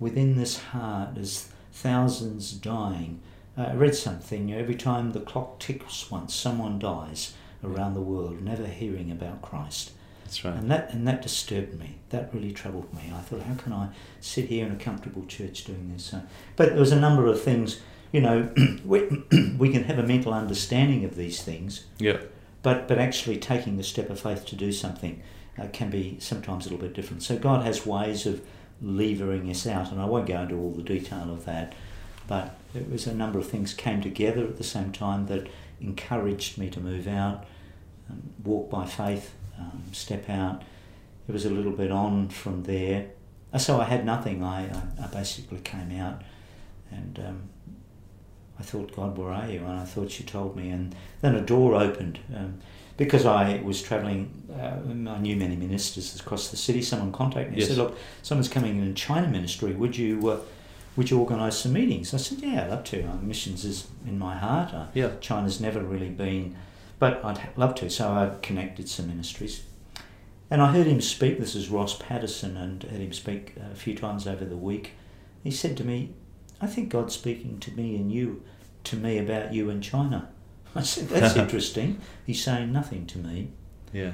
within 0.00 0.36
this 0.36 0.58
heart 0.58 1.16
is 1.16 1.48
thousands 1.72 2.52
dying. 2.52 3.20
Uh, 3.56 3.62
I 3.62 3.74
read 3.74 3.94
something, 3.94 4.48
you 4.48 4.54
know, 4.56 4.60
every 4.60 4.74
time 4.74 5.12
the 5.12 5.20
clock 5.20 5.58
ticks 5.60 6.10
once, 6.10 6.34
someone 6.34 6.78
dies 6.78 7.34
around 7.62 7.94
the 7.94 8.00
world, 8.00 8.42
never 8.42 8.66
hearing 8.66 9.10
about 9.10 9.42
Christ. 9.42 9.92
That's 10.24 10.44
right. 10.44 10.54
And 10.54 10.70
that 10.70 10.90
and 10.92 11.06
that 11.06 11.22
disturbed 11.22 11.78
me. 11.78 11.96
That 12.10 12.32
really 12.32 12.52
troubled 12.52 12.92
me. 12.94 13.12
I 13.14 13.20
thought, 13.20 13.42
how 13.42 13.54
can 13.54 13.72
I 13.72 13.88
sit 14.20 14.46
here 14.46 14.66
in 14.66 14.72
a 14.72 14.76
comfortable 14.76 15.24
church 15.26 15.64
doing 15.64 15.92
this? 15.92 16.04
So, 16.06 16.22
but 16.56 16.70
there 16.70 16.78
was 16.80 16.92
a 16.92 17.00
number 17.00 17.26
of 17.26 17.40
things. 17.42 17.80
You 18.10 18.20
know, 18.22 18.48
we, 18.84 19.00
we 19.58 19.68
can 19.70 19.84
have 19.84 19.98
a 19.98 20.02
mental 20.02 20.32
understanding 20.32 21.04
of 21.04 21.16
these 21.16 21.42
things, 21.42 21.84
Yeah. 21.98 22.18
but 22.62 22.88
but 22.88 22.98
actually 22.98 23.36
taking 23.38 23.76
the 23.76 23.82
step 23.84 24.08
of 24.10 24.18
faith 24.20 24.46
to 24.46 24.56
do 24.56 24.72
something 24.72 25.22
uh, 25.58 25.66
can 25.72 25.90
be 25.90 26.16
sometimes 26.20 26.66
a 26.66 26.70
little 26.70 26.84
bit 26.86 26.94
different. 26.94 27.22
So 27.22 27.36
God 27.38 27.64
has 27.64 27.86
ways 27.86 28.26
of 28.26 28.40
levering 28.82 29.48
us 29.50 29.66
out, 29.66 29.92
and 29.92 30.00
I 30.00 30.04
won't 30.04 30.26
go 30.26 30.40
into 30.42 30.56
all 30.56 30.72
the 30.72 30.82
detail 30.82 31.30
of 31.30 31.44
that. 31.44 31.74
but 32.26 32.56
it 32.74 32.90
was 32.90 33.06
a 33.06 33.14
number 33.14 33.38
of 33.38 33.46
things 33.48 33.72
came 33.74 34.00
together 34.00 34.44
at 34.44 34.56
the 34.56 34.64
same 34.64 34.90
time 34.92 35.26
that 35.26 35.46
encouraged 35.80 36.58
me 36.58 36.68
to 36.70 36.80
move 36.80 37.06
out, 37.06 37.44
um, 38.10 38.22
walk 38.42 38.70
by 38.70 38.84
faith, 38.86 39.32
um, 39.58 39.82
step 39.92 40.28
out. 40.28 40.62
It 41.28 41.32
was 41.32 41.44
a 41.44 41.50
little 41.50 41.72
bit 41.72 41.90
on 41.90 42.28
from 42.28 42.64
there. 42.64 43.10
Uh, 43.52 43.58
So 43.58 43.80
I 43.80 43.84
had 43.84 44.04
nothing. 44.04 44.42
I, 44.42 44.66
I, 44.66 45.04
I 45.04 45.06
basically 45.06 45.60
came 45.60 45.98
out 46.00 46.22
and 46.90 47.18
um, 47.26 47.42
I 48.58 48.62
thought, 48.62 48.94
God, 48.94 49.16
where 49.18 49.30
are 49.32 49.48
you? 49.48 49.60
And 49.60 49.78
I 49.80 49.84
thought 49.84 50.10
she 50.10 50.22
told 50.24 50.56
me. 50.56 50.70
And 50.70 50.94
then 51.20 51.34
a 51.34 51.40
door 51.40 51.74
opened. 51.74 52.18
Um, 52.34 52.60
because 52.96 53.26
I 53.26 53.60
was 53.64 53.82
travelling, 53.82 54.30
uh, 54.52 54.76
I 55.10 55.18
knew 55.18 55.34
many 55.34 55.56
ministers 55.56 56.14
across 56.20 56.48
the 56.50 56.56
city. 56.56 56.80
Someone 56.80 57.10
contacted 57.10 57.48
me 57.50 57.54
and 57.54 57.60
Yes. 57.60 57.68
said, 57.70 57.78
"Look, 57.78 57.98
someone's 58.22 58.48
coming 58.48 58.78
in 58.80 58.94
China 58.94 59.26
ministry. 59.26 59.72
Would 59.72 59.96
you, 59.96 60.30
uh, 60.30 60.38
would 60.96 61.10
you 61.10 61.18
organise 61.18 61.56
some 61.58 61.72
meetings?" 61.72 62.14
I 62.14 62.18
said, 62.18 62.38
"Yeah, 62.40 62.62
I'd 62.64 62.70
love 62.70 62.84
to. 62.84 63.02
Uh, 63.02 63.16
missions 63.20 63.64
is 63.64 63.88
in 64.06 64.16
my 64.16 64.36
heart. 64.36 64.72
Uh, 64.72 64.86
Yeah. 64.94 65.10
China's 65.20 65.60
never 65.60 65.80
really 65.80 66.10
been, 66.10 66.54
but 67.00 67.24
I'd 67.24 67.40
love 67.56 67.74
to." 67.76 67.90
So 67.90 68.12
I 68.12 68.30
connected 68.42 68.88
some 68.88 69.08
ministries, 69.08 69.62
and 70.48 70.62
I 70.62 70.70
heard 70.72 70.86
him 70.86 71.00
speak. 71.00 71.40
This 71.40 71.56
is 71.56 71.70
Ross 71.70 71.96
Patterson, 71.98 72.56
and 72.56 72.80
heard 72.84 73.00
him 73.00 73.12
speak 73.12 73.54
a 73.72 73.74
few 73.74 73.96
times 73.96 74.28
over 74.28 74.44
the 74.44 74.56
week. 74.56 74.92
He 75.42 75.50
said 75.50 75.76
to 75.78 75.84
me, 75.84 76.10
"I 76.64 76.66
think 76.66 76.88
God's 76.88 77.14
speaking 77.14 77.58
to 77.60 77.70
me 77.72 77.94
and 77.96 78.10
you, 78.10 78.42
to 78.84 78.96
me 78.96 79.18
about 79.18 79.52
you 79.54 79.70
and 79.70 79.82
China." 79.82 80.28
I 80.74 80.82
said, 80.82 81.08
"That's 81.08 81.36
interesting." 81.44 82.00
He's 82.26 82.42
saying 82.42 82.72
nothing 82.72 83.06
to 83.06 83.18
me 83.18 83.50
Yeah. 83.92 84.12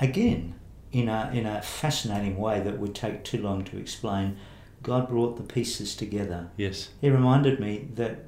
again, 0.00 0.54
in 0.90 1.08
a, 1.08 1.30
in 1.32 1.46
a 1.46 1.62
fascinating 1.62 2.36
way 2.38 2.60
that 2.60 2.78
would 2.78 2.94
take 2.94 3.24
too 3.24 3.40
long 3.40 3.64
to 3.64 3.78
explain, 3.78 4.36
God 4.82 5.08
brought 5.08 5.36
the 5.36 5.42
pieces 5.42 5.94
together. 5.94 6.48
Yes. 6.56 6.88
He 7.00 7.08
reminded 7.08 7.60
me 7.60 7.88
that 7.94 8.24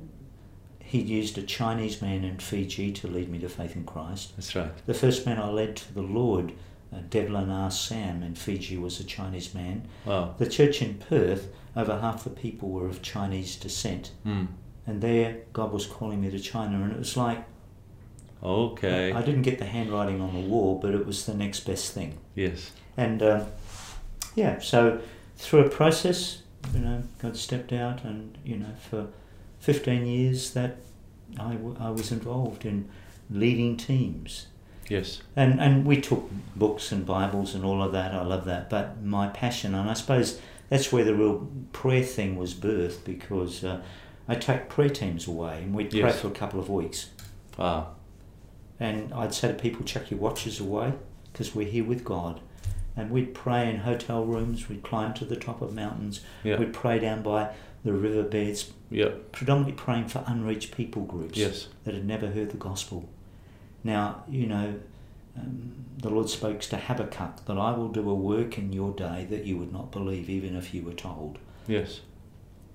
He'd 0.81 1.09
used 1.09 1.37
a 1.39 1.43
Chinese 1.43 2.01
man 2.01 2.23
in 2.25 2.39
Fiji 2.39 2.93
to 2.93 3.09
lead 3.09 3.29
me 3.29 3.39
to 3.41 3.49
faith 3.49 3.75
in 3.75 3.85
Christ. 3.85 4.37
That's 4.37 4.55
right. 4.55 4.71
The 4.87 4.95
first 4.95 5.27
man 5.27 5.39
I 5.39 5.49
led 5.49 5.75
to 5.77 5.93
the 5.95 6.03
Lord, 6.03 6.53
Devlin 7.03 7.51
R. 7.51 7.71
Sam 7.71 8.23
in 8.23 8.35
Fiji, 8.35 8.77
was 8.77 9.01
a 9.01 9.05
Chinese 9.05 9.55
man. 9.55 9.87
Wow. 10.05 10.35
The 10.39 10.49
church 10.49 10.81
in 10.83 10.95
Perth, 10.95 11.49
over 11.77 11.99
half 12.01 12.25
the 12.25 12.31
people 12.31 12.71
were 12.71 12.87
of 12.89 13.03
Chinese 13.03 13.57
descent. 13.57 14.11
Hmm. 14.23 14.45
And 14.87 15.01
there, 15.01 15.39
God 15.53 15.73
was 15.73 15.87
calling 15.87 16.21
me 16.21 16.31
to 16.31 16.39
China, 16.39 16.83
and 16.83 16.93
it 16.93 16.99
was 16.99 17.17
like 17.17 17.45
Okay. 18.43 19.13
I 19.13 19.23
didn't 19.23 19.43
get 19.43 19.59
the 19.59 19.65
handwriting 19.65 20.21
on 20.21 20.35
the 20.35 20.41
wall, 20.49 20.79
but 20.79 20.95
it 20.95 21.07
was 21.07 21.25
the 21.25 21.35
next 21.35 21.61
best 21.61 21.93
thing. 21.95 22.19
yes. 22.35 22.71
And 22.97 23.23
um, 23.23 23.47
yeah, 24.37 24.61
so 24.61 25.01
through 25.37 25.61
a 25.67 25.69
process, 25.71 26.43
you 26.73 26.79
know, 26.81 27.03
God 27.21 27.37
stepped 27.37 27.73
out, 27.73 28.05
and 28.05 28.39
you 28.45 28.57
know, 28.57 28.75
for 28.89 29.09
15 29.61 30.07
years 30.07 30.53
that 30.53 30.77
I, 31.41 31.55
w- 31.55 31.77
I 31.81 31.91
was 31.91 32.13
involved 32.13 32.65
in 32.65 32.89
leading 33.31 33.77
teams. 33.77 34.47
Yes. 34.89 35.23
And, 35.35 35.61
and 35.61 35.87
we 35.87 36.01
took 36.01 36.31
books 36.55 36.93
and 36.93 37.07
Bibles 37.07 37.55
and 37.55 37.65
all 37.65 37.83
of 37.83 37.93
that. 37.93 38.13
I 38.15 38.23
love 38.23 38.45
that. 38.45 38.69
But 38.69 39.03
my 39.03 39.29
passion, 39.29 39.75
and 39.75 39.89
I 39.89 39.95
suppose 39.95 40.41
that's 40.69 40.93
where 40.93 41.05
the 41.05 41.15
real 41.15 41.49
prayer 41.73 42.03
thing 42.03 42.37
was 42.37 42.55
birthed 42.55 43.05
because 43.05 43.65
uh, 43.65 43.83
I 44.29 44.35
take 44.35 44.69
prayer 44.69 44.91
teams 44.91 45.27
away 45.27 45.63
and 45.63 45.75
we'd 45.75 45.91
pray 45.91 46.01
Yes. 46.01 46.21
for 46.21 46.29
a 46.29 46.33
couple 46.33 46.61
of 46.61 46.69
weeks. 46.69 47.11
Wow. 47.59 47.93
And 48.81 49.13
I'd 49.15 49.33
say 49.35 49.49
to 49.49 49.55
people, 49.55 49.85
chuck 49.85 50.11
your 50.11 50.21
watches 50.21 50.61
away 50.61 50.93
because 51.33 51.55
we're 51.55 51.69
here 51.69 51.85
with 51.85 52.05
God. 52.05 52.41
And 52.97 53.11
we'd 53.11 53.35
pray 53.35 53.69
in 53.71 53.79
hotel 53.79 54.25
rooms, 54.25 54.69
we'd 54.69 54.83
climb 54.85 55.15
to 55.15 55.25
the 55.25 55.35
top 55.37 55.61
of 55.63 55.73
mountains, 55.75 56.21
Yeah. 56.45 56.59
we'd 56.59 56.73
pray 56.73 56.99
down 57.01 57.23
by 57.23 57.53
the 57.85 57.93
riverbeds, 57.93 58.73
Yeah. 58.91 59.11
predominantly 59.33 59.73
praying 59.75 60.09
for 60.09 60.23
unreached 60.27 60.75
people 60.77 61.03
groups 61.03 61.37
Yes. 61.37 61.69
that 61.85 61.95
had 61.95 62.05
never 62.07 62.29
heard 62.29 62.51
the 62.51 62.57
gospel. 62.57 63.09
Now, 63.85 64.25
you 64.29 64.47
know, 64.47 64.75
um, 65.39 65.73
the 65.99 66.09
Lord 66.11 66.29
spoke 66.31 66.61
to 66.61 66.77
Habakkuk 66.77 67.45
that 67.45 67.59
I 67.59 67.73
will 67.73 67.89
do 67.89 68.09
a 68.11 68.15
work 68.15 68.57
in 68.59 68.73
your 68.73 68.93
day 68.93 69.27
that 69.31 69.45
you 69.45 69.57
would 69.59 69.73
not 69.73 69.93
believe, 69.93 70.29
even 70.31 70.57
if 70.57 70.73
you 70.75 70.83
were 70.83 70.93
told. 70.95 71.39
Yes. 71.69 72.01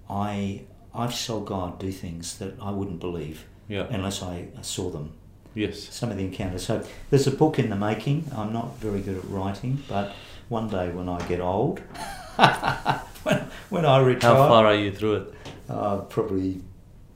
I 0.10 0.62
I 0.94 1.10
saw 1.10 1.40
God 1.40 1.80
do 1.80 1.92
things 1.92 2.38
that 2.40 2.56
I 2.62 2.72
wouldn't 2.72 3.00
believe 3.00 3.46
Yeah. 3.68 3.86
unless 3.90 4.24
I 4.24 4.48
saw 4.62 4.90
them. 4.90 5.12
Yes. 5.54 5.88
Some 5.90 6.10
of 6.12 6.18
the 6.18 6.24
encounters. 6.26 6.66
So 6.66 6.84
there's 7.10 7.28
a 7.28 7.32
book 7.32 7.60
in 7.60 7.70
the 7.70 7.76
making. 7.76 8.26
I'm 8.36 8.52
not 8.54 8.78
very 8.78 9.02
good 9.02 9.18
at 9.18 9.26
writing, 9.30 9.84
but 9.88 10.14
one 10.48 10.68
day 10.70 10.90
when 10.90 11.08
I 11.10 11.20
get 11.28 11.42
old, 11.42 11.80
when, 13.24 13.48
when 13.70 13.86
I 13.86 14.00
retire, 14.00 14.36
How 14.36 14.48
far 14.48 14.66
are 14.66 14.76
you 14.76 14.92
through 14.92 15.14
it? 15.16 15.34
Uh, 15.70 15.98
probably 16.02 16.62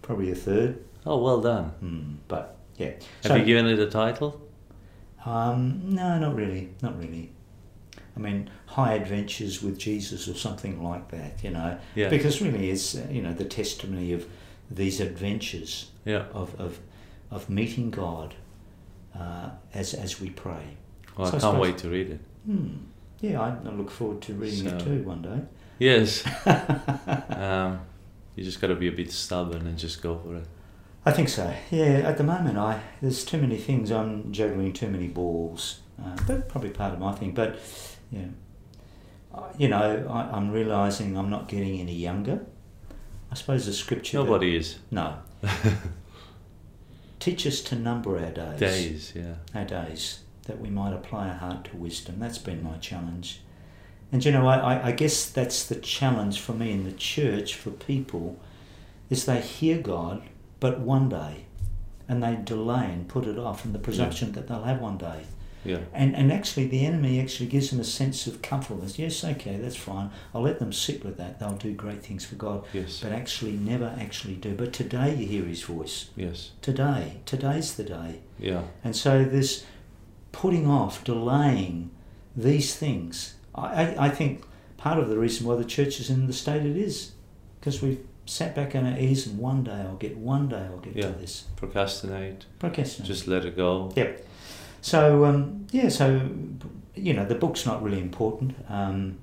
probably 0.02 0.32
a 0.32 0.36
third. 0.36 0.84
Oh, 1.06 1.18
well 1.18 1.42
done. 1.42 1.66
Hmm, 1.80 2.14
but 2.28 2.58
yeah. 2.78 2.88
Have 2.88 3.02
So- 3.24 3.36
you 3.36 3.46
given 3.46 3.68
it 3.68 3.80
a 3.80 3.88
title? 3.90 4.42
Um, 5.26 5.82
no, 5.86 6.20
not 6.20 6.36
really, 6.36 6.70
not 6.82 7.00
really. 7.00 7.32
I 8.16 8.20
mean, 8.20 8.50
high 8.66 8.94
adventures 8.94 9.64
with 9.64 9.78
Jesus 9.80 10.28
or 10.28 10.34
something 10.36 10.84
like 10.84 11.10
that, 11.12 11.44
you 11.44 11.50
know. 11.52 11.78
Yeah. 11.96 12.10
Because 12.10 12.42
really, 12.42 12.70
it's 12.70 12.96
uh, 12.96 13.08
you 13.10 13.22
know 13.22 13.34
the 13.34 13.46
testimony 13.46 14.14
of 14.14 14.26
these 14.70 15.00
adventures 15.00 15.92
Yeah. 16.06 16.26
of 16.34 16.60
of, 16.60 16.80
of 17.32 17.50
meeting 17.50 17.90
God 17.90 18.36
uh, 19.18 19.50
as 19.74 19.94
as 19.94 20.20
we 20.20 20.30
pray. 20.30 20.78
Well, 21.18 21.28
So 21.28 21.30
I 21.30 21.32
can't 21.32 21.42
suppose- 21.42 21.62
wait 21.62 21.78
to 21.80 21.90
read 21.90 22.10
it. 22.10 22.20
Hmm. 22.46 22.68
Yeah, 23.22 23.40
I, 23.40 23.56
I 23.66 23.72
look 23.72 23.90
forward 23.90 24.22
to 24.24 24.34
reading 24.34 24.66
it 24.68 24.80
too 24.82 25.02
one 25.04 25.22
day. 25.22 25.40
Yes. 25.80 26.24
um, 27.30 27.80
you 28.36 28.44
just 28.44 28.60
got 28.60 28.68
to 28.68 28.76
be 28.76 28.88
a 28.90 28.92
bit 28.92 29.12
stubborn 29.12 29.66
and 29.68 29.78
just 29.78 30.02
go 30.02 30.18
for 30.18 30.36
it. 30.36 30.48
I 31.06 31.12
think 31.12 31.30
so. 31.30 31.54
Yeah, 31.70 32.02
at 32.06 32.18
the 32.18 32.24
moment, 32.24 32.58
I 32.58 32.82
there's 33.02 33.26
too 33.26 33.38
many 33.38 33.58
things. 33.58 33.92
I'm 33.92 34.32
juggling 34.32 34.74
too 34.74 34.88
many 34.90 35.08
balls. 35.08 35.82
Uh, 36.02 36.16
but 36.26 36.50
probably 36.50 36.70
part 36.70 36.94
of 36.94 37.00
my 37.00 37.12
thing. 37.14 37.34
But 37.34 37.60
yeah, 38.12 38.28
you 39.58 39.68
know, 39.68 40.08
I, 40.10 40.36
I'm 40.36 40.52
realizing 40.52 41.18
I'm 41.18 41.30
not 41.30 41.48
getting 41.48 41.80
any 41.80 41.96
younger. 41.96 42.46
I 43.32 43.36
suppose 43.36 43.66
the 43.66 43.74
scripture. 43.74 44.18
Nobody 44.18 44.56
is. 44.56 44.78
no. 44.92 45.18
Teach 47.20 47.48
us 47.48 47.62
to 47.62 47.76
number 47.76 48.20
our 48.20 48.32
days. 48.32 48.60
Days, 48.60 49.14
yeah. 49.16 49.36
Our 49.56 49.64
days, 49.66 50.20
that 50.46 50.60
we 50.60 50.70
might 50.70 50.94
apply 50.94 51.30
our 51.30 51.36
heart 51.36 51.64
to 51.66 51.78
wisdom. 51.78 52.20
That's 52.20 52.38
been 52.38 52.62
my 52.62 52.78
challenge. 52.78 53.40
And 54.12 54.24
you 54.24 54.32
know, 54.32 54.46
I, 54.46 54.58
I, 54.58 54.88
I 54.88 54.92
guess 54.92 55.30
that's 55.30 55.66
the 55.66 55.76
challenge 55.76 56.40
for 56.42 56.52
me 56.54 56.72
in 56.72 56.84
the 56.84 56.92
church 56.92 57.56
for 57.56 57.72
people, 57.72 58.38
is 59.10 59.26
they 59.26 59.40
hear 59.40 59.80
God, 59.80 60.22
but 60.64 60.80
one 60.80 61.10
day, 61.10 61.44
and 62.08 62.24
they 62.24 62.38
delay 62.42 62.86
and 62.86 63.10
put 63.10 63.28
it 63.28 63.38
off, 63.38 63.66
and 63.66 63.76
the 63.76 63.80
presumption 63.80 64.32
that 64.32 64.48
they'll 64.48 64.64
have 64.64 64.80
one 64.80 64.98
day. 64.98 65.24
Yeah. 65.66 65.80
And, 65.94 66.16
and 66.16 66.32
actually, 66.32 66.68
the 66.68 66.86
enemy 66.86 67.20
actually 67.20 67.48
gives 67.48 67.70
them 67.70 67.82
a 67.82 67.84
sense 67.84 68.28
of 68.28 68.42
comfortableness. 68.42 68.98
Yes, 68.98 69.26
okay, 69.26 69.58
that's 69.58 69.76
fine. 69.76 70.10
I'll 70.34 70.42
let 70.42 70.60
them 70.60 70.72
sit 70.72 71.04
with 71.04 71.18
that. 71.18 71.38
They'll 71.38 71.58
do 71.58 71.74
great 71.74 72.02
things 72.02 72.24
for 72.24 72.36
God. 72.36 72.64
Yes. 72.72 73.02
But 73.02 73.12
actually, 73.12 73.52
never 73.52 73.94
actually 74.00 74.36
do. 74.36 74.56
But 74.56 74.72
today, 74.72 75.14
you 75.14 75.26
hear 75.26 75.44
his 75.44 75.64
voice. 75.64 76.12
Yes. 76.16 76.52
Today. 76.62 77.20
Today's 77.26 77.76
the 77.76 77.84
day. 77.84 78.22
Yeah. 78.40 78.62
And 78.86 78.96
so, 78.96 79.26
this 79.26 79.66
putting 80.32 80.66
off, 80.66 81.04
delaying 81.04 81.92
these 82.38 82.74
things, 82.74 83.36
I, 83.54 83.66
I, 83.84 84.06
I 84.06 84.10
think 84.10 84.46
part 84.78 84.98
of 84.98 85.10
the 85.10 85.20
reason 85.20 85.46
why 85.46 85.56
the 85.56 85.66
church 85.66 86.00
is 86.00 86.10
in 86.10 86.26
the 86.28 86.32
state 86.32 86.66
it 86.66 86.78
is, 86.78 87.12
because 87.60 87.82
we've 87.82 88.00
sat 88.26 88.56
back 88.56 88.76
on 88.76 88.86
our 88.86 88.98
ears 88.98 89.28
and 89.28 89.38
one 89.38 89.64
day 89.64 89.72
I'll 89.88 89.96
get, 89.96 90.18
one 90.18 90.48
day 90.48 90.66
I'll 90.70 90.78
get 90.78 90.96
Yeah. 90.96 91.08
to 91.08 91.20
this. 91.20 91.46
Procrastinate. 91.56 92.46
Procrastinate. 92.60 93.08
Just 93.08 93.28
let 93.28 93.46
it 93.46 93.56
go. 93.56 93.92
Yep. 93.96 94.26
So 94.82 95.26
um, 95.26 95.68
yeah, 95.72 95.90
so 95.90 96.22
you 96.96 97.14
know 97.14 97.26
the 97.26 97.36
book's 97.36 97.66
not 97.66 97.82
really 97.84 98.00
important. 98.00 98.56
Um, 98.70 99.18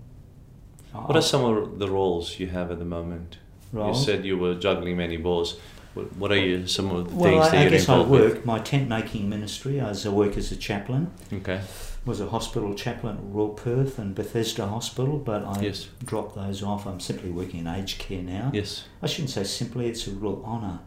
What 0.92 1.16
are 1.16 1.22
some 1.22 1.44
of 1.44 1.78
the 1.78 1.88
roles 1.88 2.38
you 2.38 2.48
have 2.48 2.70
at 2.70 2.78
the 2.78 2.84
moment? 2.84 3.38
roles? 3.72 3.98
You 3.98 4.04
said 4.04 4.24
you 4.24 4.36
were 4.38 4.54
juggling 4.54 4.96
many 4.96 5.16
balls. 5.16 5.58
What, 5.94 6.30
are 6.30 6.36
you, 6.36 6.66
some 6.68 6.90
of 6.92 7.10
the 7.10 7.16
Well, 7.16 7.24
things 7.30 7.46
I, 7.46 7.50
that 7.50 7.58
I 7.58 7.62
you're 7.62 7.70
guess 7.70 7.88
I 7.88 8.00
work 8.00 8.44
my 8.46 8.60
tent 8.60 8.88
making 8.88 9.28
ministry. 9.28 9.80
I 9.80 9.92
work 10.08 10.36
as 10.36 10.52
a 10.52 10.56
chaplain. 10.56 11.10
Okay. 11.32 11.60
Was 12.06 12.20
a 12.20 12.28
hospital 12.28 12.72
chaplain 12.75 13.18
at 13.18 13.22
Royal 13.25 13.50
Perth 13.50 13.98
and 13.98 14.14
Bethesda 14.14 14.66
Hospital, 14.66 15.18
but 15.18 15.44
I 15.44 15.60
Yes. 15.60 15.88
dropped 16.04 16.35
those 16.35 16.62
off. 16.62 16.87
I'm 16.87 16.98
simply 17.00 17.31
working 17.31 17.60
in 17.60 17.66
aged 17.66 17.98
care 17.98 18.22
now. 18.22 18.50
Yes. 18.54 18.85
I 19.02 19.06
shouldn't 19.06 19.31
say 19.31 19.44
simply. 19.44 19.87
It's 19.87 20.06
a 20.06 20.12
real 20.12 20.42
honour 20.46 20.81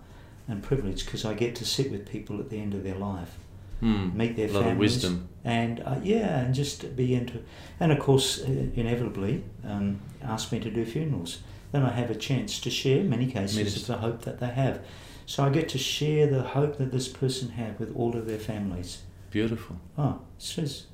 and 0.47 0.63
privilege 0.63 1.05
because 1.05 1.23
I 1.23 1.33
get 1.35 1.55
to 1.57 1.65
sit 1.65 1.91
with 1.91 2.09
people 2.09 2.39
at 2.39 2.49
the 2.49 2.59
end 2.59 2.73
of 2.73 2.83
their 2.83 2.95
life. 2.95 3.37
Hmm. 3.79 4.15
meet 4.17 4.37
their 4.37 4.47
families, 4.47 4.77
wisdom. 4.93 5.27
and 5.43 5.81
uh, 5.81 5.97
yeah, 6.01 6.39
and 6.39 6.55
just 6.55 6.95
be 6.95 7.13
into, 7.15 7.39
and 7.81 7.91
of 7.91 7.99
course, 7.99 8.41
uh, 8.41 8.67
inevitably, 8.75 9.43
um, 9.67 9.99
ask 10.21 10.53
me 10.53 10.59
to 10.61 10.71
do 10.71 10.85
funerals. 10.85 11.39
Then 11.73 11.83
I 11.83 11.89
have 11.91 12.09
a 12.09 12.15
chance 12.15 12.61
to 12.61 12.69
share 12.69 13.03
many 13.03 13.27
cases 13.27 13.57
Minister. 13.57 13.79
of 13.81 13.87
the 13.87 14.07
hope 14.07 14.21
that 14.21 14.39
they 14.39 14.47
have. 14.47 14.79
So 15.25 15.43
I 15.43 15.49
get 15.49 15.67
to 15.69 15.77
share 15.77 16.27
the 16.27 16.43
hope 16.43 16.77
that 16.77 16.93
this 16.93 17.09
person 17.09 17.49
had 17.49 17.77
with 17.77 17.93
all 17.93 18.15
of 18.15 18.25
their 18.25 18.39
families. 18.39 19.01
Beautiful. 19.31 19.75
Oh, 19.97 20.19
it's 20.37 20.55
just. 20.55 20.85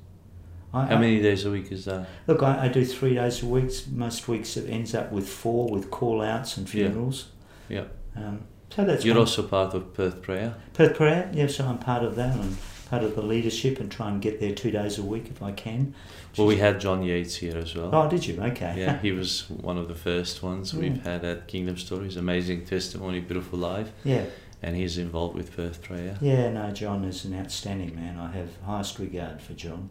I, 0.72 0.86
How 0.86 0.98
many 0.98 1.20
days 1.20 1.44
a 1.44 1.50
week 1.50 1.72
is 1.72 1.84
that? 1.86 2.06
Look, 2.26 2.42
I, 2.42 2.66
I 2.66 2.68
do 2.68 2.84
three 2.84 3.14
days 3.14 3.42
a 3.42 3.46
week. 3.46 3.72
Most 3.90 4.28
weeks 4.28 4.56
it 4.56 4.68
ends 4.70 4.94
up 4.94 5.10
with 5.10 5.28
four 5.28 5.68
with 5.68 5.90
call 5.90 6.22
outs 6.22 6.56
and 6.56 6.68
funerals. 6.68 7.28
Yeah. 7.68 7.84
Um, 8.16 8.42
so 8.70 8.84
that's 8.84 9.04
You're 9.04 9.14
one- 9.16 9.20
also 9.22 9.42
part 9.42 9.74
of 9.74 9.92
Perth 9.94 10.22
Prayer. 10.22 10.54
Perth 10.74 10.96
Prayer. 10.96 11.30
Yeah, 11.34 11.48
so 11.48 11.66
I'm 11.66 11.78
part 11.78 12.04
of 12.04 12.14
that 12.16 12.36
and 12.36 12.56
part 12.88 13.02
of 13.02 13.14
the 13.16 13.22
leadership 13.22 13.78
and 13.80 13.90
try 13.90 14.08
and 14.08 14.20
get 14.22 14.40
there 14.40 14.52
two 14.54 14.70
days 14.70 14.98
a 14.98 15.02
week 15.02 15.28
if 15.28 15.42
I 15.42 15.52
can. 15.52 15.94
Well, 16.36 16.46
we 16.46 16.56
had 16.56 16.80
John 16.80 17.02
Yates 17.02 17.36
here 17.36 17.56
as 17.56 17.74
well. 17.74 17.90
Oh, 17.92 18.08
did 18.08 18.26
you? 18.26 18.40
Okay. 18.40 18.74
Yeah, 18.78 18.98
he 19.02 19.10
was 19.12 19.48
one 19.50 19.76
of 19.76 19.88
the 19.88 19.94
first 19.96 20.42
ones 20.42 20.72
we've 20.72 21.02
had 21.04 21.24
at 21.24 21.48
Kingdom 21.48 21.76
Stories. 21.76 22.16
Amazing 22.16 22.64
testimony, 22.66 23.18
beautiful 23.20 23.58
life, 23.58 23.90
yeah. 24.04 24.24
and 24.62 24.76
he's 24.76 24.98
involved 24.98 25.34
with 25.36 25.54
Perth 25.56 25.82
Prayer. 25.82 26.16
Yeah, 26.20 26.50
no, 26.50 26.70
John 26.70 27.04
is 27.04 27.24
an 27.24 27.36
outstanding 27.38 27.94
man. 27.96 28.18
I 28.18 28.30
have 28.32 28.50
highest 28.64 28.98
regard 29.00 29.40
for 29.40 29.54
John, 29.54 29.90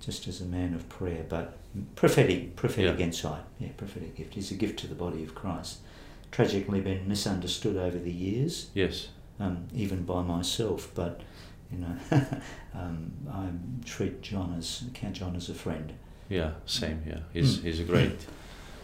just 0.00 0.28
as 0.28 0.40
a 0.40 0.44
man 0.44 0.74
of 0.74 0.88
prayer, 0.88 1.24
but 1.28 1.56
prophetic, 1.96 2.56
prophetic 2.56 2.98
Yeah. 2.98 3.04
insight. 3.06 3.42
Yeah, 3.58 3.68
prophetic 3.76 4.16
gift. 4.16 4.34
He's 4.34 4.50
a 4.50 4.54
gift 4.54 4.78
to 4.80 4.86
the 4.86 4.94
body 4.94 5.22
of 5.22 5.34
Christ. 5.34 5.78
Tragically 6.30 6.80
been 6.80 7.08
misunderstood 7.08 7.76
over 7.76 7.98
the 7.98 8.12
years, 8.12 8.68
Yes, 8.74 9.08
um, 9.40 9.66
even 9.74 10.04
by 10.04 10.22
myself. 10.22 10.90
But 10.94 11.20
you 11.72 11.78
know, 11.78 11.96
um, 12.74 13.12
I 13.30 13.48
treat 13.84 14.22
John 14.22 14.54
as 14.58 14.84
count 14.94 15.14
John 15.14 15.36
as 15.36 15.48
a 15.48 15.54
friend. 15.54 15.92
yeah, 16.28 16.52
same. 16.66 17.02
Yeah, 17.06 17.20
he's 17.32 17.58
Mm. 17.58 17.62
he's 17.62 17.80
a 17.80 17.84
great, 17.84 18.26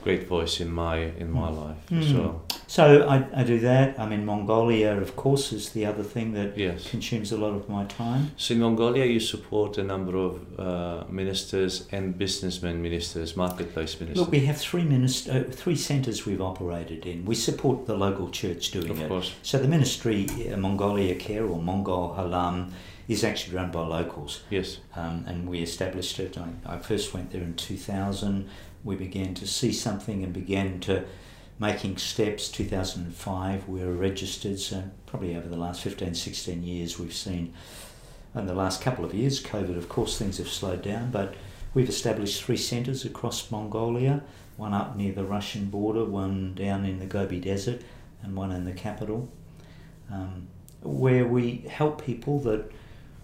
great 0.03 0.27
voice 0.27 0.61
in 0.61 0.71
my 0.71 0.97
in 0.99 1.31
my 1.31 1.51
Mm. 1.51 1.65
life 1.65 1.87
Mm. 1.91 2.01
as 2.03 2.13
well. 2.15 2.43
So 2.75 3.07
I, 3.07 3.25
I 3.41 3.45
do 3.45 3.61
that. 3.61 4.01
I 4.01 4.09
mean, 4.09 4.27
Mongolia, 4.27 5.01
of 5.01 5.15
course, 5.15 5.53
is 5.53 5.71
the 5.71 5.87
other 5.87 6.03
thing 6.03 6.33
that 6.33 6.59
Yes. 6.59 6.91
consumes 6.91 7.31
a 7.31 7.37
lot 7.37 7.55
of 7.55 7.69
my 7.69 7.85
time. 7.85 8.33
So 8.37 8.55
in 8.55 8.61
Mongolia, 8.63 9.05
you 9.05 9.21
support 9.21 9.79
a 9.79 9.85
number 9.85 10.17
of 10.17 10.41
uh, 10.59 11.05
ministers 11.09 11.87
and 11.93 12.19
businessmen 12.19 12.83
ministers, 12.83 13.37
marketplace 13.37 14.01
ministers. 14.01 14.21
Look, 14.21 14.33
we 14.33 14.47
have 14.47 14.57
three 14.57 14.83
minist- 14.83 15.33
uh, 15.33 15.49
three 15.53 15.77
centres 15.77 16.27
we've 16.27 16.41
operated 16.43 17.07
in. 17.07 17.25
We 17.25 17.37
support 17.37 17.87
the 17.87 17.95
local 17.97 18.29
church 18.31 18.73
doing 18.73 18.91
of 18.91 18.99
it. 18.99 19.03
Of 19.05 19.09
course. 19.09 19.33
So 19.43 19.59
the 19.59 19.69
ministry, 19.69 20.27
uh, 20.53 20.57
Mongolia 20.57 21.15
Care 21.15 21.47
or 21.47 21.63
Mongol 21.63 22.17
Halam, 22.19 22.73
is 23.07 23.23
actually 23.23 23.55
run 23.55 23.71
by 23.71 23.87
locals. 23.87 24.43
Yes. 24.51 24.79
Um, 24.97 25.23
and 25.29 25.49
we 25.49 25.61
established 25.61 26.19
it. 26.19 26.37
I, 26.37 26.49
I 26.67 26.79
first 26.79 27.15
went 27.15 27.31
there 27.31 27.43
in 27.43 27.55
2000. 27.55 28.49
We 28.83 28.97
began 28.97 29.33
to 29.35 29.47
see 29.47 29.73
something 29.73 30.25
and 30.25 30.33
began 30.33 30.81
to 30.81 31.05
making 31.59 31.99
steps. 31.99 32.49
2005, 32.49 33.69
we 33.69 33.85
were 33.85 33.93
registered. 33.93 34.59
So 34.59 34.85
probably 35.07 35.37
over 35.37 35.49
the 35.49 35.57
last 35.57 35.83
15, 35.83 36.15
16 36.15 36.63
years, 36.63 36.99
we've 36.99 37.15
seen. 37.15 37.55
In 38.35 38.47
the 38.47 38.55
last 38.55 38.83
couple 38.83 39.05
of 39.05 39.15
years, 39.15 39.41
COVID, 39.41 39.77
of 39.77 39.89
course, 39.89 40.19
things 40.19 40.39
have 40.39 40.49
slowed 40.49 40.83
down, 40.83 41.13
but 41.13 41.35
we've 41.73 41.89
established 41.89 42.43
three 42.43 42.57
centres 42.57 43.05
across 43.05 43.49
Mongolia. 43.49 44.25
One 44.57 44.75
up 44.75 44.97
near 44.97 45.13
the 45.13 45.25
Russian 45.25 45.67
border, 45.67 46.05
one 46.05 46.53
down 46.55 46.85
in 46.85 46.99
the 46.99 47.07
Gobi 47.07 47.39
Desert, 47.39 47.83
and 48.23 48.35
one 48.35 48.51
in 48.51 48.65
the 48.65 48.73
capital, 48.73 49.29
um, 50.11 50.49
where 50.83 51.25
we 51.25 51.59
help 51.69 52.05
people 52.05 52.41
that 52.41 52.73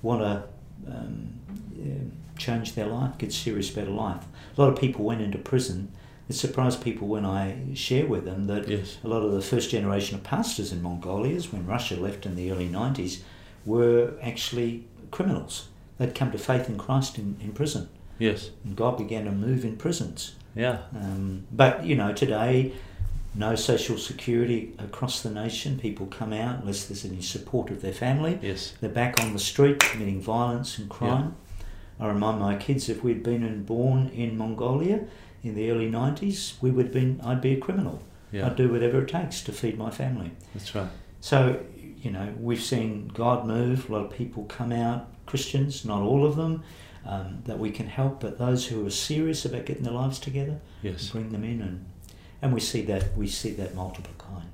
want 0.02 0.20
to 0.20 0.44
um, 0.86 1.40
change 2.40 2.74
their 2.74 2.86
life, 2.86 3.16
get 3.18 3.32
serious 3.32 3.72
about 3.72 3.88
life. 3.88 4.24
A 4.56 4.60
lot 4.60 4.72
of 4.72 4.78
people 4.78 5.04
went 5.04 5.20
into 5.20 5.38
prison. 5.38 5.92
It 6.30 6.34
surprised 6.34 6.80
people 6.80 7.08
when 7.08 7.26
I 7.26 7.56
share 7.74 8.06
with 8.06 8.24
them 8.24 8.46
that 8.46 8.68
Yes. 8.68 8.98
a 9.02 9.08
lot 9.08 9.22
of 9.24 9.32
the 9.32 9.42
first 9.42 9.68
generation 9.68 10.14
of 10.14 10.22
pastors 10.22 10.70
in 10.70 10.80
Mongolia, 10.80 11.40
when 11.50 11.66
Russia 11.66 11.96
left 11.96 12.24
in 12.24 12.36
the 12.36 12.52
early 12.52 12.68
90s, 12.68 13.22
were 13.66 14.12
actually 14.22 14.84
criminals. 15.10 15.66
They'd 15.98 16.14
come 16.14 16.30
to 16.30 16.38
faith 16.38 16.68
in 16.68 16.78
Christ 16.78 17.18
in, 17.18 17.36
in 17.40 17.50
prison, 17.50 17.88
Yes. 18.20 18.50
and 18.64 18.76
God 18.76 18.96
began 18.96 19.24
to 19.24 19.32
move 19.32 19.64
in 19.64 19.76
prisons. 19.76 20.36
Yeah. 20.54 20.78
Um, 20.94 21.46
but 21.50 21.84
you 21.84 21.96
know, 21.96 22.12
today, 22.12 22.74
no 23.34 23.56
social 23.56 23.98
security 23.98 24.72
across 24.78 25.22
the 25.22 25.30
nation. 25.32 25.80
People 25.80 26.06
come 26.06 26.32
out 26.32 26.60
unless 26.60 26.84
there's 26.86 27.04
any 27.04 27.22
support 27.22 27.70
of 27.70 27.82
their 27.82 27.92
family. 27.92 28.38
Yes. 28.40 28.74
They're 28.80 28.88
back 28.88 29.20
on 29.20 29.32
the 29.32 29.40
street 29.40 29.80
committing 29.80 30.20
violence 30.20 30.78
and 30.78 30.88
crime. 30.88 31.34
I 32.00 32.08
remind 32.08 32.40
my 32.40 32.56
kids 32.56 32.88
if 32.88 33.04
we'd 33.04 33.22
been 33.22 33.42
and 33.42 33.66
born 33.66 34.08
in 34.08 34.38
Mongolia 34.38 35.04
in 35.42 35.54
the 35.54 35.70
early 35.70 35.90
90s, 35.90 36.54
we 36.60 36.70
would 36.70 36.86
have 36.86 36.94
been, 36.94 37.20
I'd 37.24 37.40
be 37.40 37.52
a 37.52 37.60
criminal. 37.60 38.02
Yeah. 38.32 38.46
I'd 38.46 38.56
do 38.56 38.70
whatever 38.70 39.02
it 39.02 39.08
takes 39.08 39.42
to 39.42 39.52
feed 39.52 39.76
my 39.76 39.90
family. 39.90 40.30
That's 40.54 40.74
right. 40.74 40.88
So, 41.20 41.60
you 42.02 42.10
know, 42.10 42.32
we've 42.38 42.62
seen 42.62 43.08
God 43.08 43.46
move, 43.46 43.88
a 43.88 43.92
lot 43.92 44.04
of 44.06 44.10
people 44.12 44.44
come 44.44 44.72
out, 44.72 45.08
Christians, 45.26 45.84
not 45.84 46.00
all 46.02 46.24
of 46.24 46.36
them, 46.36 46.62
um, 47.04 47.42
that 47.44 47.58
we 47.58 47.70
can 47.70 47.86
help, 47.86 48.20
but 48.20 48.38
those 48.38 48.66
who 48.66 48.86
are 48.86 48.90
serious 48.90 49.44
about 49.44 49.66
getting 49.66 49.82
their 49.82 49.92
lives 49.92 50.18
together, 50.18 50.60
Yes. 50.82 51.10
bring 51.10 51.30
them 51.30 51.44
in 51.44 51.60
and 51.60 51.84
and 52.42 52.54
we 52.54 52.60
see 52.60 52.80
that 52.82 53.14
we 53.18 53.26
see 53.26 53.50
that 53.50 53.74
multiplying 53.74 54.48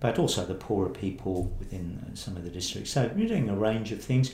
but 0.00 0.18
also 0.18 0.46
the 0.46 0.54
poorer 0.54 0.88
people 0.88 1.52
within 1.58 2.02
uh, 2.10 2.14
some 2.16 2.34
of 2.34 2.44
the 2.44 2.48
districts 2.48 2.90
so 2.90 3.10
we're 3.14 3.28
doing 3.28 3.46
a 3.50 3.54
range 3.54 3.92
of 3.92 4.02
things 4.02 4.32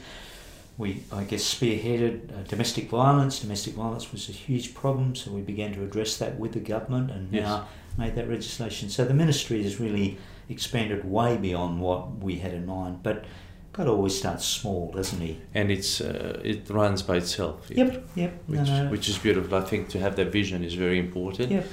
we 0.78 1.02
I 1.12 1.24
guess 1.24 1.42
spearheaded 1.54 2.14
uh, 2.32 2.42
domestic 2.48 2.90
violence 2.90 3.40
domestic 3.40 3.74
violence 3.74 4.12
was 4.12 4.28
a 4.28 4.32
huge 4.32 4.74
problem 4.74 5.14
so 5.14 5.30
we 5.30 5.40
began 5.40 5.72
to 5.74 5.82
address 5.82 6.16
that 6.18 6.38
with 6.38 6.52
the 6.52 6.60
government 6.60 7.10
and 7.10 7.32
Yes. 7.32 7.44
now 7.44 7.68
made 7.98 8.14
that 8.16 8.28
legislation 8.28 8.88
so 8.90 9.04
the 9.04 9.14
ministry 9.14 9.62
has 9.62 9.80
really 9.80 10.18
expanded 10.48 11.04
way 11.04 11.36
beyond 11.36 11.80
what 11.80 12.18
we 12.18 12.36
had 12.36 12.52
in 12.54 12.66
mind 12.66 13.02
but 13.02 13.24
God 13.72 13.88
always 13.88 14.16
starts 14.18 14.44
small 14.46 14.90
doesn't 14.92 15.20
he 15.20 15.38
And 15.54 15.70
it's 15.70 16.00
uh, 16.00 16.40
it 16.44 16.68
runs 16.70 17.02
by 17.02 17.16
itself. 17.16 17.56
yep 17.70 18.04
yep 18.14 18.32
no, 18.48 18.60
Which, 18.60 18.68
no. 18.68 18.88
which 18.90 19.08
is 19.08 19.18
beautiful. 19.18 19.54
I 19.58 19.62
think 19.62 19.88
to 19.90 19.98
have 19.98 20.14
that 20.16 20.30
vision 20.32 20.62
is 20.64 20.74
very 20.74 20.98
important. 20.98 21.50
Yep. 21.50 21.66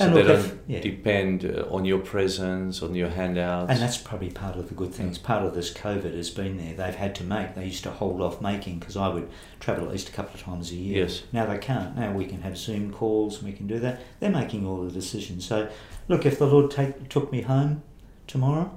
So 0.00 0.06
And 0.06 0.16
they 0.16 0.22
don't 0.22 0.38
if- 0.40 0.56
yeah. 0.66 0.80
depend 0.80 1.44
uh, 1.44 1.66
on 1.70 1.84
your 1.84 1.98
presence, 1.98 2.82
on 2.82 2.94
your 2.94 3.10
handouts. 3.10 3.70
And 3.70 3.78
that's 3.78 3.98
probably 3.98 4.30
part 4.30 4.56
of 4.56 4.68
the 4.68 4.74
good 4.74 4.94
things. 4.94 5.18
Part 5.18 5.44
of 5.44 5.54
this 5.54 5.70
COVID 5.74 6.14
has 6.16 6.30
been 6.30 6.56
there. 6.56 6.72
They've 6.74 6.94
had 6.94 7.14
to 7.16 7.24
make. 7.24 7.54
They 7.54 7.66
used 7.66 7.82
to 7.84 7.90
hold 7.90 8.22
off 8.22 8.40
making 8.40 8.78
because 8.78 8.96
I 8.96 9.08
would 9.08 9.28
travel 9.60 9.84
at 9.84 9.90
least 9.92 10.08
a 10.08 10.12
couple 10.12 10.34
of 10.36 10.42
times 10.42 10.70
a 10.70 10.74
year. 10.74 11.02
Yes. 11.04 11.22
Now 11.32 11.44
they 11.44 11.58
can't. 11.58 11.94
Now 11.96 12.12
we 12.12 12.24
can 12.24 12.40
have 12.40 12.56
Zoom 12.56 12.90
calls 12.92 13.36
and 13.38 13.46
we 13.46 13.52
can 13.52 13.66
do 13.66 13.78
that. 13.80 14.00
They're 14.20 14.30
making 14.30 14.66
all 14.66 14.82
the 14.82 14.90
decisions. 14.90 15.44
So, 15.44 15.68
look, 16.08 16.24
if 16.24 16.38
the 16.38 16.46
Lord 16.46 16.70
take, 16.70 17.10
took 17.10 17.30
me 17.30 17.42
home 17.42 17.82
tomorrow, 18.26 18.74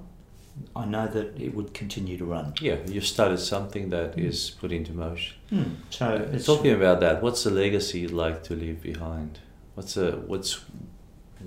I 0.75 0.83
know 0.85 1.07
that 1.07 1.39
it 1.39 1.55
would 1.55 1.73
continue 1.73 2.17
to 2.17 2.25
run. 2.25 2.53
yeah, 2.61 2.75
you 2.85 2.99
started 3.01 3.37
something 3.39 3.89
that 3.91 4.19
is 4.19 4.51
put 4.59 4.71
into 4.73 4.91
motion. 4.91 5.35
Hmm. 5.49 5.63
So 5.89 6.05
Uh, 6.05 6.33
it's 6.35 6.45
Talking 6.45 6.73
about 6.73 6.99
that, 6.99 7.23
what's 7.23 7.43
the 7.45 7.49
legacy 7.49 7.99
you'd 8.01 8.11
like 8.11 8.43
to 8.43 8.55
leave 8.55 8.81
behind? 8.81 9.39
What's 9.75 9.95
a, 9.97 10.11
what's 10.27 10.59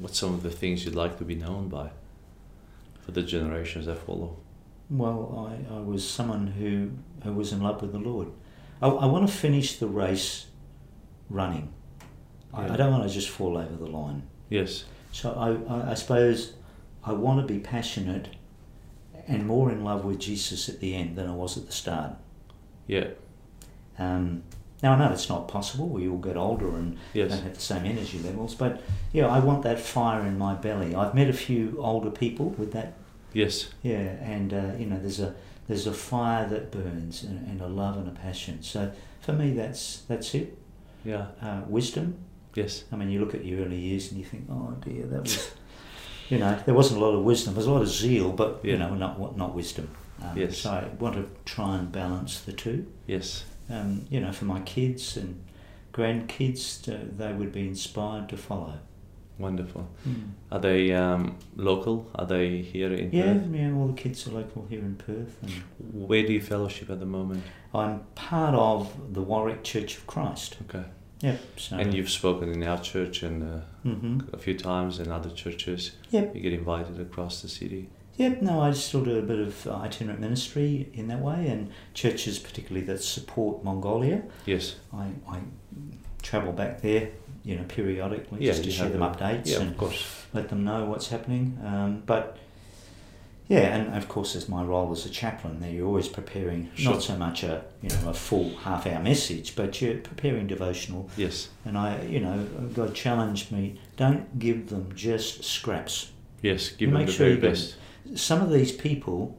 what's 0.00 0.18
some 0.18 0.34
of 0.34 0.42
the 0.42 0.50
things 0.50 0.84
you'd 0.84 0.94
like 0.94 1.18
to 1.18 1.24
be 1.24 1.34
known 1.34 1.68
by 1.68 1.90
for 3.00 3.12
the 3.12 3.22
generations 3.22 3.86
that 3.86 3.98
follow? 3.98 4.36
Well, 4.90 5.50
I, 5.50 5.74
I 5.74 5.80
was 5.80 6.08
someone 6.08 6.46
who, 6.46 6.90
who 7.24 7.32
was 7.32 7.52
in 7.52 7.60
love 7.60 7.82
with 7.82 7.92
the 7.92 7.98
Lord. 7.98 8.28
I, 8.80 8.88
I 8.88 9.06
want 9.06 9.28
to 9.28 9.32
finish 9.34 9.76
the 9.78 9.86
race 9.88 10.46
running. 11.28 11.72
I, 12.54 12.66
Yeah. 12.66 12.72
I 12.72 12.76
don't 12.76 12.92
want 12.92 13.08
to 13.08 13.12
just 13.12 13.28
fall 13.28 13.56
over 13.58 13.74
the 13.74 13.86
line. 13.86 14.22
Yes. 14.48 14.84
So 15.12 15.32
I, 15.32 15.72
I, 15.72 15.90
I 15.90 15.94
suppose 15.94 16.54
I 17.04 17.12
want 17.12 17.40
to 17.40 17.52
be 17.52 17.58
passionate 17.60 18.28
and 19.26 19.44
more 19.46 19.72
in 19.72 19.82
love 19.82 20.04
with 20.04 20.20
Jesus 20.20 20.68
at 20.68 20.78
the 20.80 20.94
end 20.94 21.16
than 21.16 21.28
I 21.28 21.32
was 21.34 21.56
at 21.56 21.66
the 21.66 21.72
start. 21.72 22.12
Yeah. 22.86 23.08
Um, 23.98 24.44
now 24.82 24.92
I 24.92 24.98
know 24.98 25.10
it's 25.12 25.28
not 25.28 25.48
possible. 25.48 25.88
We 25.88 26.08
all 26.08 26.18
get 26.18 26.36
older 26.36 26.68
and 26.76 26.98
Yes. 27.14 27.30
don't 27.30 27.42
have 27.42 27.54
the 27.54 27.60
same 27.60 27.84
energy 27.86 28.18
levels, 28.18 28.54
but 28.54 28.82
yeah, 29.12 29.26
I 29.26 29.38
want 29.40 29.62
that 29.62 29.80
fire 29.80 30.22
in 30.26 30.36
my 30.38 30.54
belly. 30.54 30.94
I've 30.94 31.14
met 31.14 31.28
a 31.28 31.32
few 31.32 31.76
older 31.78 32.10
people 32.10 32.50
with 32.50 32.72
that 32.72 32.94
Yes. 33.32 33.68
yeah, 33.82 33.96
and 34.34 34.52
uh, 34.52 34.72
you 34.78 34.86
know, 34.86 34.98
there's 34.98 35.20
a 35.20 35.34
there's 35.68 35.86
a 35.86 35.92
fire 35.92 36.46
that 36.48 36.70
burns 36.70 37.22
and, 37.24 37.46
and 37.48 37.60
a 37.60 37.66
love 37.66 37.96
and 37.96 38.06
a 38.08 38.12
passion. 38.12 38.62
So 38.62 38.92
for 39.20 39.32
me, 39.32 39.52
that's 39.52 40.02
that's 40.08 40.34
it. 40.34 40.56
Yeah. 41.04 41.26
Uh, 41.42 41.62
wisdom. 41.68 42.18
Yes. 42.54 42.84
I 42.92 42.96
mean, 42.96 43.10
you 43.10 43.20
look 43.20 43.34
at 43.34 43.44
your 43.44 43.64
early 43.66 43.78
years 43.78 44.10
and 44.10 44.18
you 44.18 44.24
think, 44.24 44.46
oh 44.50 44.74
dear, 44.80 45.04
that 45.06 45.22
was, 45.22 45.50
you 46.30 46.38
know, 46.38 46.58
there 46.64 46.74
wasn't 46.74 47.00
a 47.00 47.04
lot 47.04 47.14
of 47.14 47.24
wisdom. 47.24 47.52
There 47.54 47.58
was 47.58 47.66
a 47.66 47.72
lot 47.72 47.82
of 47.82 47.88
zeal, 47.88 48.32
but 48.32 48.60
you 48.64 48.76
know, 48.78 48.94
not 48.94 49.36
not 49.36 49.54
wisdom. 49.54 49.88
Um, 50.22 50.36
Yes. 50.38 50.58
So 50.58 50.70
I 50.70 50.84
want 50.98 51.14
to 51.16 51.28
try 51.44 51.76
and 51.78 51.90
balance 51.92 52.40
the 52.40 52.52
two. 52.52 52.86
Yes. 53.06 53.44
Um, 53.68 54.06
you 54.10 54.20
know, 54.20 54.32
for 54.32 54.44
my 54.44 54.60
kids 54.60 55.16
and 55.16 55.42
grandkids, 55.92 56.88
uh, 56.88 57.04
they 57.16 57.32
would 57.32 57.52
be 57.52 57.66
inspired 57.66 58.28
to 58.28 58.36
follow. 58.36 58.74
Wonderful. 59.38 59.86
Are 60.50 60.58
they 60.58 60.92
um, 60.92 61.36
local? 61.56 62.10
Are 62.14 62.24
they 62.24 62.62
here 62.62 62.90
in 62.92 63.10
Yeah, 63.12 63.34
Perth? 63.34 63.42
yeah. 63.52 63.72
All 63.74 63.88
the 63.88 63.92
kids 64.02 64.26
are 64.26 64.30
local 64.30 64.66
here 64.70 64.78
in 64.80 64.96
Perth, 64.96 65.36
and 65.42 65.52
Where 66.08 66.22
do 66.26 66.32
you 66.32 66.40
fellowship 66.40 66.88
at 66.88 67.00
the 67.00 67.06
moment? 67.06 67.44
I'm 67.74 68.00
part 68.14 68.54
of 68.54 69.12
the 69.12 69.20
Warwick 69.20 69.62
Church 69.62 69.98
of 69.98 70.06
Christ. 70.06 70.56
Okay. 70.68 70.86
Yep. 71.20 71.40
So. 71.58 71.76
And 71.76 71.92
you've 71.92 72.10
spoken 72.10 72.50
in 72.50 72.62
our 72.62 72.78
church 72.80 73.22
and 73.22 73.42
uh, 73.42 73.60
hmm 73.82 74.20
a 74.32 74.38
few 74.38 74.56
times 74.56 75.00
in 75.00 75.10
other 75.12 75.30
churches. 75.30 75.92
Yep. 76.10 76.34
You 76.34 76.40
get 76.40 76.52
invited 76.54 76.98
across 77.00 77.42
the 77.42 77.48
city. 77.48 77.90
Yep. 78.16 78.42
No, 78.42 78.60
I 78.62 78.72
still 78.72 79.04
do 79.04 79.18
a 79.18 79.22
bit 79.22 79.38
of 79.38 79.66
uh, 79.66 79.76
itinerant 79.76 80.20
ministry 80.20 80.88
in 80.94 81.08
that 81.08 81.20
way, 81.20 81.48
and 81.48 81.70
churches 81.94 82.38
particularly 82.38 82.86
that 82.86 83.02
support 83.02 83.62
Mongolia. 83.62 84.22
Yes. 84.46 84.76
I, 84.92 85.08
I 85.28 85.40
travel 86.22 86.52
back 86.52 86.80
there, 86.80 87.10
you 87.44 87.56
know, 87.56 87.64
periodically 87.68 88.40
Yeah, 88.40 88.52
just 88.52 88.64
to 88.64 88.70
share 88.70 88.88
them 88.88 89.00
updates 89.02 89.46
Yeah, 89.46 89.60
and 89.60 89.70
of 89.72 89.76
course. 89.78 90.24
let 90.32 90.48
them 90.48 90.64
know 90.64 90.86
what's 90.86 91.08
happening. 91.08 91.58
Um, 91.64 92.02
but 92.06 92.38
Yeah, 93.48 93.76
and 93.76 93.94
of 93.96 94.08
course, 94.08 94.34
as 94.34 94.48
my 94.48 94.64
role 94.64 94.90
as 94.92 95.04
a 95.06 95.10
chaplain, 95.10 95.60
there 95.60 95.70
you're 95.70 95.86
always 95.86 96.08
preparing 96.08 96.70
Sure. 96.74 96.94
not 96.94 97.02
so 97.02 97.16
much 97.16 97.42
a 97.44 97.64
you 97.82 97.90
know 97.90 98.08
a 98.08 98.14
full 98.14 98.56
half 98.56 98.86
hour 98.86 99.00
message, 99.02 99.54
but 99.54 99.80
you're 99.82 99.98
preparing 99.98 100.46
devotional. 100.48 101.08
Yes. 101.18 101.50
And 101.66 101.76
I, 101.78 102.02
you 102.06 102.20
know, 102.20 102.44
God 102.74 102.94
challenged 102.94 103.52
me: 103.52 103.78
don't 103.96 104.38
give 104.38 104.68
them 104.70 104.90
just 104.96 105.44
scraps. 105.44 106.10
Yes. 106.42 106.70
Give 106.70 106.80
You 106.80 106.86
them 106.88 106.98
make 106.98 107.06
the 107.08 107.12
sure 107.12 107.26
very 107.28 107.40
best. 107.40 107.76
Some 108.14 108.40
of 108.42 108.50
these 108.50 108.72
people, 108.72 109.36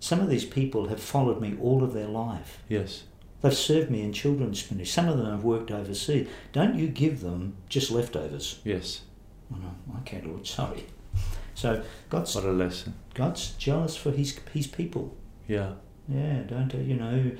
some 0.00 0.20
of 0.20 0.28
these 0.28 0.44
people 0.44 0.88
have 0.88 1.00
followed 1.00 1.40
me 1.40 1.56
all 1.60 1.82
of 1.82 1.92
their 1.92 2.08
life. 2.08 2.62
Yes. 2.68 3.04
They've 3.42 3.54
served 3.54 3.90
me 3.90 4.02
in 4.02 4.12
children's 4.12 4.70
ministry. 4.70 4.86
Some 4.86 5.08
of 5.08 5.18
them 5.18 5.30
have 5.30 5.44
worked 5.44 5.70
overseas. 5.70 6.28
Don't 6.52 6.76
you 6.76 6.88
give 6.88 7.20
them 7.20 7.56
just 7.68 7.90
leftovers. 7.90 8.60
Yes. 8.64 9.02
Oh, 9.52 9.56
no, 9.58 9.98
okay, 10.00 10.22
Lord, 10.24 10.46
sorry. 10.46 10.86
So 11.54 11.82
God's 12.10 12.34
What 12.34 12.44
a 12.44 12.52
lesson. 12.52 12.94
God's 13.14 13.52
jealous 13.52 13.96
for 13.96 14.10
his 14.10 14.38
his 14.52 14.66
people. 14.66 15.16
Yeah. 15.48 15.72
Yeah, 16.08 16.42
don't 16.42 16.72
you 16.74 16.94
know? 16.94 17.32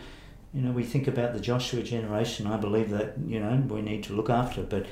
You 0.55 0.63
know, 0.63 0.73
we 0.73 0.85
think 0.85 1.07
about 1.07 1.35
the 1.35 1.41
Joshua 1.41 1.83
generation. 1.83 2.47
I 2.47 2.57
believe 2.57 2.91
that 2.91 3.15
you 3.27 3.39
know 3.39 3.63
we 3.69 3.83
need 3.83 4.05
to 4.05 4.15
look 4.15 4.31
after, 4.31 4.63
but 4.63 4.87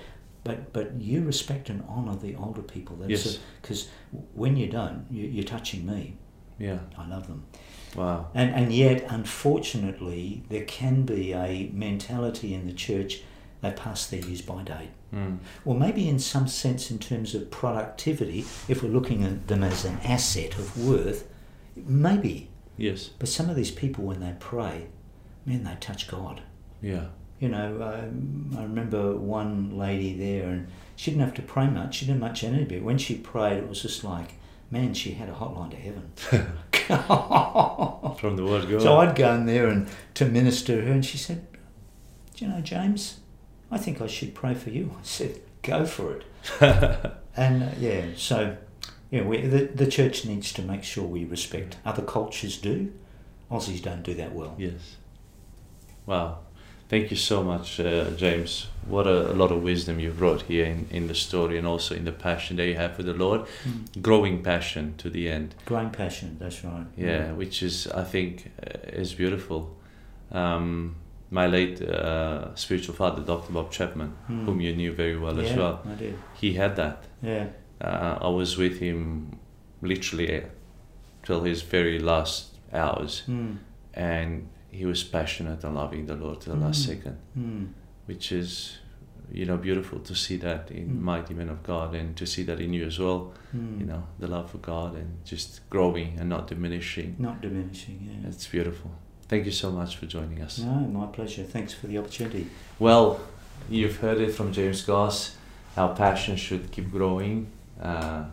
but 0.45 0.73
but 0.73 1.01
you 1.01 1.23
respect 1.23 1.71
and 1.71 1.83
honour 1.89 2.17
the 2.17 2.37
older 2.37 2.63
people. 2.63 2.99
Yes. 3.07 3.39
Because 3.61 3.89
when 4.35 4.57
you 4.57 4.69
don't, 4.69 5.07
you, 5.11 5.27
you're 5.27 5.45
touching 5.45 5.87
me. 5.87 6.19
Yeah. 6.59 6.79
I 6.97 7.09
love 7.09 7.27
them. 7.27 7.45
Wow. 7.97 8.29
And 8.35 8.55
and 8.55 8.73
yet, 8.73 9.05
unfortunately, 9.09 10.45
there 10.51 10.65
can 10.65 11.05
be 11.05 11.33
a 11.33 11.71
mentality 11.73 12.55
in 12.55 12.67
the 12.67 12.73
church. 12.73 13.23
They 13.61 13.73
pass 13.73 14.07
their 14.07 14.21
use 14.21 14.43
by 14.43 14.63
date. 14.63 14.91
Mm. 15.15 15.39
Or 15.65 15.75
maybe 15.75 16.09
in 16.09 16.19
some 16.19 16.49
sense, 16.49 16.91
in 16.91 16.99
terms 16.99 17.35
of 17.35 17.51
productivity, 17.51 18.41
if 18.69 18.83
we're 18.83 18.91
looking 18.91 19.25
at 19.25 19.49
them 19.49 19.65
as 19.65 19.85
an 19.85 19.99
asset 20.05 20.59
of 20.59 20.87
worth, 20.87 21.27
maybe. 21.75 22.51
Yes. 22.77 23.11
But 23.19 23.29
some 23.29 23.49
of 23.49 23.57
these 23.57 23.71
people, 23.71 24.05
when 24.05 24.21
they 24.21 24.35
pray, 24.39 24.89
man, 25.47 25.65
they 25.65 25.77
touch 25.81 26.09
God. 26.09 26.43
Yeah. 26.83 27.07
You 27.41 27.49
know, 27.49 27.83
um, 27.83 28.55
I 28.57 28.63
remember 28.63 29.17
one 29.17 29.77
lady 29.77 30.17
there, 30.17 30.49
and 30.49 30.69
she 30.97 31.11
didn't 31.11 31.25
have 31.25 31.35
to 31.35 31.43
pray 31.43 31.67
much. 31.67 31.97
She 31.97 32.07
didn't 32.07 32.21
much 32.21 32.45
energy, 32.45 32.77
but 32.77 32.83
when 32.83 32.99
she 32.99 33.17
prayed, 33.17 33.59
it 33.59 33.69
was 33.69 33.83
just 33.83 34.05
like, 34.05 34.35
man, 34.71 34.95
she 34.95 35.13
had 35.13 35.29
a 35.29 35.33
hotline 35.33 35.71
to 35.71 35.77
heaven. 35.77 36.11
From 38.19 38.37
the 38.37 38.45
word 38.45 38.71
God. 38.71 38.83
so 38.83 38.99
I'd 38.99 39.17
go 39.17 39.35
in 39.35 39.47
there 39.47 39.69
and 39.69 39.89
to 40.15 40.27
minister 40.27 40.77
to 40.77 40.87
her, 40.87 40.93
and 40.93 41.05
she 41.05 41.19
said, 41.19 41.47
"Do 42.37 42.45
you 42.45 42.51
know, 42.51 42.61
James? 42.61 43.21
I 43.71 43.79
think 43.79 44.01
I 44.01 44.07
should 44.07 44.35
pray 44.35 44.55
for 44.55 44.71
you." 44.71 44.93
I 44.99 45.03
said, 45.03 45.41
"Go 45.63 45.85
for 45.87 46.17
it." 46.17 46.25
And 47.37 47.65
uh, 47.65 47.69
yeah, 47.81 48.05
so 48.17 48.57
yeah, 49.11 49.23
we, 49.23 49.41
the 49.41 49.65
the 49.65 49.89
church 49.89 50.25
needs 50.25 50.53
to 50.53 50.63
make 50.63 50.85
sure 50.85 51.03
we 51.05 51.25
respect. 51.25 51.79
Other 51.85 52.03
cultures 52.03 52.59
do. 52.59 52.93
Aussies 53.51 53.83
don't 53.83 54.05
do 54.05 54.15
that 54.15 54.33
well. 54.33 54.55
Yes. 54.57 54.99
Wow. 56.07 56.39
Thank 56.89 57.11
you 57.11 57.17
so 57.17 57.43
much, 57.43 57.81
uh, 57.81 58.11
James. 58.11 58.69
What 58.87 59.07
a, 59.07 59.33
a 59.33 59.35
lot 59.35 59.51
of 59.51 59.63
wisdom 59.63 59.99
you 59.99 60.11
brought 60.11 60.43
here 60.43 60.67
in, 60.67 60.87
in 60.91 61.07
the 61.09 61.15
story 61.15 61.57
and 61.59 61.67
also 61.67 61.95
in 61.95 62.05
the 62.05 62.13
passion 62.13 62.57
that 62.59 62.67
you 62.67 62.75
have 62.75 62.95
for 62.95 63.03
the 63.03 63.15
Lord. 63.15 63.47
Mm. 63.67 64.03
Growing 64.03 64.43
passion 64.43 64.95
to 64.99 65.09
the 65.09 65.31
end. 65.31 65.55
Growing 65.65 65.91
passion. 65.91 66.37
That's 66.39 66.63
right. 66.63 66.87
Yeah, 66.97 67.33
which 67.33 67.63
is, 67.63 67.87
I 67.89 68.05
think, 68.05 68.53
uh, 68.63 69.01
is 69.01 69.15
beautiful. 69.15 69.75
Um, 70.31 70.97
my 71.31 71.47
late 71.47 71.81
uh, 71.81 72.55
spiritual 72.55 72.95
father, 72.95 73.23
Dr. 73.23 73.53
Bob 73.53 73.73
Chapman, 73.73 74.13
Mm. 74.31 74.45
whom 74.45 74.61
you 74.61 74.77
knew 74.77 74.93
very 74.93 75.17
well 75.17 75.41
as 75.41 75.57
well, 75.57 75.81
I 75.91 75.95
did. 75.95 76.15
he 76.35 76.53
had 76.55 76.77
that. 76.77 77.05
Yeah. 77.23 77.47
Uh, 77.81 78.19
I 78.21 78.29
was 78.29 78.57
with 78.59 78.79
him 78.79 79.39
literally 79.81 80.45
till 81.23 81.43
his 81.43 81.63
very 81.63 81.99
last 81.99 82.57
hours, 82.73 83.23
Mm. 83.27 83.57
and 83.95 84.49
he 84.79 84.85
was 84.93 85.03
passionate 85.05 85.61
and 85.65 85.75
loving 85.75 86.07
the 86.07 86.17
Lord 86.25 86.41
to 86.43 86.51
the 86.51 86.57
last 86.65 86.81
Mm. 86.83 86.87
second, 86.91 87.17
Mm. 87.39 87.67
which 88.09 88.27
is, 88.33 88.79
you 89.33 89.45
know, 89.49 89.57
beautiful 89.69 89.99
to 90.01 90.15
see 90.25 90.37
that 90.47 90.71
in 90.71 90.87
Mm. 90.89 91.01
mighty 91.13 91.35
men 91.41 91.49
of 91.49 91.61
God 91.63 91.95
and 91.95 92.09
to 92.17 92.27
see 92.27 92.43
that 92.49 92.59
in 92.61 92.73
you 92.73 92.85
as 92.87 92.99
well. 92.99 93.21
Mm. 93.57 93.81
You 93.81 93.87
know, 93.87 94.03
the 94.19 94.27
love 94.37 94.51
for 94.51 94.59
God 94.59 94.91
and 95.01 95.11
just 95.33 95.51
growing 95.71 96.11
and 96.19 96.29
not 96.29 96.49
diminishing. 96.49 97.11
Not 97.19 97.41
diminishing. 97.41 97.97
Yeah. 98.09 98.29
It's 98.29 98.47
beautiful. 98.57 98.91
Thank 99.29 99.47
you 99.47 99.53
so 99.53 99.71
much 99.71 99.97
for 99.99 100.07
joining 100.07 100.41
us. 100.43 100.59
No, 100.59 100.75
my 101.01 101.07
pleasure. 101.07 101.45
Thanks 101.45 101.73
for 101.73 101.87
the 101.87 101.97
opportunity. 101.99 102.45
Well, 102.79 103.07
you've 103.71 103.97
heard 104.05 104.21
it 104.21 104.33
from 104.39 104.53
James 104.53 104.83
Goss. 104.83 105.37
Our 105.77 105.95
passion 105.97 106.37
should 106.37 106.71
keep 106.75 106.91
growing. 106.91 107.37
Uh, 107.81 108.25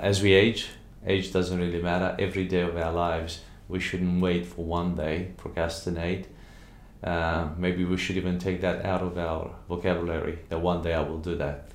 as 0.00 0.22
we 0.22 0.32
age, 0.32 0.68
age 1.06 1.32
doesn't 1.32 1.58
really 1.58 1.82
matter. 1.82 2.14
Every 2.18 2.46
day 2.46 2.60
of 2.62 2.76
our 2.76 2.92
lives, 2.92 3.40
we 3.68 3.80
shouldn't 3.80 4.20
wait 4.20 4.46
for 4.46 4.64
one 4.64 4.94
day, 4.94 5.32
procrastinate. 5.36 6.28
Uh, 7.02 7.48
maybe 7.56 7.84
we 7.84 7.96
should 7.96 8.16
even 8.16 8.38
take 8.38 8.60
that 8.60 8.84
out 8.84 9.02
of 9.02 9.18
our 9.18 9.54
vocabulary 9.68 10.38
that 10.48 10.60
one 10.60 10.82
day 10.82 10.94
I 10.94 11.02
will 11.02 11.18
do 11.18 11.34
that. 11.36 11.68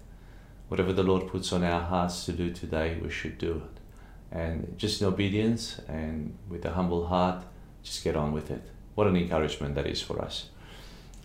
Whatever 0.70 0.94
the 0.94 1.04
Lord 1.04 1.28
puts 1.28 1.52
on 1.52 1.64
our 1.64 1.82
hearts 1.82 2.26
to 2.26 2.32
do 2.32 2.52
today, 2.52 3.00
we 3.02 3.10
should 3.10 3.38
do 3.38 3.64
it. 3.66 3.80
And 4.32 4.76
just 4.78 5.02
in 5.02 5.08
obedience 5.08 5.80
and 5.88 6.38
with 6.48 6.64
a 6.66 6.72
humble 6.72 7.08
heart, 7.08 7.44
just 7.84 8.04
get 8.04 8.16
on 8.16 8.32
with 8.32 8.52
it. 8.52 8.62
What 8.96 9.08
an 9.08 9.16
encouragement 9.16 9.76
that 9.76 9.88
is 9.88 10.02
for 10.02 10.22
us. 10.22 10.50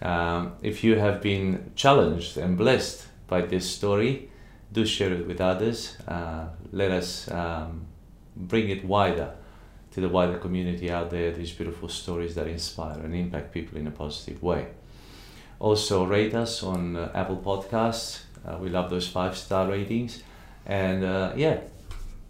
Um, 0.01 0.55
if 0.63 0.83
you 0.83 0.99
have 0.99 1.21
been 1.21 1.73
challenged 1.77 2.37
and 2.37 2.57
blessed 2.57 3.07
by 3.27 3.43
this 3.43 3.71
story, 3.71 4.31
do 4.73 4.87
share 4.87 5.13
it 5.13 5.27
with 5.27 5.41
others. 5.41 5.97
Uh, 6.09 6.49
let 6.73 6.91
us 6.91 7.31
um, 7.31 7.87
bring 8.37 8.71
it 8.71 8.85
wider 8.85 9.35
to 9.95 10.01
the 10.01 10.09
wider 10.09 10.39
community 10.39 10.91
out 10.91 11.11
there, 11.11 11.31
these 11.31 11.53
beautiful 11.53 11.89
stories 11.89 12.35
that 12.35 12.49
inspire 12.49 12.99
and 12.99 13.15
impact 13.15 13.53
people 13.53 13.79
in 13.79 13.87
a 13.87 13.91
positive 13.91 14.43
way. 14.43 14.67
Also, 15.61 16.05
rate 16.05 16.35
us 16.35 16.63
on 16.63 16.97
uh, 16.97 17.13
Apple 17.15 17.37
Podcasts. 17.37 18.23
Uh, 18.45 18.59
we 18.61 18.69
love 18.69 18.91
those 18.91 19.09
five 19.09 19.37
star 19.37 19.69
ratings. 19.69 20.23
And 20.67 21.05
uh, 21.05 21.33
yeah, 21.37 21.61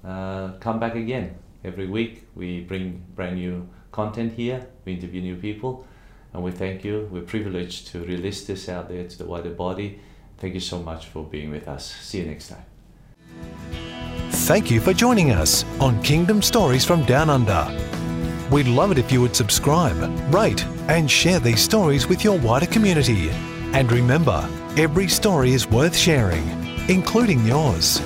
uh, 0.04 0.52
come 0.60 0.78
back 0.78 0.94
again. 0.94 1.36
Every 1.64 1.86
week 1.86 2.28
we 2.34 2.60
bring 2.60 3.02
brand 3.14 3.36
new 3.36 3.66
content 3.90 4.34
here, 4.34 4.66
we 4.84 4.92
interview 4.92 5.22
new 5.22 5.36
people, 5.36 5.86
and 6.34 6.42
we 6.42 6.50
thank 6.50 6.84
you. 6.84 7.08
We're 7.10 7.22
privileged 7.22 7.86
to 7.88 8.04
release 8.04 8.44
this 8.44 8.68
out 8.68 8.88
there 8.88 9.08
to 9.08 9.18
the 9.18 9.24
wider 9.24 9.50
body. 9.50 10.00
Thank 10.36 10.54
you 10.54 10.60
so 10.60 10.82
much 10.82 11.06
for 11.06 11.24
being 11.24 11.50
with 11.50 11.66
us. 11.66 11.90
See 12.02 12.18
you 12.18 12.26
next 12.26 12.48
time. 12.48 13.83
Thank 14.44 14.70
you 14.70 14.78
for 14.78 14.92
joining 14.92 15.30
us 15.30 15.64
on 15.80 16.02
Kingdom 16.02 16.42
Stories 16.42 16.84
from 16.84 17.02
Down 17.06 17.30
Under. 17.30 17.66
We'd 18.52 18.66
love 18.66 18.92
it 18.92 18.98
if 18.98 19.10
you 19.10 19.22
would 19.22 19.34
subscribe, 19.34 19.96
rate, 20.34 20.66
and 20.86 21.10
share 21.10 21.40
these 21.40 21.62
stories 21.62 22.06
with 22.06 22.22
your 22.22 22.38
wider 22.38 22.66
community. 22.66 23.30
And 23.72 23.90
remember, 23.90 24.46
every 24.76 25.08
story 25.08 25.52
is 25.54 25.66
worth 25.66 25.96
sharing, 25.96 26.46
including 26.90 27.42
yours. 27.46 28.02